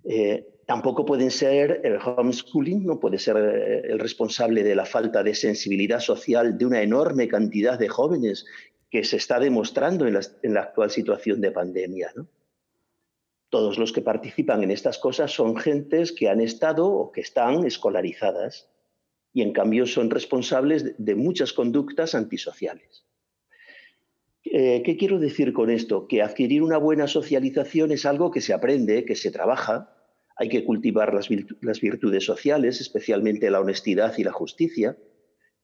Eh, 0.04 0.46
Tampoco 0.70 1.04
pueden 1.04 1.32
ser 1.32 1.80
el 1.82 1.96
homeschooling, 1.96 2.86
no 2.86 3.00
puede 3.00 3.18
ser 3.18 3.36
eh, 3.38 3.90
el 3.90 3.98
responsable 3.98 4.62
de 4.62 4.76
la 4.76 4.86
falta 4.86 5.24
de 5.24 5.34
sensibilidad 5.34 5.98
social 5.98 6.56
de 6.56 6.64
una 6.64 6.80
enorme 6.80 7.26
cantidad 7.26 7.76
de 7.76 7.88
jóvenes 7.88 8.46
que 8.88 9.02
se 9.02 9.16
está 9.16 9.40
demostrando 9.40 10.06
en 10.06 10.14
la, 10.14 10.60
actual 10.60 10.92
situación 10.92 11.40
de 11.40 11.50
pandemia. 11.50 12.12
Todos 13.48 13.78
los 13.78 13.92
que 13.92 14.00
participan 14.00 14.62
en 14.62 14.70
estas 14.70 14.98
cosas 14.98 15.32
son 15.32 15.56
gentes 15.56 16.12
que 16.12 16.28
han 16.28 16.40
estado 16.40 16.86
o 16.86 17.10
que 17.10 17.22
están 17.22 17.66
escolarizadas 17.66 18.70
y 19.32 19.42
en 19.42 19.52
cambio 19.52 19.86
son 19.86 20.08
responsables 20.08 20.94
de 20.98 21.16
muchas 21.16 21.52
conductas 21.52 22.14
antisociales. 22.14 23.04
Eh, 24.44 24.82
¿Qué 24.84 24.96
quiero 24.96 25.18
decir 25.18 25.52
con 25.52 25.70
esto? 25.70 26.08
Que 26.08 26.22
adquirir 26.22 26.62
una 26.62 26.78
buena 26.78 27.06
socialización 27.06 27.92
es 27.92 28.06
algo 28.06 28.30
que 28.30 28.40
se 28.40 28.52
aprende, 28.52 29.04
que 29.04 29.14
se 29.14 29.30
trabaja. 29.30 29.94
Hay 30.36 30.48
que 30.48 30.64
cultivar 30.64 31.12
las, 31.12 31.28
virtudes 31.28 32.24
sociales, 32.24 32.80
especialmente 32.80 33.50
la 33.50 33.60
honestidad 33.60 34.16
y 34.16 34.24
la 34.24 34.32
justicia. 34.32 34.96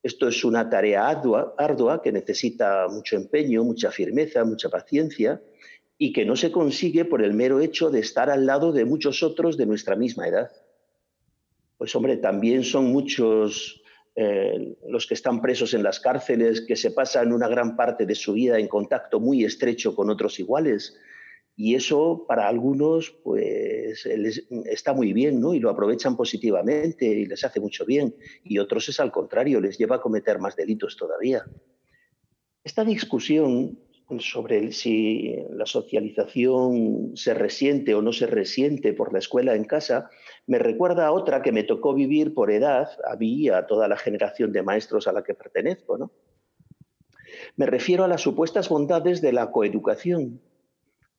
Esto 0.03 0.29
es 0.29 0.45
una 0.45 0.69
tarea 0.69 1.09
ardua, 1.09 2.03
que 2.03 2.13
necesita 2.13 2.87
mucho 2.89 3.17
empeño, 3.17 3.65
mucha 3.65 3.91
firmeza, 3.91 4.45
mucha 4.45 4.69
paciencia 4.69 5.41
y 5.99 6.13
que 6.13 6.27
no 6.27 6.37
se 6.37 6.53
consigue 6.53 7.07
por 7.07 7.23
el 7.23 7.33
mero 7.33 7.61
hecho 7.61 7.89
de 7.91 8.01
estar 8.01 8.29
al 8.29 8.45
lado 8.45 8.73
de 8.73 8.85
muchos 8.85 9.23
otros 9.23 9.57
de 9.57 9.65
nuestra 9.65 9.97
misma 9.97 10.29
edad. 10.29 10.51
Pues 11.79 11.97
hombre, 11.97 12.19
también 12.19 12.65
son 12.65 12.93
muchos 12.93 13.83
eh, 14.19 14.77
los 14.89 15.07
que 15.07 15.13
están 15.13 15.43
presos 15.43 15.75
en 15.75 15.83
las 15.83 16.01
cárceles, 16.01 16.63
que 16.63 16.75
se 16.75 16.91
pasan 16.91 17.35
una 17.35 17.49
gran 17.49 17.77
parte 17.77 18.07
de 18.07 18.15
su 18.15 18.33
vida 18.33 18.59
en 18.59 18.67
contacto 18.67 19.21
muy 19.21 19.45
estrecho 19.45 19.95
con 19.95 20.09
otros 20.09 20.39
iguales. 20.41 20.99
Y 21.55 21.75
eso 21.75 22.25
para 22.27 22.49
algunos 22.49 23.11
pues 23.23 24.07
está 24.07 24.95
muy 24.95 25.13
bien, 25.13 25.39
¿no? 25.41 25.53
Y 25.53 25.61
lo 25.61 25.69
aprovechan 25.69 26.17
positivamente 26.17 27.07
y 27.07 27.27
les 27.27 27.45
hace 27.45 27.61
mucho 27.61 27.85
bien. 27.85 28.15
Y 28.43 28.59
otros 28.59 28.89
es 28.89 29.01
al 29.01 29.13
contrario, 29.13 29.61
les 29.61 29.77
lleva 29.77 29.97
a 29.97 30.01
cometer 30.01 30.39
más 30.39 30.57
delitos 30.57 30.97
todavía. 30.97 31.45
Esta 32.65 32.85
discusión 32.85 33.79
sobre 34.21 34.73
si 34.73 35.35
la 35.51 35.67
socialización 35.67 37.13
se 37.17 37.35
resiente 37.35 37.95
o 37.95 38.03
no 38.03 38.13
se 38.13 38.27
resiente 38.27 38.93
por 38.93 39.13
la 39.13 39.19
escuela 39.19 39.55
en 39.55 39.65
casa, 39.65 40.11
me 40.47 40.59
recuerda 40.59 41.07
a 41.07 41.13
otra 41.13 41.43
que 41.43 41.53
me 41.53 41.65
tocó 41.65 41.93
vivir 41.93 42.33
por 42.33 42.53
edad, 42.53 42.89
a 43.05 43.17
mí 43.17 43.49
a 43.49 43.67
toda 43.67 43.89
la 43.89 43.97
generación 43.97 44.53
de 44.53 44.63
maestros 44.63 45.09
a 45.09 45.13
la 45.13 45.25
que 45.25 45.35
pertenezco. 45.35 45.99
¿no? 45.99 46.13
Me 47.57 47.67
refiero 47.67 48.05
a 48.05 48.09
las 48.09 48.21
supuestas 48.21 48.69
bondades 48.69 49.21
de 49.21 49.33
la 49.33 49.51
coeducación. 49.51 50.41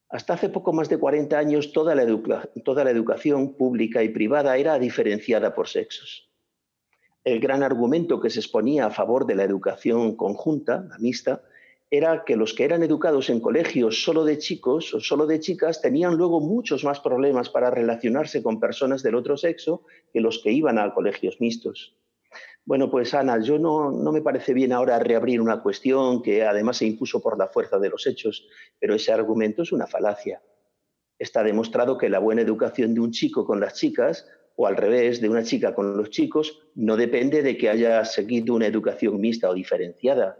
Hasta 0.09 0.35
hace 0.35 0.47
poco 0.47 0.71
más 0.71 0.87
de 0.87 0.97
40 0.97 1.37
años 1.37 1.73
toda 1.73 1.93
la, 1.93 2.05
toda 2.63 2.85
la 2.85 2.91
educación 2.91 3.55
pública 3.55 4.01
y 4.03 4.09
privada 4.09 4.55
era 4.55 4.79
diferenciada 4.79 5.53
por 5.53 5.67
sexos. 5.67 6.31
El 7.25 7.41
gran 7.41 7.61
argumento 7.61 8.21
que 8.21 8.29
se 8.29 8.39
exponía 8.39 8.85
a 8.85 8.91
favor 8.91 9.25
de 9.25 9.35
la 9.35 9.43
educación 9.43 10.15
conjunta, 10.15 10.85
la 10.89 10.97
mixta, 10.99 11.41
era 11.89 12.25
que 12.25 12.35
los 12.35 12.53
que 12.53 12.65
eran 12.65 12.83
educados 12.83 13.29
en 13.29 13.39
colegios 13.39 14.03
solo 14.03 14.25
de 14.25 14.37
chicos 14.37 14.93
o 14.93 14.99
solo 14.99 15.25
de 15.25 15.39
chicas 15.39 15.81
tenían 15.81 16.15
luego 16.17 16.41
muchos 16.41 16.83
más 16.83 16.99
problemas 16.99 17.49
para 17.49 17.71
relacionarse 17.71 18.43
con 18.43 18.59
personas 18.59 19.03
del 19.03 19.15
otro 19.15 19.37
sexo 19.37 19.83
que 20.11 20.19
los 20.19 20.41
que 20.43 20.51
iban 20.51 20.79
a 20.79 20.93
colegios 20.93 21.39
mixtos. 21.39 21.95
Bueno, 22.65 22.91
pues 22.91 23.13
Ana, 23.13 23.41
yo 23.41 23.57
no, 23.57 23.91
no 23.91 24.11
me 24.11 24.21
parece 24.21 24.53
bien 24.53 24.73
ahora 24.73 24.99
reabrir 24.99 25.39
una 25.39 25.61
cuestión 25.63 26.21
que 26.21 26.43
además 26.43 26.77
se 26.77 26.85
impuso 26.85 27.21
por 27.21 27.37
la 27.37 27.47
fuerza 27.47 27.79
de 27.79 27.89
los 27.89 28.05
hechos, 28.05 28.45
pero 28.77 28.95
ese 28.95 29.13
argumento 29.13 29.61
es 29.61 29.71
una 29.71 29.87
falacia. 29.87 30.41
Está 31.17 31.41
demostrado 31.43 31.97
que 31.97 32.09
la 32.09 32.19
buena 32.19 32.41
educación 32.41 32.93
de 32.93 32.99
un 32.99 33.11
chico 33.11 33.45
con 33.45 33.61
las 33.61 33.75
chicas 33.75 34.27
o 34.57 34.67
al 34.67 34.75
revés, 34.75 35.21
de 35.21 35.29
una 35.29 35.43
chica 35.43 35.73
con 35.73 35.95
los 35.95 36.09
chicos, 36.09 36.63
no 36.75 36.97
depende 36.97 37.43
de 37.43 37.57
que 37.57 37.69
haya 37.69 38.03
seguido 38.03 38.55
una 38.55 38.67
educación 38.67 39.21
mixta 39.21 39.49
o 39.49 39.53
diferenciada 39.53 40.37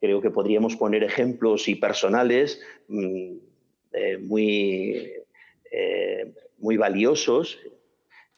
Creo 0.00 0.20
que 0.20 0.30
podríamos 0.30 0.76
poner 0.76 1.02
ejemplos 1.02 1.68
y 1.68 1.74
personales 1.74 2.60
mm, 2.88 3.36
eh, 3.92 4.18
muy, 4.18 5.12
eh, 5.70 6.32
muy 6.58 6.76
valiosos 6.76 7.58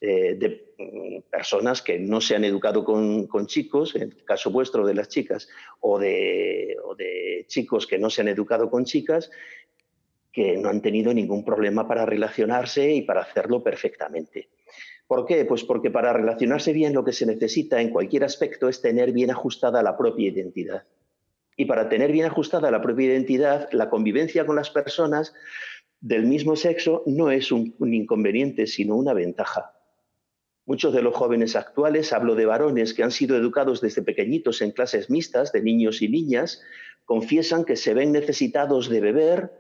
eh, 0.01 0.35
de 0.35 0.73
mm, 0.79 1.31
personas 1.31 1.83
que 1.83 1.99
no 1.99 2.21
se 2.21 2.35
han 2.35 2.45
educado 2.45 2.85
con, 2.85 3.29
chicos, 3.47 3.95
en 3.97 4.03
el 4.03 4.25
caso 4.25 4.51
vuestro 4.51 4.87
de 4.87 4.95
las 4.95 5.09
chicas, 5.09 5.49
o 5.81 5.99
de, 5.99 6.77
o 6.85 6.95
de 6.95 7.45
chicos 7.49 7.87
que 7.87 7.99
no 7.99 8.09
se 8.09 8.23
han 8.23 8.29
educado 8.29 8.71
con 8.71 8.85
chicas, 8.85 9.31
que 10.33 10.57
no 10.57 10.69
han 10.69 10.81
tenido 10.81 11.13
ningún 11.13 11.45
problema 11.45 11.87
para 11.87 12.07
relacionarse 12.07 12.93
y 12.95 13.03
para 13.03 13.23
hacerlo 13.23 13.63
perfectamente. 13.63 14.49
¿Por 15.07 15.27
qué? 15.27 15.45
Pues 15.45 15.65
porque 15.65 15.91
para 15.91 16.13
relacionarse 16.13 16.73
bien 16.73 16.95
lo 16.95 17.05
que 17.05 17.13
se 17.13 17.27
necesita 17.27 17.81
en 17.81 17.91
cualquier 17.91 18.25
aspecto 18.25 18.69
es 18.69 18.81
tener 18.81 19.13
bien 19.13 19.31
ajustada 19.31 19.83
la 19.83 19.99
propia 19.99 20.29
identidad. 20.29 20.85
Y 21.61 21.67
para 21.67 21.91
tener 21.91 22.11
bien 22.11 22.25
ajustada 22.25 22.71
la 22.71 22.81
propia 22.81 23.09
identidad, 23.09 23.69
la 23.73 23.91
convivencia 23.91 24.47
con 24.47 24.57
las 24.57 24.71
personas 24.71 25.35
del 26.01 26.25
mismo 26.25 26.57
sexo 26.57 27.03
no 27.05 27.31
es 27.31 27.53
un, 27.53 27.75
inconveniente, 27.81 28.67
sino 28.67 28.97
una 28.97 29.13
ventaja. 29.13 29.75
Muchos 30.65 30.95
de 30.95 31.03
los 31.03 31.15
jóvenes 31.15 31.57
actuales, 31.57 32.15
hablo 32.15 32.35
de 32.35 32.47
varones 32.47 32.95
que 32.95 33.03
han 33.03 33.11
sido 33.11 33.37
educados 33.37 33.83
desde 33.83 34.01
pequeñitos 34.01 34.63
en 34.63 34.71
clases 34.71 35.11
mixtas 35.11 35.53
de 35.53 35.61
niños 35.61 36.01
y 36.01 36.09
niñas, 36.09 36.63
confiesan 37.05 37.67
que 37.67 37.77
se 37.77 37.93
ven 37.93 38.11
necesitados 38.11 38.89
de 38.89 39.01
beber, 39.03 39.53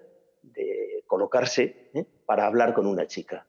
de 0.42 1.04
colocarse, 1.06 1.90
¿eh? 1.92 2.06
para 2.24 2.46
hablar 2.46 2.72
con 2.72 2.86
una 2.86 3.08
chica. 3.08 3.46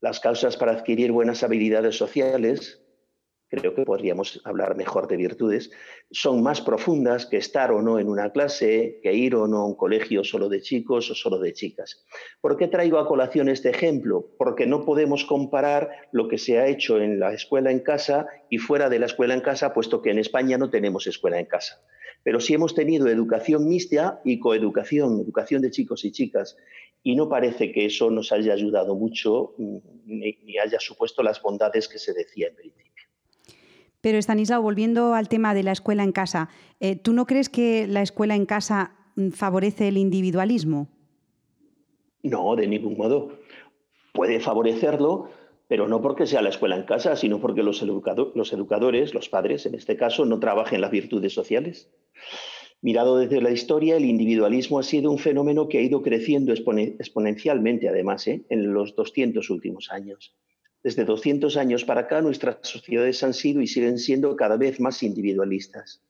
Las 0.00 0.18
causas 0.18 0.56
para 0.56 0.72
adquirir 0.72 1.12
buenas 1.12 1.42
habilidades 1.42 1.94
sociales 1.94 2.85
creo 3.48 3.74
que 3.74 3.84
podríamos 3.84 4.40
hablar 4.44 4.76
mejor 4.76 5.08
de 5.08 5.16
virtudes, 5.16 5.70
son 6.10 6.42
más 6.42 6.60
profundas 6.60 7.26
que 7.26 7.36
estar 7.36 7.70
o 7.72 7.82
no 7.82 7.98
en 7.98 8.08
una 8.08 8.30
clase, 8.30 9.00
que 9.02 9.14
ir 9.14 9.34
o 9.34 9.46
no 9.46 9.58
a 9.58 9.66
un 9.66 9.76
colegio 9.76 10.24
solo 10.24 10.48
de 10.48 10.60
chicos 10.60 11.10
o 11.10 11.14
solo 11.14 11.38
de 11.38 11.52
chicas. 11.52 12.04
¿Por 12.40 12.56
qué 12.56 12.68
traigo 12.68 12.98
a 12.98 13.06
colación 13.06 13.48
este 13.48 13.70
ejemplo? 13.70 14.30
Porque 14.38 14.66
no 14.66 14.84
podemos 14.84 15.24
comparar 15.24 15.90
lo 16.12 16.28
que 16.28 16.38
se 16.38 16.58
ha 16.58 16.66
hecho 16.66 17.00
en 17.00 17.20
la 17.20 17.32
escuela 17.32 17.70
en 17.70 17.80
casa 17.80 18.26
y 18.50 18.58
fuera 18.58 18.88
de 18.88 18.98
la 18.98 19.06
escuela 19.06 19.34
en 19.34 19.40
casa, 19.40 19.72
puesto 19.74 20.02
que 20.02 20.10
en 20.10 20.18
España 20.18 20.58
no 20.58 20.70
tenemos 20.70 21.06
escuela 21.06 21.38
en 21.38 21.46
casa. 21.46 21.82
Pero 22.22 22.40
sí 22.40 22.54
hemos 22.54 22.74
tenido 22.74 23.06
educación 23.06 23.68
mixta 23.68 24.20
y 24.24 24.40
coeducación, 24.40 25.20
educación 25.20 25.62
de 25.62 25.70
chicos 25.70 26.04
y 26.04 26.10
chicas. 26.10 26.56
Y 27.02 27.14
no 27.14 27.28
parece 27.28 27.70
que 27.70 27.86
eso 27.86 28.10
nos 28.10 28.32
haya 28.32 28.52
ayudado 28.52 28.96
mucho 28.96 29.54
mm, 29.58 29.78
ni, 30.06 30.58
haya 30.58 30.80
supuesto 30.80 31.22
las 31.22 31.40
bondades 31.40 31.86
que 31.86 31.98
se 31.98 32.12
decía 32.12 32.48
en 32.48 32.56
principio. 32.56 32.85
Pero 34.06 34.18
Stanislao, 34.18 34.62
volviendo 34.62 35.14
al 35.14 35.28
tema 35.28 35.52
de 35.52 35.64
la 35.64 35.72
escuela 35.72 36.04
en 36.04 36.12
casa, 36.12 36.48
eh, 36.78 36.94
¿tú 36.94 37.12
no 37.12 37.26
crees 37.26 37.48
que 37.48 37.88
la 37.88 38.02
escuela 38.02 38.36
en 38.36 38.46
casa 38.46 38.92
mm, 39.16 39.30
favorece 39.30 39.88
el 39.88 39.96
individualismo? 39.96 40.86
No, 42.22 42.54
de 42.54 42.68
ningún 42.68 42.96
modo. 42.96 43.32
Puede 44.12 44.38
favorecerlo, 44.38 45.28
pero 45.66 45.88
no 45.88 46.02
porque 46.02 46.28
sea 46.28 46.40
la 46.40 46.50
escuela 46.50 46.76
en 46.76 46.84
casa, 46.84 47.16
sino 47.16 47.40
porque 47.40 47.64
los, 47.64 47.82
los 47.82 48.52
educadores, 48.52 49.12
los 49.12 49.28
padres 49.28 49.66
en 49.66 49.74
este 49.74 49.96
caso, 49.96 50.24
no 50.24 50.38
trabajen 50.38 50.82
las 50.82 50.92
virtudes 50.92 51.32
sociales. 51.32 51.90
Mirado 52.82 53.18
desde 53.18 53.40
la 53.40 53.50
historia, 53.50 53.96
el 53.96 54.04
individualismo 54.04 54.78
ha 54.78 54.84
sido 54.84 55.10
un 55.10 55.18
fenómeno 55.18 55.68
que 55.68 55.78
ha 55.78 55.82
ido 55.82 56.02
creciendo 56.02 56.52
exponencialmente, 56.52 57.88
además, 57.88 58.28
¿eh? 58.28 58.44
en 58.50 58.72
los 58.72 58.94
200 58.94 59.50
últimos 59.50 59.90
años. 59.90 60.36
Desde 60.86 61.04
200 61.04 61.56
años 61.56 61.84
para 61.84 62.02
acá, 62.02 62.22
nuestras 62.22 62.58
sociedades 62.62 63.20
han 63.24 63.34
sido 63.34 63.60
y 63.60 63.66
siguen 63.66 63.98
siendo 63.98 64.36
cada 64.36 64.56
vez 64.56 64.78
más 64.78 65.02
individualistas. 65.02 66.00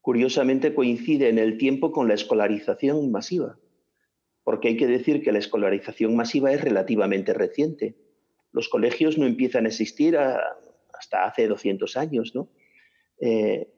Curiosamente 0.00 0.74
coincide 0.74 1.28
en 1.28 1.38
el 1.38 1.58
tiempo 1.58 1.92
con 1.92 2.08
la 2.08 2.14
escolarización 2.14 3.12
masiva, 3.12 3.56
porque 4.42 4.66
hay 4.66 4.76
que 4.76 4.88
decir 4.88 5.22
que 5.22 5.30
la 5.30 5.38
escolarización 5.38 6.16
masiva 6.16 6.52
es 6.52 6.60
relativamente 6.60 7.34
reciente. 7.34 7.94
Los 8.50 8.68
colegios 8.68 9.16
no 9.16 9.26
empiezan 9.26 9.64
a 9.64 9.68
existir 9.68 10.18
hasta 10.18 11.24
hace 11.24 11.46
200 11.46 11.96
años, 11.96 12.34
¿no? 12.34 12.48
Eh, 13.20 13.68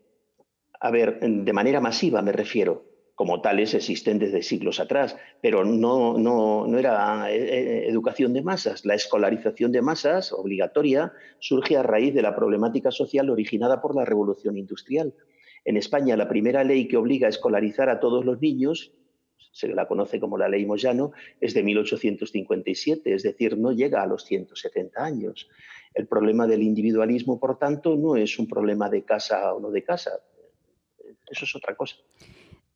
a 0.80 0.90
ver, 0.90 1.20
de 1.20 1.52
manera 1.52 1.82
masiva 1.82 2.22
me 2.22 2.32
refiero 2.32 2.87
como 3.18 3.40
tales 3.40 3.74
existen 3.74 4.20
desde 4.20 4.44
siglos 4.44 4.78
atrás, 4.78 5.16
pero 5.42 5.64
no, 5.64 6.16
no, 6.16 6.78
era 6.78 7.28
eh, 7.32 7.36
eh, 7.36 7.88
educación 7.88 8.32
de 8.32 8.42
masas. 8.42 8.84
La 8.84 8.94
escolarización 8.94 9.72
de 9.72 9.82
masas, 9.82 10.32
obligatoria, 10.32 11.12
surge 11.40 11.76
a 11.76 11.82
raíz 11.82 12.14
de 12.14 12.22
la 12.22 12.36
problemática 12.36 12.92
social 12.92 13.28
originada 13.28 13.82
por 13.82 13.96
la 13.96 14.04
revolución 14.04 14.56
industrial. 14.56 15.14
En 15.64 15.76
España, 15.76 16.16
la 16.16 16.28
primera 16.28 16.62
ley 16.62 16.86
que 16.86 16.96
obliga 16.96 17.26
a 17.26 17.30
escolarizar 17.30 17.88
a 17.88 17.98
todos 17.98 18.24
los 18.24 18.40
niños, 18.40 18.92
se 19.50 19.66
la 19.66 19.88
conoce 19.88 20.20
como 20.20 20.38
la 20.38 20.48
ley 20.48 20.64
Moyano, 20.64 21.10
es 21.40 21.54
de 21.54 21.64
1857, 21.64 23.12
es 23.12 23.24
decir, 23.24 23.58
no 23.58 23.72
llega 23.72 24.00
a 24.00 24.06
los 24.06 24.24
170 24.26 25.04
años. 25.04 25.48
El 25.92 26.06
problema 26.06 26.46
del 26.46 26.62
individualismo, 26.62 27.40
por 27.40 27.58
tanto, 27.58 27.96
no 27.96 28.14
es 28.14 28.38
un 28.38 28.46
problema 28.46 28.88
de 28.88 29.02
casa 29.02 29.52
o 29.54 29.58
no 29.58 29.72
de 29.72 29.82
casa, 29.82 30.20
eso 31.28 31.44
es 31.44 31.56
otra 31.56 31.74
cosa. 31.74 31.96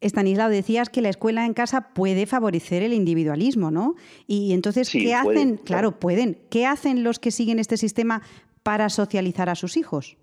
Estanislao, 0.03 0.51
decías 0.51 0.91
que 0.91 1.01
la 1.01 1.09
escuela 1.09 1.47
en 1.47 1.55
casa 1.55 1.93
puede 1.95 2.27
favorecer 2.27 2.83
el 2.83 2.93
individualismo, 2.93 3.71
¿no? 3.71 3.95
Y 4.27 4.53
entonces, 4.53 4.91
¿qué 4.91 5.15
hacen? 5.15 5.57
claro, 5.57 5.99
pueden. 5.99 6.39
¿Qué 6.51 6.67
hacen 6.67 7.05
los 7.05 7.19
que 7.19 7.31
siguen 7.31 7.59
este 7.59 7.77
sistema 7.77 8.23
para 8.63 8.89
socializar 8.89 9.49
a 9.49 9.55
sus 9.55 9.77
hijos? 9.77 10.17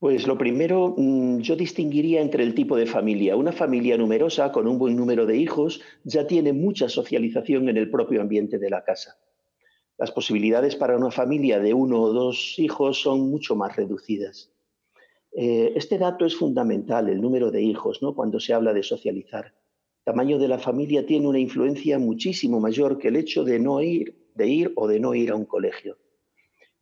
Pues 0.00 0.26
lo 0.26 0.38
primero, 0.38 0.94
mm, 0.96 1.40
yo 1.40 1.56
distinguiría 1.56 2.22
entre 2.22 2.42
el 2.42 2.54
tipo 2.54 2.74
de 2.74 2.86
familia. 2.86 3.36
Una 3.36 3.52
familia 3.52 3.98
numerosa, 3.98 4.50
con 4.50 4.66
un 4.66 4.78
buen 4.78 4.96
número 4.96 5.26
de 5.26 5.36
hijos, 5.36 5.82
ya 6.04 6.26
tiene 6.26 6.54
mucha 6.54 6.88
socialización 6.88 7.68
en 7.68 7.76
el 7.76 7.90
propio 7.90 8.22
ambiente 8.22 8.58
de 8.58 8.70
la 8.70 8.82
casa. 8.82 9.18
Las 9.98 10.10
posibilidades 10.10 10.74
para 10.74 10.96
una 10.96 11.10
familia 11.10 11.58
de 11.58 11.74
uno 11.74 12.00
o 12.00 12.12
dos 12.14 12.54
hijos 12.56 13.02
son 13.02 13.30
mucho 13.30 13.54
más 13.54 13.76
reducidas. 13.76 14.50
Eh, 15.32 15.72
este 15.76 15.98
dato 15.98 16.26
es 16.26 16.34
fundamental, 16.34 17.08
el 17.08 17.20
número 17.20 17.50
de 17.50 17.62
hijos, 17.62 18.02
¿no? 18.02 18.14
cuando 18.14 18.40
se 18.40 18.52
habla 18.52 18.72
de 18.72 18.82
socializar. 18.82 19.46
El 19.46 20.04
tamaño 20.12 20.38
de 20.38 20.48
la 20.48 20.58
familia 20.58 21.06
tiene 21.06 21.28
una 21.28 21.38
influencia 21.38 21.98
muchísimo 21.98 22.58
mayor 22.58 22.98
que 22.98 23.08
el 23.08 23.16
hecho 23.16 23.44
de 23.44 23.58
no 23.58 23.80
ir, 23.80 24.30
de 24.34 24.48
ir 24.48 24.72
o 24.76 24.88
de 24.88 24.98
no 24.98 25.14
ir 25.14 25.30
a 25.30 25.36
un 25.36 25.44
colegio. 25.44 25.98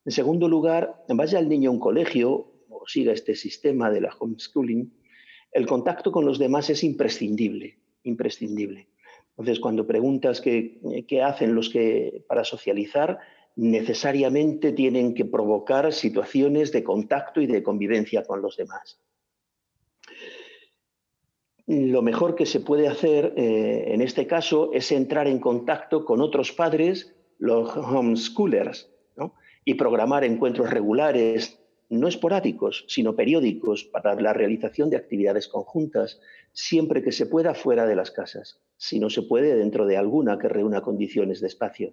En 0.04 0.12
segundo 0.12 0.48
lugar, 0.48 1.04
vaya 1.08 1.38
el 1.38 1.48
niño 1.48 1.70
a 1.70 1.72
un 1.74 1.80
colegio 1.80 2.52
o 2.70 2.84
siga 2.86 3.12
este 3.12 3.34
sistema 3.34 3.90
de 3.90 4.00
la 4.00 4.14
homeschooling, 4.18 4.92
el 5.52 5.66
contacto 5.66 6.12
con 6.12 6.24
los 6.24 6.38
demás 6.38 6.70
es 6.70 6.84
imprescindible, 6.84 7.78
imprescindible. 8.04 8.88
Entonces, 9.30 9.60
cuando 9.60 9.86
preguntas 9.86 10.40
qué, 10.40 10.80
qué 11.06 11.22
hacen 11.22 11.54
los 11.54 11.70
que 11.70 12.24
para 12.28 12.44
socializar, 12.44 13.18
necesariamente 13.58 14.70
tienen 14.70 15.14
que 15.14 15.24
provocar 15.24 15.92
situaciones 15.92 16.70
de 16.70 16.84
contacto 16.84 17.40
y 17.40 17.48
de 17.48 17.64
convivencia 17.64 18.22
con 18.22 18.40
los 18.40 18.56
demás. 18.56 19.00
Lo 21.66 22.00
mejor 22.00 22.36
que 22.36 22.46
se 22.46 22.60
puede 22.60 22.86
hacer 22.86 23.34
eh, 23.36 23.92
en 23.92 24.00
este 24.00 24.28
caso 24.28 24.70
es 24.72 24.92
entrar 24.92 25.26
en 25.26 25.40
contacto 25.40 26.04
con 26.04 26.20
otros 26.20 26.52
padres, 26.52 27.16
los 27.38 27.76
homeschoolers, 27.76 28.90
y 29.64 29.74
programar 29.74 30.22
encuentros 30.22 30.70
regulares, 30.70 31.60
no 31.90 32.06
esporádicos, 32.06 32.84
sino 32.86 33.16
periódicos, 33.16 33.84
para 33.84 34.14
la 34.14 34.32
realización 34.32 34.88
de 34.88 34.96
actividades 34.96 35.48
conjuntas, 35.48 36.20
siempre 36.52 37.02
que 37.02 37.12
se 37.12 37.26
pueda 37.26 37.54
fuera 37.54 37.86
de 37.86 37.96
las 37.96 38.12
casas, 38.12 38.62
si 38.76 39.00
no 39.00 39.10
se 39.10 39.22
puede 39.22 39.56
dentro 39.56 39.84
de 39.84 39.96
alguna 39.96 40.38
que 40.38 40.48
reúna 40.48 40.80
condiciones 40.80 41.40
de 41.40 41.48
espacio. 41.48 41.92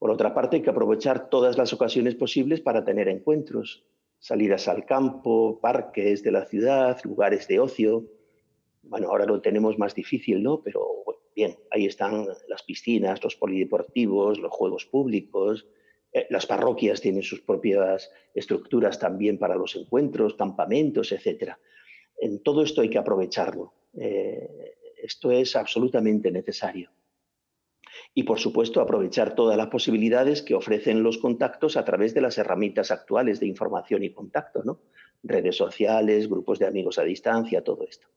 Por 0.00 0.10
otra 0.10 0.32
parte, 0.32 0.56
hay 0.56 0.62
que 0.62 0.70
aprovechar 0.70 1.28
todas 1.28 1.58
las 1.58 1.74
ocasiones 1.74 2.14
posibles 2.14 2.62
para 2.62 2.86
tener 2.86 3.06
encuentros, 3.06 3.84
salidas 4.18 4.66
al 4.66 4.86
campo, 4.86 5.60
parques 5.60 6.22
de 6.22 6.32
la 6.32 6.46
ciudad, 6.46 6.98
lugares 7.04 7.46
de 7.48 7.60
ocio. 7.60 8.06
Bueno, 8.82 9.08
ahora 9.08 9.26
lo 9.26 9.42
tenemos 9.42 9.78
más 9.78 9.94
difícil, 9.94 10.42
¿no? 10.42 10.62
Pero 10.62 11.04
bien, 11.36 11.58
ahí 11.70 11.84
están 11.84 12.26
las 12.48 12.62
piscinas, 12.62 13.22
los 13.22 13.36
polideportivos, 13.36 14.38
los 14.38 14.50
juegos 14.50 14.86
públicos. 14.86 15.66
Eh, 16.14 16.26
las 16.30 16.46
parroquias 16.46 17.02
tienen 17.02 17.22
sus 17.22 17.42
propias 17.42 18.10
estructuras 18.34 18.98
también 18.98 19.38
para 19.38 19.54
los 19.54 19.76
encuentros, 19.76 20.32
campamentos, 20.32 21.12
etc. 21.12 21.52
En 22.18 22.42
todo 22.42 22.62
esto 22.62 22.80
hay 22.80 22.88
que 22.88 22.98
aprovecharlo. 22.98 23.74
Eh, 23.92 24.76
esto 25.02 25.30
es 25.30 25.56
absolutamente 25.56 26.30
necesario 26.30 26.90
y, 28.14 28.24
por 28.24 28.38
supuesto, 28.38 28.80
aprovechar 28.80 29.34
todas 29.34 29.56
las 29.56 29.68
posibilidades 29.68 30.42
que 30.42 30.54
ofrecen 30.54 31.02
los 31.02 31.18
contactos 31.18 31.76
a 31.76 31.84
través 31.84 32.12
de 32.14 32.20
las 32.20 32.38
herramientas 32.38 32.90
actuales 32.90 33.40
de 33.40 33.46
información 33.46 34.02
y 34.02 34.12
contacto, 34.12 34.62
¿no? 34.64 34.80
redes 35.22 35.56
sociales, 35.56 36.28
grupos 36.28 36.58
de 36.58 36.66
amigos 36.66 36.98
a 36.98 37.02
distancia, 37.02 37.62
todo 37.62 37.84
esto. 37.88 38.08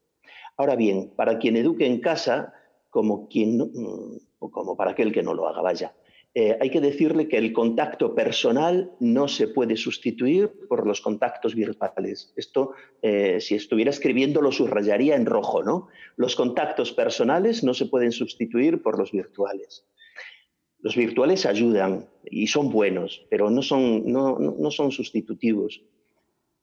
Ahora 0.58 0.76
bien, 0.76 1.12
para 1.16 1.38
quien 1.38 1.58
eduque 1.58 1.86
en 1.86 2.00
casa, 2.00 2.54
como, 2.90 3.28
quien, 3.28 3.58
mm, 3.58 4.50
como 4.52 4.78
para 4.78 4.92
aquel 4.92 5.12
que 5.12 5.24
no 5.24 5.34
lo 5.34 5.48
haga, 5.48 5.62
vaya, 5.62 5.94
eh, 6.36 6.58
hay 6.60 6.72
que 6.72 6.82
decirle 6.82 7.28
que 7.28 7.38
el 7.38 7.54
contacto 7.54 8.16
personal 8.16 8.92
no 9.00 9.28
se 9.28 9.48
puede 9.48 9.78
sustituir 9.78 10.52
por 10.68 10.88
los 10.88 11.00
contactos 11.00 11.54
virtuales. 11.54 12.34
Esto, 12.36 12.72
eh, 13.04 13.40
si 13.40 13.54
estuviera 13.54 13.92
escribiendo, 13.92 14.42
lo 14.42 14.52
subrayaría 14.52 15.16
en 15.16 15.28
rojo, 15.28 15.62
¿no? 15.62 15.90
Los 16.16 16.36
contactos 16.36 16.92
personales 16.92 17.64
no 17.64 17.76
se 17.76 17.86
pueden 17.86 18.12
sustituir 18.12 18.82
por 18.82 18.98
los 18.98 19.12
virtuales. 19.12 19.86
Los 20.80 20.96
virtuales 20.96 21.46
ayudan 21.46 22.10
y 22.26 22.48
son 22.48 22.72
buenos, 22.72 23.28
pero 23.30 23.52
no 23.52 23.62
son, 23.62 24.12
no, 24.12 24.40
no 24.40 24.72
son 24.72 24.92
sustitutivos. 24.92 25.84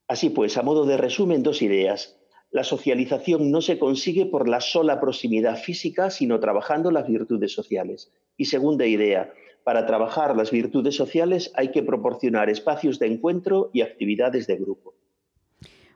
Así 0.08 0.30
pues, 0.30 0.56
a 0.56 0.62
modo 0.62 0.84
de 0.84 0.96
resumen, 0.96 1.44
dos 1.44 1.62
ideas. 1.62 2.20
La 2.50 2.64
socialización 2.64 3.52
no 3.52 3.60
se 3.60 3.78
consigue 3.78 4.26
por 4.26 4.48
la 4.48 4.60
sola 4.60 5.00
proximidad 5.00 5.56
física, 5.56 6.10
sino 6.10 6.40
trabajando 6.40 6.90
las 6.90 7.06
virtudes 7.06 7.52
sociales. 7.52 8.12
Y 8.36 8.46
segunda 8.46 8.86
idea, 8.86 9.32
para 9.70 9.86
trabajar 9.86 10.36
las 10.36 10.50
virtudes 10.50 10.96
sociales 10.96 11.52
hay 11.54 11.70
que 11.70 11.84
proporcionar 11.84 12.50
espacios 12.50 12.98
de 12.98 13.06
encuentro 13.06 13.70
y 13.72 13.82
actividades 13.82 14.48
de 14.48 14.56
grupo. 14.56 14.96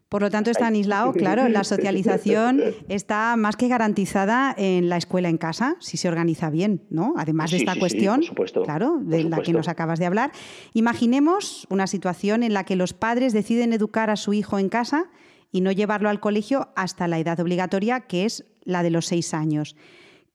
Por 0.08 0.22
lo 0.22 0.30
tanto, 0.30 0.52
Stanislao, 0.52 1.12
claro, 1.12 1.48
la 1.48 1.64
socialización 1.64 2.62
está 2.88 3.34
más 3.34 3.56
que 3.56 3.66
garantizada 3.66 4.54
en 4.56 4.88
la 4.88 4.96
escuela 4.96 5.28
en 5.28 5.38
casa, 5.38 5.74
si 5.80 5.96
se 5.96 6.06
organiza 6.06 6.50
bien, 6.50 6.84
¿no? 6.88 7.14
Además 7.16 7.50
de 7.50 7.56
esta 7.56 7.74
cuestión, 7.74 8.20
claro, 8.62 9.00
de 9.00 9.24
la 9.24 9.40
que 9.40 9.52
nos 9.52 9.66
acabas 9.66 9.98
de 9.98 10.06
hablar. 10.06 10.30
Imaginemos 10.72 11.66
una 11.68 11.88
situación 11.88 12.44
en 12.44 12.54
la 12.54 12.62
que 12.62 12.76
los 12.76 12.92
padres 12.92 13.32
deciden 13.32 13.72
educar 13.72 14.08
a 14.08 14.14
su 14.14 14.34
hijo 14.34 14.60
en 14.60 14.68
casa 14.68 15.10
y 15.50 15.62
no 15.62 15.72
llevarlo 15.72 16.10
al 16.10 16.20
colegio 16.20 16.68
hasta 16.76 17.08
la 17.08 17.18
edad 17.18 17.40
obligatoria, 17.40 18.02
que 18.02 18.24
es 18.24 18.44
la 18.62 18.84
de 18.84 18.90
los 18.90 19.06
seis 19.06 19.34
años. 19.34 19.74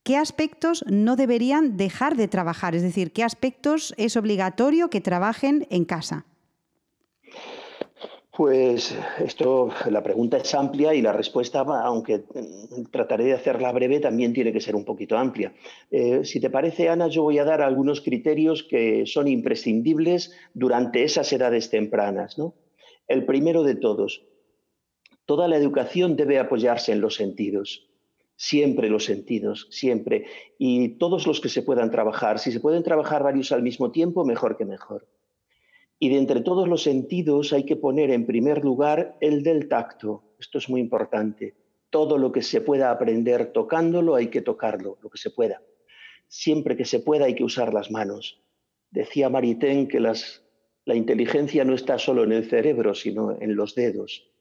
¿Qué 0.04 0.18
aspectos 0.18 0.84
no 0.88 1.16
deberían 1.16 1.78
dejar 1.78 2.16
de 2.16 2.28
trabajar? 2.28 2.76
Es 2.76 2.82
decir, 2.82 3.12
¿qué 3.12 3.24
aspectos 3.24 3.94
es 3.98 4.18
obligatorio 4.18 4.90
que 4.90 5.02
trabajen 5.02 5.68
en 5.70 5.86
casa? 5.86 6.26
Pues 8.40 8.98
esto, 9.20 9.70
la 9.90 10.02
pregunta 10.02 10.38
es 10.38 10.56
amplia 10.56 10.94
y 10.94 11.02
la 11.02 11.12
respuesta, 11.12 11.60
aunque 11.60 12.24
trataré 12.90 13.26
de 13.26 13.34
hacerla 13.34 13.74
breve, 13.74 14.00
también 14.00 14.32
tiene 14.32 14.54
que 14.54 14.62
ser 14.62 14.78
un 14.78 14.86
poquito 14.86 15.18
amplia. 15.18 15.52
Eh, 15.92 16.24
si 16.24 16.40
te 16.40 16.50
parece, 16.50 16.88
Ana, 16.88 17.10
yo 17.10 17.24
voy 17.24 17.38
a 17.38 17.44
dar 17.44 17.62
algunos 17.62 18.00
criterios 18.00 18.64
que 18.64 19.06
son 19.06 19.28
imprescindibles 19.28 20.32
durante 20.54 21.04
esas 21.04 21.34
edades 21.34 21.70
tempranas. 21.70 22.38
El 23.10 23.26
primero 23.26 23.64
de 23.64 23.76
todos, 23.76 24.24
toda 25.26 25.50
la 25.50 25.58
educación 25.58 26.16
debe 26.16 26.40
apoyarse 26.40 26.94
en 26.94 27.02
los 27.02 27.16
sentidos 27.16 27.89
siempre 28.40 28.90
los 28.90 29.04
sentidos, 29.04 29.68
siempre, 29.70 30.26
y 30.58 30.98
todos 30.98 31.28
los 31.28 31.42
que 31.42 31.50
se 31.50 31.62
puedan 31.62 31.92
trabajar. 31.92 32.40
Si 32.40 32.54
se 32.54 32.62
pueden 32.62 32.84
trabajar 32.84 33.22
varios 33.22 33.52
al 33.52 33.62
mismo 33.62 33.92
tiempo, 33.92 34.24
mejor 34.24 34.56
que 34.56 34.64
mejor. 34.64 35.10
Y 36.00 36.08
de 36.08 36.20
entre 36.20 36.40
todos 36.40 36.66
los 36.66 36.84
sentidos 36.84 37.52
hay 37.52 37.66
que 37.66 37.76
poner 37.76 38.12
en 38.12 38.26
primer 38.26 38.64
lugar 38.64 39.18
el 39.20 39.44
del 39.44 39.68
tacto. 39.68 40.24
Esto 40.40 40.58
es 40.58 40.70
muy 40.70 40.80
importante. 40.80 41.58
Todo 41.90 42.18
lo 42.18 42.32
que 42.32 42.42
se 42.42 42.62
pueda 42.62 42.92
aprender 42.92 43.52
tocándolo 43.52 44.16
hay 44.16 44.28
que 44.28 44.42
tocarlo, 44.42 44.98
lo 45.02 45.10
que 45.10 45.18
se 45.18 45.32
pueda. 45.32 45.62
Siempre 46.30 46.78
que 46.78 46.86
se 46.86 47.02
pueda 47.02 47.26
hay 47.26 47.36
que 47.36 47.44
usar 47.44 47.74
las 47.74 47.92
manos. 47.92 48.42
Decía 48.90 49.28
Maritain 49.28 49.90
que 49.90 50.00
la 50.00 50.96
inteligencia 50.96 51.66
no 51.66 51.76
está 51.76 52.00
solo 52.00 52.24
en 52.24 52.32
el 52.32 52.50
cerebro, 52.50 52.96
sino 52.96 53.36
en 53.38 53.58
los 53.58 53.76
dedos. 53.76 54.32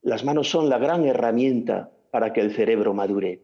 Las 0.00 0.24
manos 0.24 0.48
son 0.48 0.70
la 0.70 0.78
gran 0.78 1.04
herramienta 1.04 1.92
para 2.16 2.32
que 2.32 2.40
el 2.40 2.54
cerebro 2.54 2.94
madure. 2.94 3.42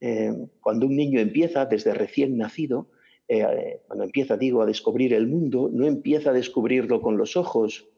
Eh, 0.00 0.32
cuando 0.60 0.86
un 0.86 0.94
niño 0.94 1.18
empieza, 1.18 1.66
desde 1.66 1.92
recién 1.92 2.38
nacido, 2.38 2.92
eh, 3.26 3.80
cuando 3.88 4.04
empieza, 4.04 4.36
digo, 4.36 4.62
a 4.62 4.66
descubrir 4.66 5.12
el 5.14 5.26
mundo, 5.26 5.68
no 5.72 5.84
empieza 5.84 6.30
a 6.30 6.32
descubrirlo 6.32 7.02
con 7.02 7.16
los 7.16 7.36
ojos, 7.36 7.88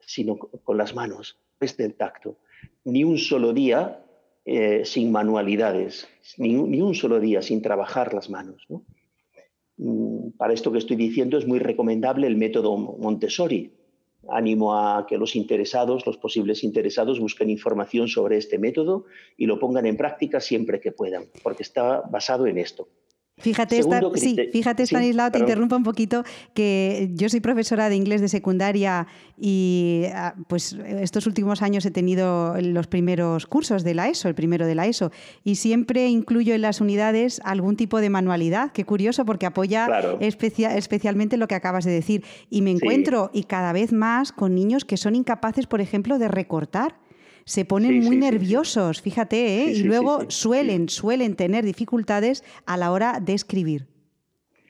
sino 0.00 0.38
con 0.38 0.78
las 0.78 0.94
manos, 0.94 1.36
desde 1.58 1.84
el 1.84 1.94
tacto. 1.94 2.36
Ni 2.84 3.02
un 3.02 3.18
solo 3.18 3.52
día 3.52 4.04
eh, 4.44 4.84
sin 4.84 5.10
manualidades, 5.10 6.06
ni, 6.38 6.54
un 6.54 6.94
solo 6.94 7.18
día 7.18 7.42
sin 7.42 7.62
trabajar 7.62 8.14
las 8.14 8.30
manos. 8.30 8.68
Mm, 9.78 10.30
para 10.38 10.52
esto 10.52 10.70
que 10.70 10.78
estoy 10.78 10.94
diciendo 10.94 11.38
es 11.38 11.44
muy 11.44 11.58
recomendable 11.58 12.28
el 12.28 12.36
método 12.36 12.76
Montessori, 12.76 13.72
Animo 14.28 14.74
a 14.76 15.06
que 15.06 15.18
los 15.18 15.34
interesados, 15.34 16.06
los 16.06 16.18
posibles 16.18 16.62
interesados, 16.62 17.20
busquen 17.20 17.50
información 17.50 18.08
sobre 18.08 18.36
este 18.36 18.58
método 18.58 19.06
y 19.36 19.46
lo 19.46 19.58
pongan 19.58 19.86
en 19.86 19.96
práctica 19.96 20.40
siempre 20.40 20.80
que 20.80 20.92
puedan, 20.92 21.26
porque 21.42 21.62
está 21.62 22.02
basado 22.02 22.46
en 22.46 22.58
esto. 22.58 22.88
Fíjate, 23.40 23.82
sí, 24.14 24.36
fíjate 24.52 24.84
Stanislao, 24.84 25.30
te 25.30 25.38
interrumpo 25.38 25.76
un 25.76 25.82
poquito, 25.82 26.24
que 26.54 27.10
yo 27.14 27.28
soy 27.28 27.40
profesora 27.40 27.88
de 27.88 27.96
inglés 27.96 28.20
de 28.20 28.28
secundaria 28.28 29.06
y 29.38 30.04
ah, 30.14 30.34
pues 30.48 30.76
estos 31.00 31.26
últimos 31.26 31.62
años 31.62 31.84
he 31.86 31.90
tenido 31.90 32.54
los 32.60 32.86
primeros 32.86 33.46
cursos 33.46 33.84
de 33.84 33.94
la 33.94 34.08
ESO, 34.08 34.28
el 34.28 34.34
primero 34.34 34.66
de 34.66 34.74
la 34.74 34.86
ESO, 34.86 35.10
y 35.44 35.56
siempre 35.56 36.08
incluyo 36.08 36.54
en 36.54 36.62
las 36.62 36.80
unidades 36.80 37.40
algún 37.44 37.76
tipo 37.76 38.00
de 38.00 38.10
manualidad. 38.10 38.72
Qué 38.72 38.84
curioso, 38.84 39.24
porque 39.24 39.46
apoya 39.46 39.88
especialmente 40.20 41.36
lo 41.36 41.48
que 41.48 41.54
acabas 41.54 41.84
de 41.84 41.92
decir. 41.92 42.24
Y 42.50 42.62
me 42.62 42.70
encuentro, 42.70 43.30
y 43.32 43.44
cada 43.44 43.72
vez 43.72 43.92
más, 43.92 44.32
con 44.32 44.54
niños 44.54 44.84
que 44.84 44.96
son 44.96 45.14
incapaces, 45.14 45.66
por 45.66 45.80
ejemplo, 45.80 46.18
de 46.18 46.28
recortar 46.28 46.96
se 47.44 47.64
ponen 47.64 47.90
Sí, 47.92 48.00
muy 48.00 48.16
sí, 48.16 48.20
nerviosos, 48.20 49.02
fíjate, 49.02 49.64
¿eh? 49.64 49.72
Y 49.72 49.82
luego 49.82 50.24
suelen, 50.28 50.88
suelen 50.88 51.36
tener 51.36 51.64
dificultades 51.64 52.44
a 52.66 52.76
la 52.76 52.92
hora 52.92 53.20
de 53.20 53.34
escribir. 53.34 53.89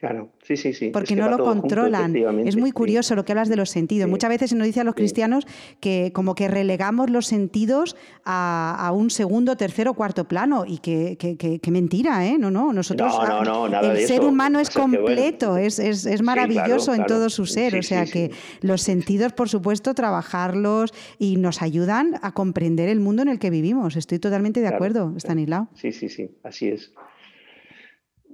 Claro, 0.01 0.31
sí, 0.41 0.57
sí, 0.57 0.73
sí. 0.73 0.89
Porque 0.89 1.13
Es 1.13 1.15
que 1.19 1.21
no 1.21 1.29
lo 1.29 1.37
junto, 1.45 1.61
controlan. 1.61 2.15
es 2.47 2.57
muy 2.57 2.69
sí. 2.69 2.73
curioso 2.73 3.13
lo 3.15 3.23
que 3.23 3.33
hablas 3.33 3.49
de 3.49 3.55
los 3.55 3.69
sentidos. 3.69 4.07
Sí. 4.07 4.09
Muchas 4.09 4.31
veces 4.31 4.49
se 4.49 4.55
nos 4.55 4.65
dice 4.65 4.79
a 4.81 4.83
los 4.83 4.93
Sí. 4.93 5.01
cristianos 5.01 5.45
que 5.79 6.11
como 6.11 6.33
que 6.33 6.47
relegamos 6.47 7.11
los 7.11 7.27
sentidos 7.27 7.95
a, 8.25 8.75
a 8.79 8.91
un 8.93 9.11
segundo, 9.11 9.55
tercero, 9.57 9.93
cuarto 9.93 10.27
plano 10.27 10.63
y 10.67 10.79
que, 10.79 11.17
que- 11.19 11.37
que- 11.37 11.71
mentira, 11.71 12.25
¿eh? 12.25 12.39
No, 12.39 12.49
no, 12.49 12.73
nosotros... 12.73 13.13
No, 13.15 13.27
no, 13.27 13.43
no, 13.43 13.69
nada 13.69 13.91
el 13.91 13.97
de 13.97 14.07
ser 14.07 14.21
eso. 14.21 14.27
humano 14.29 14.59
es 14.59 14.73
bueno, 14.73 14.97
completo, 14.97 15.57
es, 15.57 15.77
es- 15.77 16.07
es 16.07 16.23
maravilloso 16.23 16.85
claro, 16.87 16.93
en 16.93 16.97
claro. 17.05 17.07
todo 17.07 17.29
su 17.29 17.45
ser. 17.45 17.77
O 17.77 17.83
sea 17.83 18.05
que 18.07 18.31
los 18.61 18.81
sentidos, 18.81 19.33
por 19.33 19.49
supuesto, 19.49 19.93
trabajarlos 19.93 20.95
y 21.19 21.37
nos 21.37 21.61
ayudan 21.61 22.15
a 22.23 22.31
comprender 22.31 22.89
el 22.89 22.99
mundo 23.01 23.21
en 23.21 23.27
el 23.27 23.37
que 23.37 23.51
vivimos. 23.51 23.95
Estoy 23.95 24.17
totalmente 24.17 24.61
de 24.61 24.63
Claro, 24.69 24.77
acuerdo. 24.77 25.13
Stanislao. 25.17 25.69
Sí, 25.75 25.91
sí, 25.91 26.09
sí, 26.09 26.27
así 26.43 26.69
es. 26.69 26.91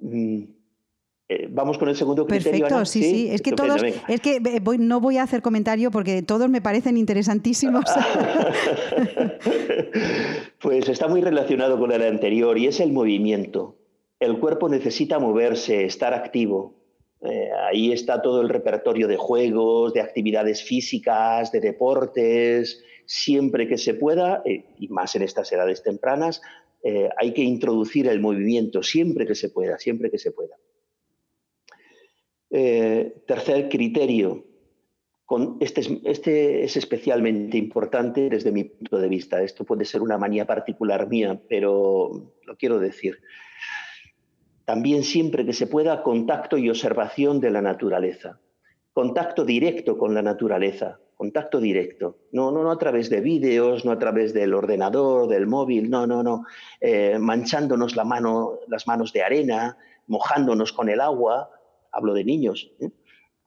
Mm, 0.02 0.44
eh, 1.30 1.48
Vamos 1.50 1.78
con 1.78 1.90
el 1.90 1.96
segundo 1.96 2.26
criterio. 2.26 2.52
Perfecto, 2.52 2.76
Ana? 2.76 2.86
sí, 2.86 3.04
sí. 3.04 3.30
Es 3.30 3.42
que 3.42 3.52
todos, 3.52 3.82
venga. 3.82 4.02
es 4.08 4.22
que 4.22 4.40
voy- 4.62 4.78
no 4.78 5.02
voy 5.02 5.18
a 5.18 5.24
hacer 5.24 5.42
comentario 5.42 5.92
porque 5.92 6.22
todos 6.22 6.50
me 6.50 6.62
parecen 6.62 6.98
interesantísimos. 6.98 7.84
Pues 10.60 10.90
está 10.90 11.08
muy 11.08 11.22
relacionado 11.22 11.78
con 11.80 11.92
el 11.92 12.02
anterior 12.04 12.58
y 12.58 12.68
es 12.68 12.80
el 12.80 12.92
movimiento. 12.92 13.78
El 14.20 14.40
cuerpo 14.40 14.70
necesita 14.70 15.20
moverse, 15.20 15.86
estar 15.86 16.14
activo. 16.14 16.76
Eh, 17.22 17.50
ahí 17.70 17.92
está 17.92 18.22
todo 18.22 18.42
el 18.42 18.50
repertorio 18.50 19.08
de 19.08 19.18
juegos, 19.18 19.94
de 19.94 20.02
actividades 20.02 20.64
físicas, 20.64 21.52
de 21.52 21.60
deportes. 21.60 22.84
Siempre 23.06 23.68
que 23.68 23.78
se 23.78 23.94
pueda, 23.94 24.42
eh, 24.46 24.66
y 24.80 24.88
más 24.90 25.16
en 25.16 25.22
estas 25.22 25.52
edades 25.52 25.84
tempranas, 25.84 26.42
hay 27.20 27.34
que 27.34 27.42
introducir 27.44 28.08
el 28.08 28.22
movimiento, 28.22 28.82
siempre 28.82 29.26
que 29.28 29.36
se 29.36 29.50
pueda, 29.50 29.78
siempre 29.78 30.10
que 30.10 30.18
se 30.18 30.32
pueda. 30.32 30.56
Eh, 32.50 33.24
tercer 33.28 33.68
criterio, 33.70 34.46
con- 35.26 35.58
este, 35.60 35.82
es, 35.82 35.90
este 36.06 36.64
es 36.64 36.78
especialmente 36.78 37.58
importante 37.58 38.30
desde 38.30 38.52
mi 38.52 38.64
punto 38.64 38.98
de 38.98 39.10
vista. 39.10 39.42
Esto 39.42 39.66
puede 39.66 39.84
ser 39.86 40.02
una 40.02 40.18
manía 40.18 40.46
particular 40.48 41.08
mía, 41.10 41.42
pero 41.50 42.34
lo 42.46 42.56
quiero 42.58 42.80
decir. 42.80 43.20
También 44.66 45.04
siempre 45.04 45.46
que 45.46 45.54
se 45.54 45.68
pueda, 45.68 46.04
contacto 46.04 46.58
y 46.58 46.70
observación 46.70 47.40
de 47.40 47.52
la 47.52 47.62
naturaleza. 47.62 48.40
Contacto 48.94 49.46
directo 49.46 49.98
con 49.98 50.14
la 50.14 50.22
naturaleza, 50.22 51.00
contacto 51.16 51.60
directo. 51.60 52.18
No, 52.32 52.52
no, 52.52 52.64
no 52.64 52.72
a 52.72 52.78
través 52.80 53.10
de 53.10 53.22
vídeos, 53.22 53.86
no 53.86 53.92
a 53.92 54.00
través 54.00 54.34
del 54.34 54.54
ordenador, 54.54 55.28
del 55.28 55.48
móvil, 55.48 55.90
no, 55.90 56.08
no, 56.08 56.24
no. 56.24 56.46
Eh, 56.82 57.18
manchándonos 57.20 57.96
la 57.96 58.04
mano, 58.04 58.60
las 58.68 58.88
manos 58.88 59.14
de 59.14 59.22
arena, 59.24 59.78
mojándonos 60.08 60.74
con 60.74 60.90
el 60.90 61.00
agua. 61.00 61.52
Hablo 61.92 62.14
de 62.14 62.24
niños. 62.24 62.72
¿eh? 62.80 62.90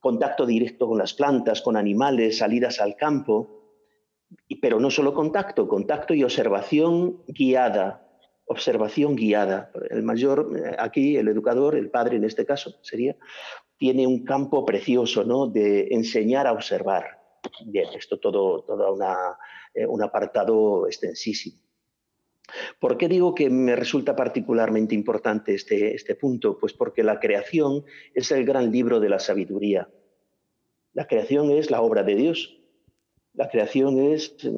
contacto 0.01 0.47
directo 0.47 0.88
con 0.88 0.99
las 0.99 1.14
plantas, 1.14 1.61
con 1.61 1.76
animales, 1.76 2.38
salidas 2.38 2.80
al 2.80 2.97
campo, 2.97 3.61
pero 4.61 4.80
no 4.80 4.91
solo 4.91 5.14
contacto, 5.14 5.68
contacto 5.68 6.14
y 6.14 6.24
observación 6.24 7.22
guiada, 7.28 8.09
observación 8.47 9.14
guiada. 9.14 9.70
El 9.91 10.03
mayor, 10.03 10.51
eh, 10.57 10.76
aquí 10.78 11.16
el 11.16 11.28
educador, 11.28 11.76
el 11.76 11.91
padre 11.91 12.16
en 12.16 12.24
este 12.24 12.47
caso 12.47 12.74
sería, 12.82 13.16
tiene 13.76 14.07
un 14.07 14.24
campo 14.24 14.64
precioso 14.64 15.24
¿no? 15.24 15.47
de 15.47 15.88
enseñar 15.91 16.47
a 16.47 16.53
observar. 16.53 17.20
Bien, 17.66 17.88
esto 17.97 18.18
todo, 18.18 18.62
todo 18.64 18.95
una, 18.95 19.16
eh, 19.74 19.86
un 19.86 20.03
apartado 20.03 20.86
extensísimo. 20.86 21.59
¿Por 22.79 22.97
qué 22.97 23.09
digo 23.09 23.35
que 23.35 23.51
me 23.51 23.77
resulta 23.77 24.17
particularmente 24.17 24.95
importante 24.95 25.55
este, 25.55 25.95
este 25.95 26.15
punto? 26.15 26.59
Pues 26.59 26.73
porque 26.73 27.03
la 27.03 27.21
creación 27.21 27.85
es 28.15 28.31
el 28.33 28.45
gran 28.45 28.71
libro 28.71 29.01
de 29.01 29.09
la 29.09 29.19
sabiduría. 29.19 29.89
La 30.93 31.07
creación 31.07 31.51
es 31.51 31.71
la 31.71 31.83
obra 31.83 32.03
de 32.03 32.15
Dios. 32.15 32.61
La 33.35 33.49
creación 33.49 33.99
es 33.99 34.35
eh, 34.45 34.51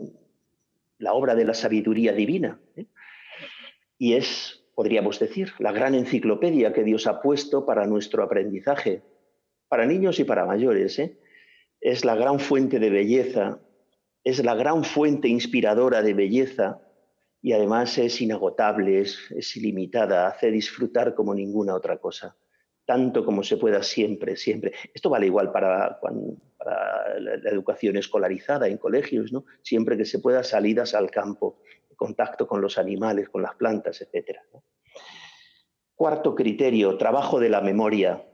la 0.99 1.13
obra 1.13 1.35
de 1.35 1.45
la 1.45 1.55
sabiduría 1.55 2.13
divina. 2.13 2.61
¿eh? 2.77 2.87
Y 3.99 4.15
es, 4.15 4.65
podríamos 4.75 5.19
decir, 5.19 5.53
la 5.59 5.73
gran 5.73 5.95
enciclopedia 5.95 6.73
que 6.73 6.85
Dios 6.85 7.07
ha 7.07 7.21
puesto 7.21 7.67
para 7.67 7.87
nuestro 7.87 8.23
aprendizaje, 8.23 9.03
para 9.69 9.87
niños 9.87 10.19
y 10.21 10.25
para 10.25 10.47
mayores. 10.47 10.99
¿eh? 10.99 11.19
Es 11.81 12.05
la 12.05 12.15
gran 12.15 12.41
fuente 12.41 12.79
de 12.79 12.91
belleza, 12.91 13.61
es 14.25 14.43
la 14.45 14.55
gran 14.55 14.85
fuente 14.85 15.29
inspiradora 15.29 16.03
de 16.03 16.15
belleza 16.15 16.81
y 17.43 17.53
además 17.53 17.99
es 17.99 18.21
inagotable, 18.21 19.01
es, 19.01 19.57
ilimitada, 19.57 20.29
hace 20.29 20.53
disfrutar 20.53 21.13
como 21.13 21.35
ninguna 21.35 21.75
otra 21.75 21.99
cosa, 21.99 22.37
tanto 22.87 23.25
como 23.25 23.43
se 23.43 23.57
pueda 23.57 23.83
siempre, 23.83 24.37
siempre. 24.37 24.73
Esto 24.95 25.11
vale 25.11 25.27
igual 25.27 25.51
para, 25.51 25.99
la 27.19 27.51
educación 27.51 27.97
escolarizada 27.97 28.69
en 28.69 28.79
colegios, 28.79 29.33
¿no? 29.33 29.45
siempre 29.61 29.97
que 29.97 30.05
se 30.05 30.21
pueda 30.21 30.45
salidas 30.45 30.95
al 30.95 31.11
campo, 31.11 31.61
contacto 31.97 32.47
con 32.47 32.61
los 32.61 32.79
animales, 32.79 33.29
con 33.29 33.43
las 33.43 33.57
plantas, 33.57 34.01
etc. 34.01 34.39
Cuarto 35.97 36.37
criterio, 36.37 36.97
trabajo 36.97 37.41
de 37.41 37.49
la 37.49 37.61
memoria. 37.61 38.25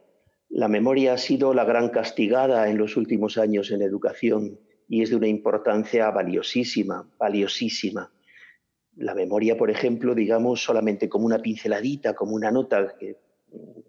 La 0.51 0.69
memoria 0.69 1.15
ha 1.15 1.19
sido 1.19 1.55
la 1.55 1.65
gran 1.65 1.89
castigada 1.89 2.69
en 2.69 2.77
los 2.77 2.97
últimos 2.97 3.39
años 3.39 3.71
en 3.71 3.81
educación 3.81 4.61
y 4.87 5.03
es 5.03 5.11
de 5.11 5.17
una 5.17 5.29
importancia 5.29 6.11
valiosísima, 6.11 7.11
valiosísima 7.19 8.11
la 8.99 9.15
memoria, 9.15 9.57
por 9.57 9.71
ejemplo, 9.71 10.15
digamos, 10.15 10.63
solamente 10.63 11.09
como 11.09 11.27
una 11.27 11.39
pinceladita, 11.41 12.15
como 12.15 12.35
una 12.35 12.51
nota, 12.51 12.95
que 12.99 13.17
mm, 13.53 13.81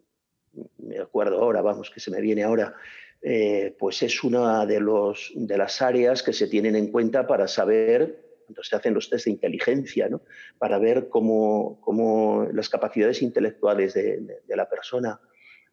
me 0.88 1.00
acuerdo 1.00 1.42
ahora, 1.42 1.62
vamos, 1.62 1.90
que 1.90 2.00
se 2.00 2.12
me 2.12 2.22
viene 2.22 2.44
ahora, 2.44 2.74
eh, 3.22 3.76
pues 3.78 4.02
es 4.04 4.24
una 4.24 4.66
de, 4.66 4.80
los, 4.80 5.32
de 5.36 5.58
las 5.58 5.82
áreas 5.82 6.24
que 6.24 6.32
se 6.34 6.48
tienen 6.48 6.76
en 6.76 6.92
cuenta 6.92 7.28
para 7.28 7.48
saber, 7.48 8.26
cuando 8.46 8.64
se 8.64 8.76
hacen 8.76 8.94
los 8.94 9.10
test 9.10 9.26
de 9.26 9.32
inteligencia, 9.32 10.10
¿no? 10.10 10.22
para 10.58 10.80
ver 10.80 11.10
cómo, 11.10 11.80
cómo 11.82 12.48
las 12.54 12.70
capacidades 12.70 13.22
intelectuales 13.22 13.94
de, 13.94 14.18
de- 14.22 14.42
de 14.48 14.56
la 14.56 14.70
persona. 14.70 15.20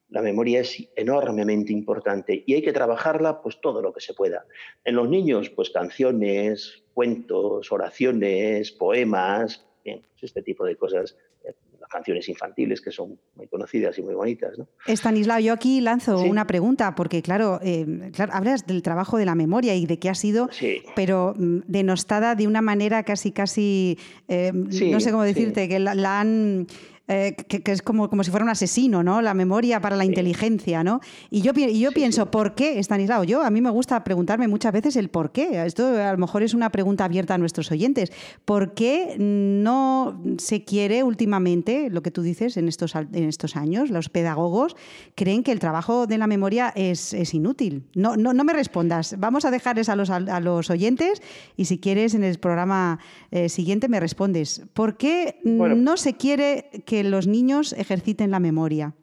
La 0.08 0.22
memoria 0.22 0.60
es 0.60 0.88
enormemente 0.94 1.72
importante 1.72 2.44
y 2.46 2.54
hay 2.54 2.62
que 2.62 2.72
trabajarla 2.72 3.42
pues 3.42 3.60
todo 3.60 3.82
lo 3.82 3.92
que 3.92 4.00
se 4.00 4.14
pueda. 4.14 4.46
En 4.84 4.94
los 4.94 5.08
niños, 5.08 5.50
pues 5.50 5.70
canciones, 5.70 6.84
cuentos, 7.00 7.70
oraciones, 7.70 8.72
poemas, 8.72 9.66
bien, 9.84 10.00
pues, 10.00 10.22
este 10.24 10.40
tipo 10.40 10.64
de 10.64 10.76
cosas, 10.76 11.14
eh, 11.44 11.52
canciones 11.90 12.26
infantiles 12.30 12.80
que 12.80 12.90
son 12.90 13.18
muy 13.34 13.46
conocidas 13.48 13.98
y 13.98 14.02
muy 14.02 14.14
bonitas. 14.14 14.56
¿no? 14.58 14.66
Estanislao, 14.86 15.38
yo 15.40 15.52
aquí 15.52 15.82
lanzo 15.82 16.16
Sí. 16.16 16.26
una 16.26 16.46
pregunta, 16.46 16.94
porque 16.94 17.20
claro, 17.20 17.60
eh, 17.62 18.10
claro, 18.14 18.32
hablas 18.34 18.66
del 18.66 18.80
trabajo 18.80 19.18
de 19.18 19.26
la 19.26 19.34
memoria 19.34 19.74
y 19.74 19.84
de 19.84 19.98
que 19.98 20.08
ha 20.08 20.14
sido, 20.14 20.48
Sí. 20.50 20.80
pero 20.94 21.34
mm, 21.36 21.58
denostada 21.66 22.34
de 22.34 22.46
una 22.46 22.62
manera 22.62 23.02
casi, 23.02 23.30
casi, 23.30 23.98
eh, 24.28 24.52
Sí, 24.70 24.90
no 24.90 24.98
sé 25.00 25.10
cómo 25.10 25.22
decirte, 25.22 25.68
que 25.68 25.78
la, 25.78 25.94
la 25.94 26.20
han... 26.20 26.66
eh, 27.08 27.36
que, 27.48 27.62
que 27.62 27.72
es 27.72 27.82
como, 27.82 28.10
como 28.10 28.24
si 28.24 28.30
fuera 28.30 28.44
un 28.44 28.50
asesino, 28.50 29.02
¿no? 29.02 29.22
La 29.22 29.34
memoria 29.34 29.80
para 29.80 29.94
la 29.96 30.04
inteligencia, 30.04 30.82
¿no? 30.82 31.00
Y 31.30 31.40
yo, 31.42 31.52
y 31.54 31.78
yo 31.78 31.90
Sí, 31.90 31.94
pienso, 31.94 32.22
sí. 32.24 32.28
¿por 32.32 32.54
qué, 32.54 32.78
Estanislao? 32.78 33.24
Yo, 33.24 33.42
a 33.42 33.50
mí 33.50 33.60
me 33.60 33.70
gusta 33.70 34.02
preguntarme 34.02 34.48
muchas 34.48 34.72
veces 34.72 34.96
el 34.96 35.08
por 35.08 35.30
qué. 35.30 35.64
Esto 35.64 35.86
a 35.86 36.12
lo 36.12 36.18
mejor 36.18 36.42
es 36.42 36.52
una 36.54 36.70
pregunta 36.70 37.04
abierta 37.04 37.34
a 37.34 37.38
nuestros 37.38 37.70
oyentes. 37.70 38.10
¿Por 38.44 38.74
qué 38.74 39.14
no 39.18 40.20
se 40.38 40.64
quiere 40.64 41.02
últimamente, 41.02 41.90
lo 41.90 42.02
que 42.02 42.10
tú 42.10 42.22
dices, 42.22 42.56
en 42.56 42.68
estos, 42.68 42.94
en 42.94 43.24
estos 43.28 43.56
años, 43.56 43.90
los 43.90 44.08
pedagogos 44.08 44.76
creen 45.14 45.42
que 45.42 45.52
el 45.52 45.58
trabajo 45.60 46.06
de 46.06 46.18
la 46.18 46.26
memoria 46.26 46.72
es, 46.74 47.12
es 47.14 47.34
inútil? 47.34 47.84
No, 47.94 48.16
no, 48.16 48.32
no 48.32 48.44
me 48.44 48.52
respondas. 48.52 49.14
Vamos 49.18 49.44
a 49.44 49.50
dejarles 49.50 49.88
a 49.88 49.96
los, 49.96 50.10
a 50.10 50.40
los 50.40 50.70
oyentes 50.70 51.22
y 51.56 51.66
si 51.66 51.78
quieres 51.78 52.14
en 52.14 52.24
el 52.24 52.38
programa 52.38 52.98
eh, 53.30 53.48
siguiente 53.48 53.88
me 53.88 54.00
respondes. 54.00 54.62
¿Por 54.72 54.96
qué 54.96 55.38
Bueno. 55.44 55.76
no 55.76 55.96
se 55.96 56.14
quiere 56.14 56.70
que 56.84 56.95
los 57.04 57.26
niños 57.26 57.72
ejerciten 57.72 58.30
la 58.30 58.40
memoria? 58.40 58.94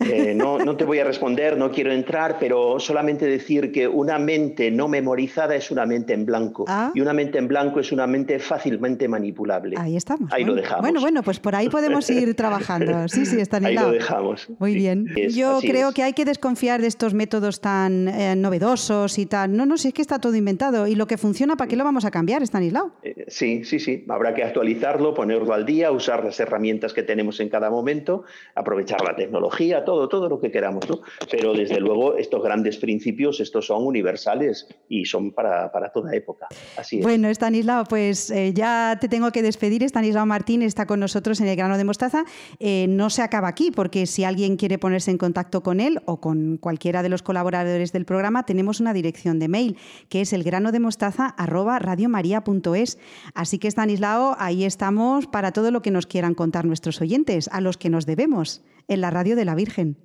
Eh, 0.00 0.32
no, 0.34 0.58
no 0.58 0.76
te 0.76 0.84
voy 0.84 0.98
a 1.00 1.04
responder, 1.04 1.56
no 1.56 1.70
quiero 1.70 1.92
entrar, 1.92 2.36
pero 2.38 2.78
solamente 2.78 3.26
decir 3.26 3.72
que 3.72 3.88
una 3.88 4.18
mente 4.18 4.70
no 4.70 4.88
memorizada 4.88 5.54
es 5.56 5.70
una 5.70 5.86
mente 5.86 6.12
en 6.14 6.24
blanco 6.24 6.64
Ah. 6.68 6.90
y 6.94 7.00
una 7.00 7.12
mente 7.12 7.38
en 7.38 7.48
blanco 7.48 7.80
es 7.80 7.90
una 7.92 8.06
mente 8.06 8.38
fácilmente 8.38 9.08
manipulable. 9.08 9.76
Ahí 9.78 9.96
estamos. 9.96 10.32
Ahí 10.32 10.42
bueno, 10.44 10.54
lo 10.56 10.60
dejamos. 10.62 10.80
Bueno, 10.82 11.00
bueno, 11.00 11.22
pues 11.22 11.40
por 11.40 11.54
ahí 11.54 11.68
podemos 11.68 12.08
ir 12.10 12.34
trabajando. 12.34 13.08
Sí, 13.08 13.26
sí, 13.26 13.40
está 13.40 13.58
Ahí 13.58 13.74
lo 13.74 13.90
dejamos. 13.90 14.48
Muy 14.58 14.72
Sí, 14.72 14.78
bien. 14.78 15.06
es- 15.16 15.34
Yo 15.34 15.58
creo 15.60 15.88
es. 15.88 15.94
que 15.94 16.02
hay 16.04 16.12
que 16.12 16.24
desconfiar 16.24 16.80
de 16.80 16.86
estos 16.86 17.12
métodos 17.14 17.60
tan 17.60 18.08
eh, 18.08 18.34
novedosos 18.36 19.18
y 19.18 19.26
tan. 19.26 19.56
No, 19.56 19.66
no, 19.66 19.76
si 19.76 19.88
es 19.88 19.94
que 19.94 20.02
está 20.02 20.18
todo 20.20 20.34
inventado. 20.36 20.86
Y 20.86 20.94
lo 20.94 21.06
que 21.06 21.16
funciona, 21.18 21.56
¿para 21.56 21.68
qué 21.68 21.76
lo 21.76 21.84
vamos 21.84 22.04
a 22.04 22.10
cambiar, 22.10 22.42
Stanislao? 22.42 22.92
Eh, 23.02 23.24
Sí, 23.28 23.64
sí, 23.64 23.78
sí. 23.78 24.04
Habrá 24.08 24.32
que 24.34 24.42
actualizarlo, 24.42 25.12
ponerlo 25.14 25.52
al 25.52 25.66
día, 25.66 25.90
usar 25.92 26.24
las 26.24 26.38
herramientas 26.40 26.92
que 26.94 27.02
tenemos 27.02 27.40
en 27.40 27.48
cada 27.50 27.68
momento, 27.70 28.24
aprovechar 28.54 29.02
la 29.04 29.14
tecnología, 29.16 29.84
todo 29.88 30.06
todo, 30.06 30.28
lo 30.28 30.38
que 30.38 30.50
queramos, 30.50 30.86
¿no? 30.86 31.00
Pero 31.30 31.54
desde 31.54 31.80
luego 31.80 32.18
estos 32.18 32.42
grandes 32.42 32.76
principios, 32.76 33.40
estos 33.40 33.68
son 33.68 33.86
universales 33.86 34.68
y 34.86 35.06
son 35.06 35.32
para, 35.32 35.72
para 35.72 35.90
toda 35.90 36.14
época. 36.14 36.46
Así 36.76 36.98
es. 36.98 37.02
Bueno, 37.02 37.28
Estanislao, 37.28 37.84
pues 37.84 38.30
eh, 38.30 38.52
ya 38.52 38.98
te 39.00 39.08
tengo 39.08 39.32
que 39.32 39.42
despedir. 39.42 39.82
Estanislao 39.82 40.26
Martín 40.26 40.60
está 40.60 40.84
con 40.84 41.00
nosotros 41.00 41.40
en 41.40 41.48
el 41.48 41.56
grano 41.56 41.78
de 41.78 41.84
mostaza. 41.84 42.26
Eh, 42.58 42.84
no 42.86 43.08
se 43.08 43.22
acaba 43.22 43.48
aquí, 43.48 43.70
porque 43.70 44.04
si 44.04 44.24
alguien 44.24 44.58
quiere 44.58 44.76
ponerse 44.76 45.10
en 45.10 45.16
contacto 45.16 45.62
con 45.62 45.80
él 45.80 46.02
o 46.04 46.20
con 46.20 46.58
cualquiera 46.58 47.02
de 47.02 47.08
los 47.08 47.22
colaboradores 47.22 47.90
del 47.90 48.04
programa, 48.04 48.44
tenemos 48.44 48.80
una 48.80 48.92
dirección 48.92 49.38
de 49.38 49.48
mail, 49.48 49.78
que 50.10 50.20
es 50.20 50.34
elgranodemostaza.radiomaria.es. 50.34 52.98
Así 53.32 53.58
que, 53.58 53.68
Estanislao, 53.68 54.36
ahí 54.38 54.64
estamos 54.64 55.26
para 55.26 55.52
todo 55.52 55.70
lo 55.70 55.80
que 55.80 55.90
nos 55.90 56.06
quieran 56.06 56.34
contar 56.34 56.66
nuestros 56.66 57.00
oyentes, 57.00 57.48
a 57.52 57.62
los 57.62 57.78
que 57.78 57.88
nos 57.88 58.04
debemos, 58.04 58.60
en 58.88 59.00
la 59.00 59.10
radio 59.10 59.36
de 59.36 59.44
la 59.44 59.54
Virgen. 59.54 59.96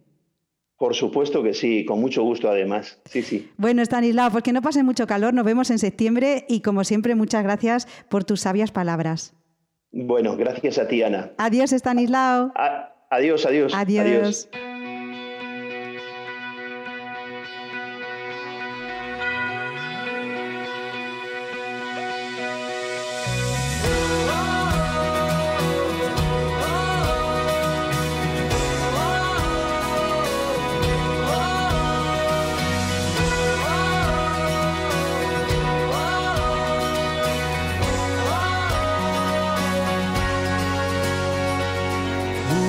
Por 0.78 0.96
supuesto 0.96 1.42
que 1.44 1.54
sí, 1.54 1.86
con 1.86 2.02
mucho 2.02 2.24
gusto 2.24 2.50
además. 2.50 3.00
Sí, 3.06 3.22
sí. 3.22 3.50
Bueno, 3.58 3.82
Estanislao, 3.82 4.32
pues 4.32 4.44
que 4.44 4.52
no 4.54 4.62
pase 4.62 4.84
mucho 4.84 5.08
calor, 5.08 5.34
nos 5.34 5.46
vemos 5.46 5.70
en 5.72 5.80
septiembre 5.80 6.46
y 6.50 6.60
como 6.62 6.84
siempre, 6.84 7.16
muchas 7.16 7.44
gracias 7.44 7.88
por 8.10 8.24
tus 8.26 8.42
sabias 8.42 8.72
palabras. 8.72 9.34
Bueno, 9.92 10.36
gracias 10.36 10.78
a 10.80 10.88
ti, 10.88 11.04
Ana. 11.04 11.32
Adiós, 11.38 11.72
Estanislao. 11.72 12.52
A- 12.56 12.94
adiós, 13.12 13.46
adiós. 13.46 13.74
Adiós. 13.74 14.50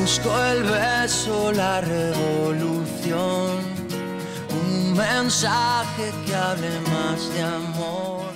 Busco 0.05 0.45
el 0.45 0.63
beso, 0.65 1.51
la 1.53 1.81
revolución, 1.81 3.57
un 4.51 4.93
mensaje 4.95 6.13
que 6.27 6.35
hable 6.35 6.69
más 6.81 7.33
de 7.33 7.43
amor. 7.43 8.27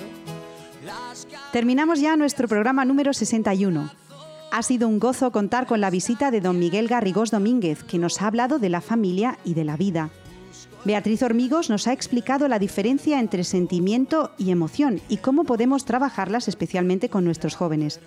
Terminamos 1.53 1.99
ya 2.01 2.17
nuestro 2.17 2.47
programa 2.47 2.85
número 2.85 3.13
61. 3.13 3.91
Ha 4.51 4.63
sido 4.63 4.87
un 4.87 4.97
gozo 4.97 5.31
contar 5.31 5.67
con 5.67 5.79
la 5.79 5.91
visita 5.91 6.31
de 6.31 6.41
don 6.41 6.57
Miguel 6.57 6.87
Garrigós 6.87 7.29
Domínguez, 7.29 7.83
que 7.83 7.99
nos 7.99 8.19
ha 8.19 8.25
hablado 8.25 8.57
de 8.57 8.69
la 8.69 8.81
familia 8.81 9.37
y 9.45 9.53
de 9.53 9.65
la 9.65 9.77
vida. 9.77 10.09
Beatriz 10.85 11.21
Hormigos 11.21 11.69
nos 11.69 11.85
ha 11.85 11.93
explicado 11.93 12.47
la 12.47 12.57
diferencia 12.57 13.19
entre 13.19 13.43
sentimiento 13.43 14.31
y 14.39 14.49
emoción 14.49 15.01
y 15.07 15.17
cómo 15.17 15.43
podemos 15.43 15.85
trabajarlas 15.85 16.47
especialmente 16.47 17.09
con 17.09 17.25
nuestros 17.25 17.53
jóvenes. 17.55 17.99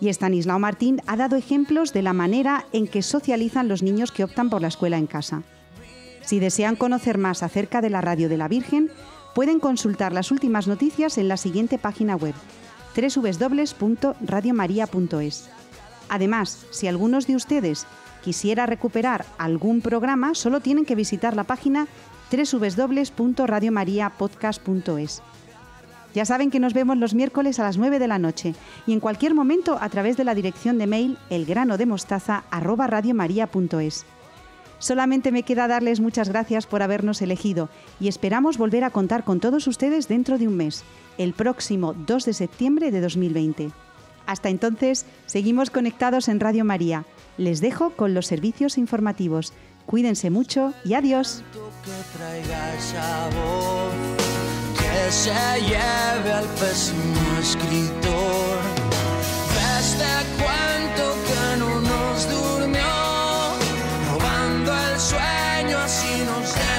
Y 0.00 0.08
Estanislao 0.08 0.58
Martín 0.58 1.00
ha 1.06 1.16
dado 1.16 1.36
ejemplos 1.36 1.92
de 1.92 2.02
la 2.02 2.12
manera 2.12 2.66
en 2.72 2.86
que 2.86 3.02
socializan 3.02 3.68
los 3.68 3.82
niños 3.82 4.12
que 4.12 4.24
optan 4.24 4.50
por 4.50 4.60
la 4.60 4.68
escuela 4.68 4.98
en 4.98 5.06
casa. 5.06 5.42
Si 6.22 6.38
desean 6.38 6.76
conocer 6.76 7.18
más 7.18 7.42
acerca 7.42 7.80
de 7.80 7.90
la 7.90 8.00
Radio 8.00 8.28
de 8.28 8.36
la 8.36 8.48
Virgen, 8.48 8.90
pueden 9.34 9.60
consultar 9.60 10.12
las 10.12 10.30
últimas 10.30 10.66
noticias 10.66 11.18
en 11.18 11.28
la 11.28 11.36
siguiente 11.36 11.78
página 11.78 12.16
web 12.16 12.34
www.radiomaria.es. 12.96 15.50
Además, 16.08 16.66
si 16.70 16.86
algunos 16.86 17.26
de 17.26 17.36
ustedes 17.36 17.86
quisiera 18.24 18.64
recuperar 18.66 19.26
algún 19.38 19.82
programa, 19.82 20.34
solo 20.34 20.60
tienen 20.60 20.84
que 20.84 20.94
visitar 20.94 21.34
la 21.36 21.44
página 21.44 21.88
www.radiomariapodcast.es. 22.30 25.22
Ya 26.16 26.24
saben 26.24 26.50
que 26.50 26.58
nos 26.60 26.72
vemos 26.72 26.96
los 26.96 27.12
miércoles 27.12 27.60
a 27.60 27.62
las 27.62 27.76
9 27.76 27.98
de 27.98 28.08
la 28.08 28.18
noche 28.18 28.54
y 28.86 28.94
en 28.94 29.00
cualquier 29.00 29.34
momento 29.34 29.76
a 29.78 29.86
través 29.90 30.16
de 30.16 30.24
la 30.24 30.34
dirección 30.34 30.78
de 30.78 30.86
mail 30.86 31.18
elgranodemostaza@radiomaria.es. 31.28 34.06
Solamente 34.78 35.30
me 35.30 35.42
queda 35.42 35.68
darles 35.68 36.00
muchas 36.00 36.30
gracias 36.30 36.66
por 36.66 36.82
habernos 36.82 37.20
elegido 37.20 37.68
y 38.00 38.08
esperamos 38.08 38.56
volver 38.56 38.84
a 38.84 38.88
contar 38.88 39.24
con 39.24 39.40
todos 39.40 39.66
ustedes 39.66 40.08
dentro 40.08 40.38
de 40.38 40.48
un 40.48 40.56
mes, 40.56 40.84
el 41.18 41.34
próximo 41.34 41.92
2 41.92 42.24
de 42.24 42.32
septiembre 42.32 42.90
de 42.90 43.02
2020. 43.02 43.70
Hasta 44.24 44.48
entonces, 44.48 45.04
seguimos 45.26 45.68
conectados 45.68 46.28
en 46.28 46.40
Radio 46.40 46.64
María. 46.64 47.04
Les 47.36 47.60
dejo 47.60 47.90
con 47.90 48.14
los 48.14 48.26
servicios 48.26 48.78
informativos. 48.78 49.52
Cuídense 49.84 50.30
mucho 50.30 50.72
y 50.82 50.94
adiós. 50.94 51.44
Se 55.10 55.30
lleve 55.60 56.32
al 56.32 56.44
pésimo 56.60 57.38
escritor. 57.40 58.58
Veste 59.54 60.04
cuento 60.36 61.14
que 61.26 61.56
no 61.58 61.80
nos 61.80 62.28
durmió, 62.28 62.94
robando 64.12 64.72
el 64.90 65.00
sueño 65.00 65.78
así 65.78 66.24
nos 66.24 66.75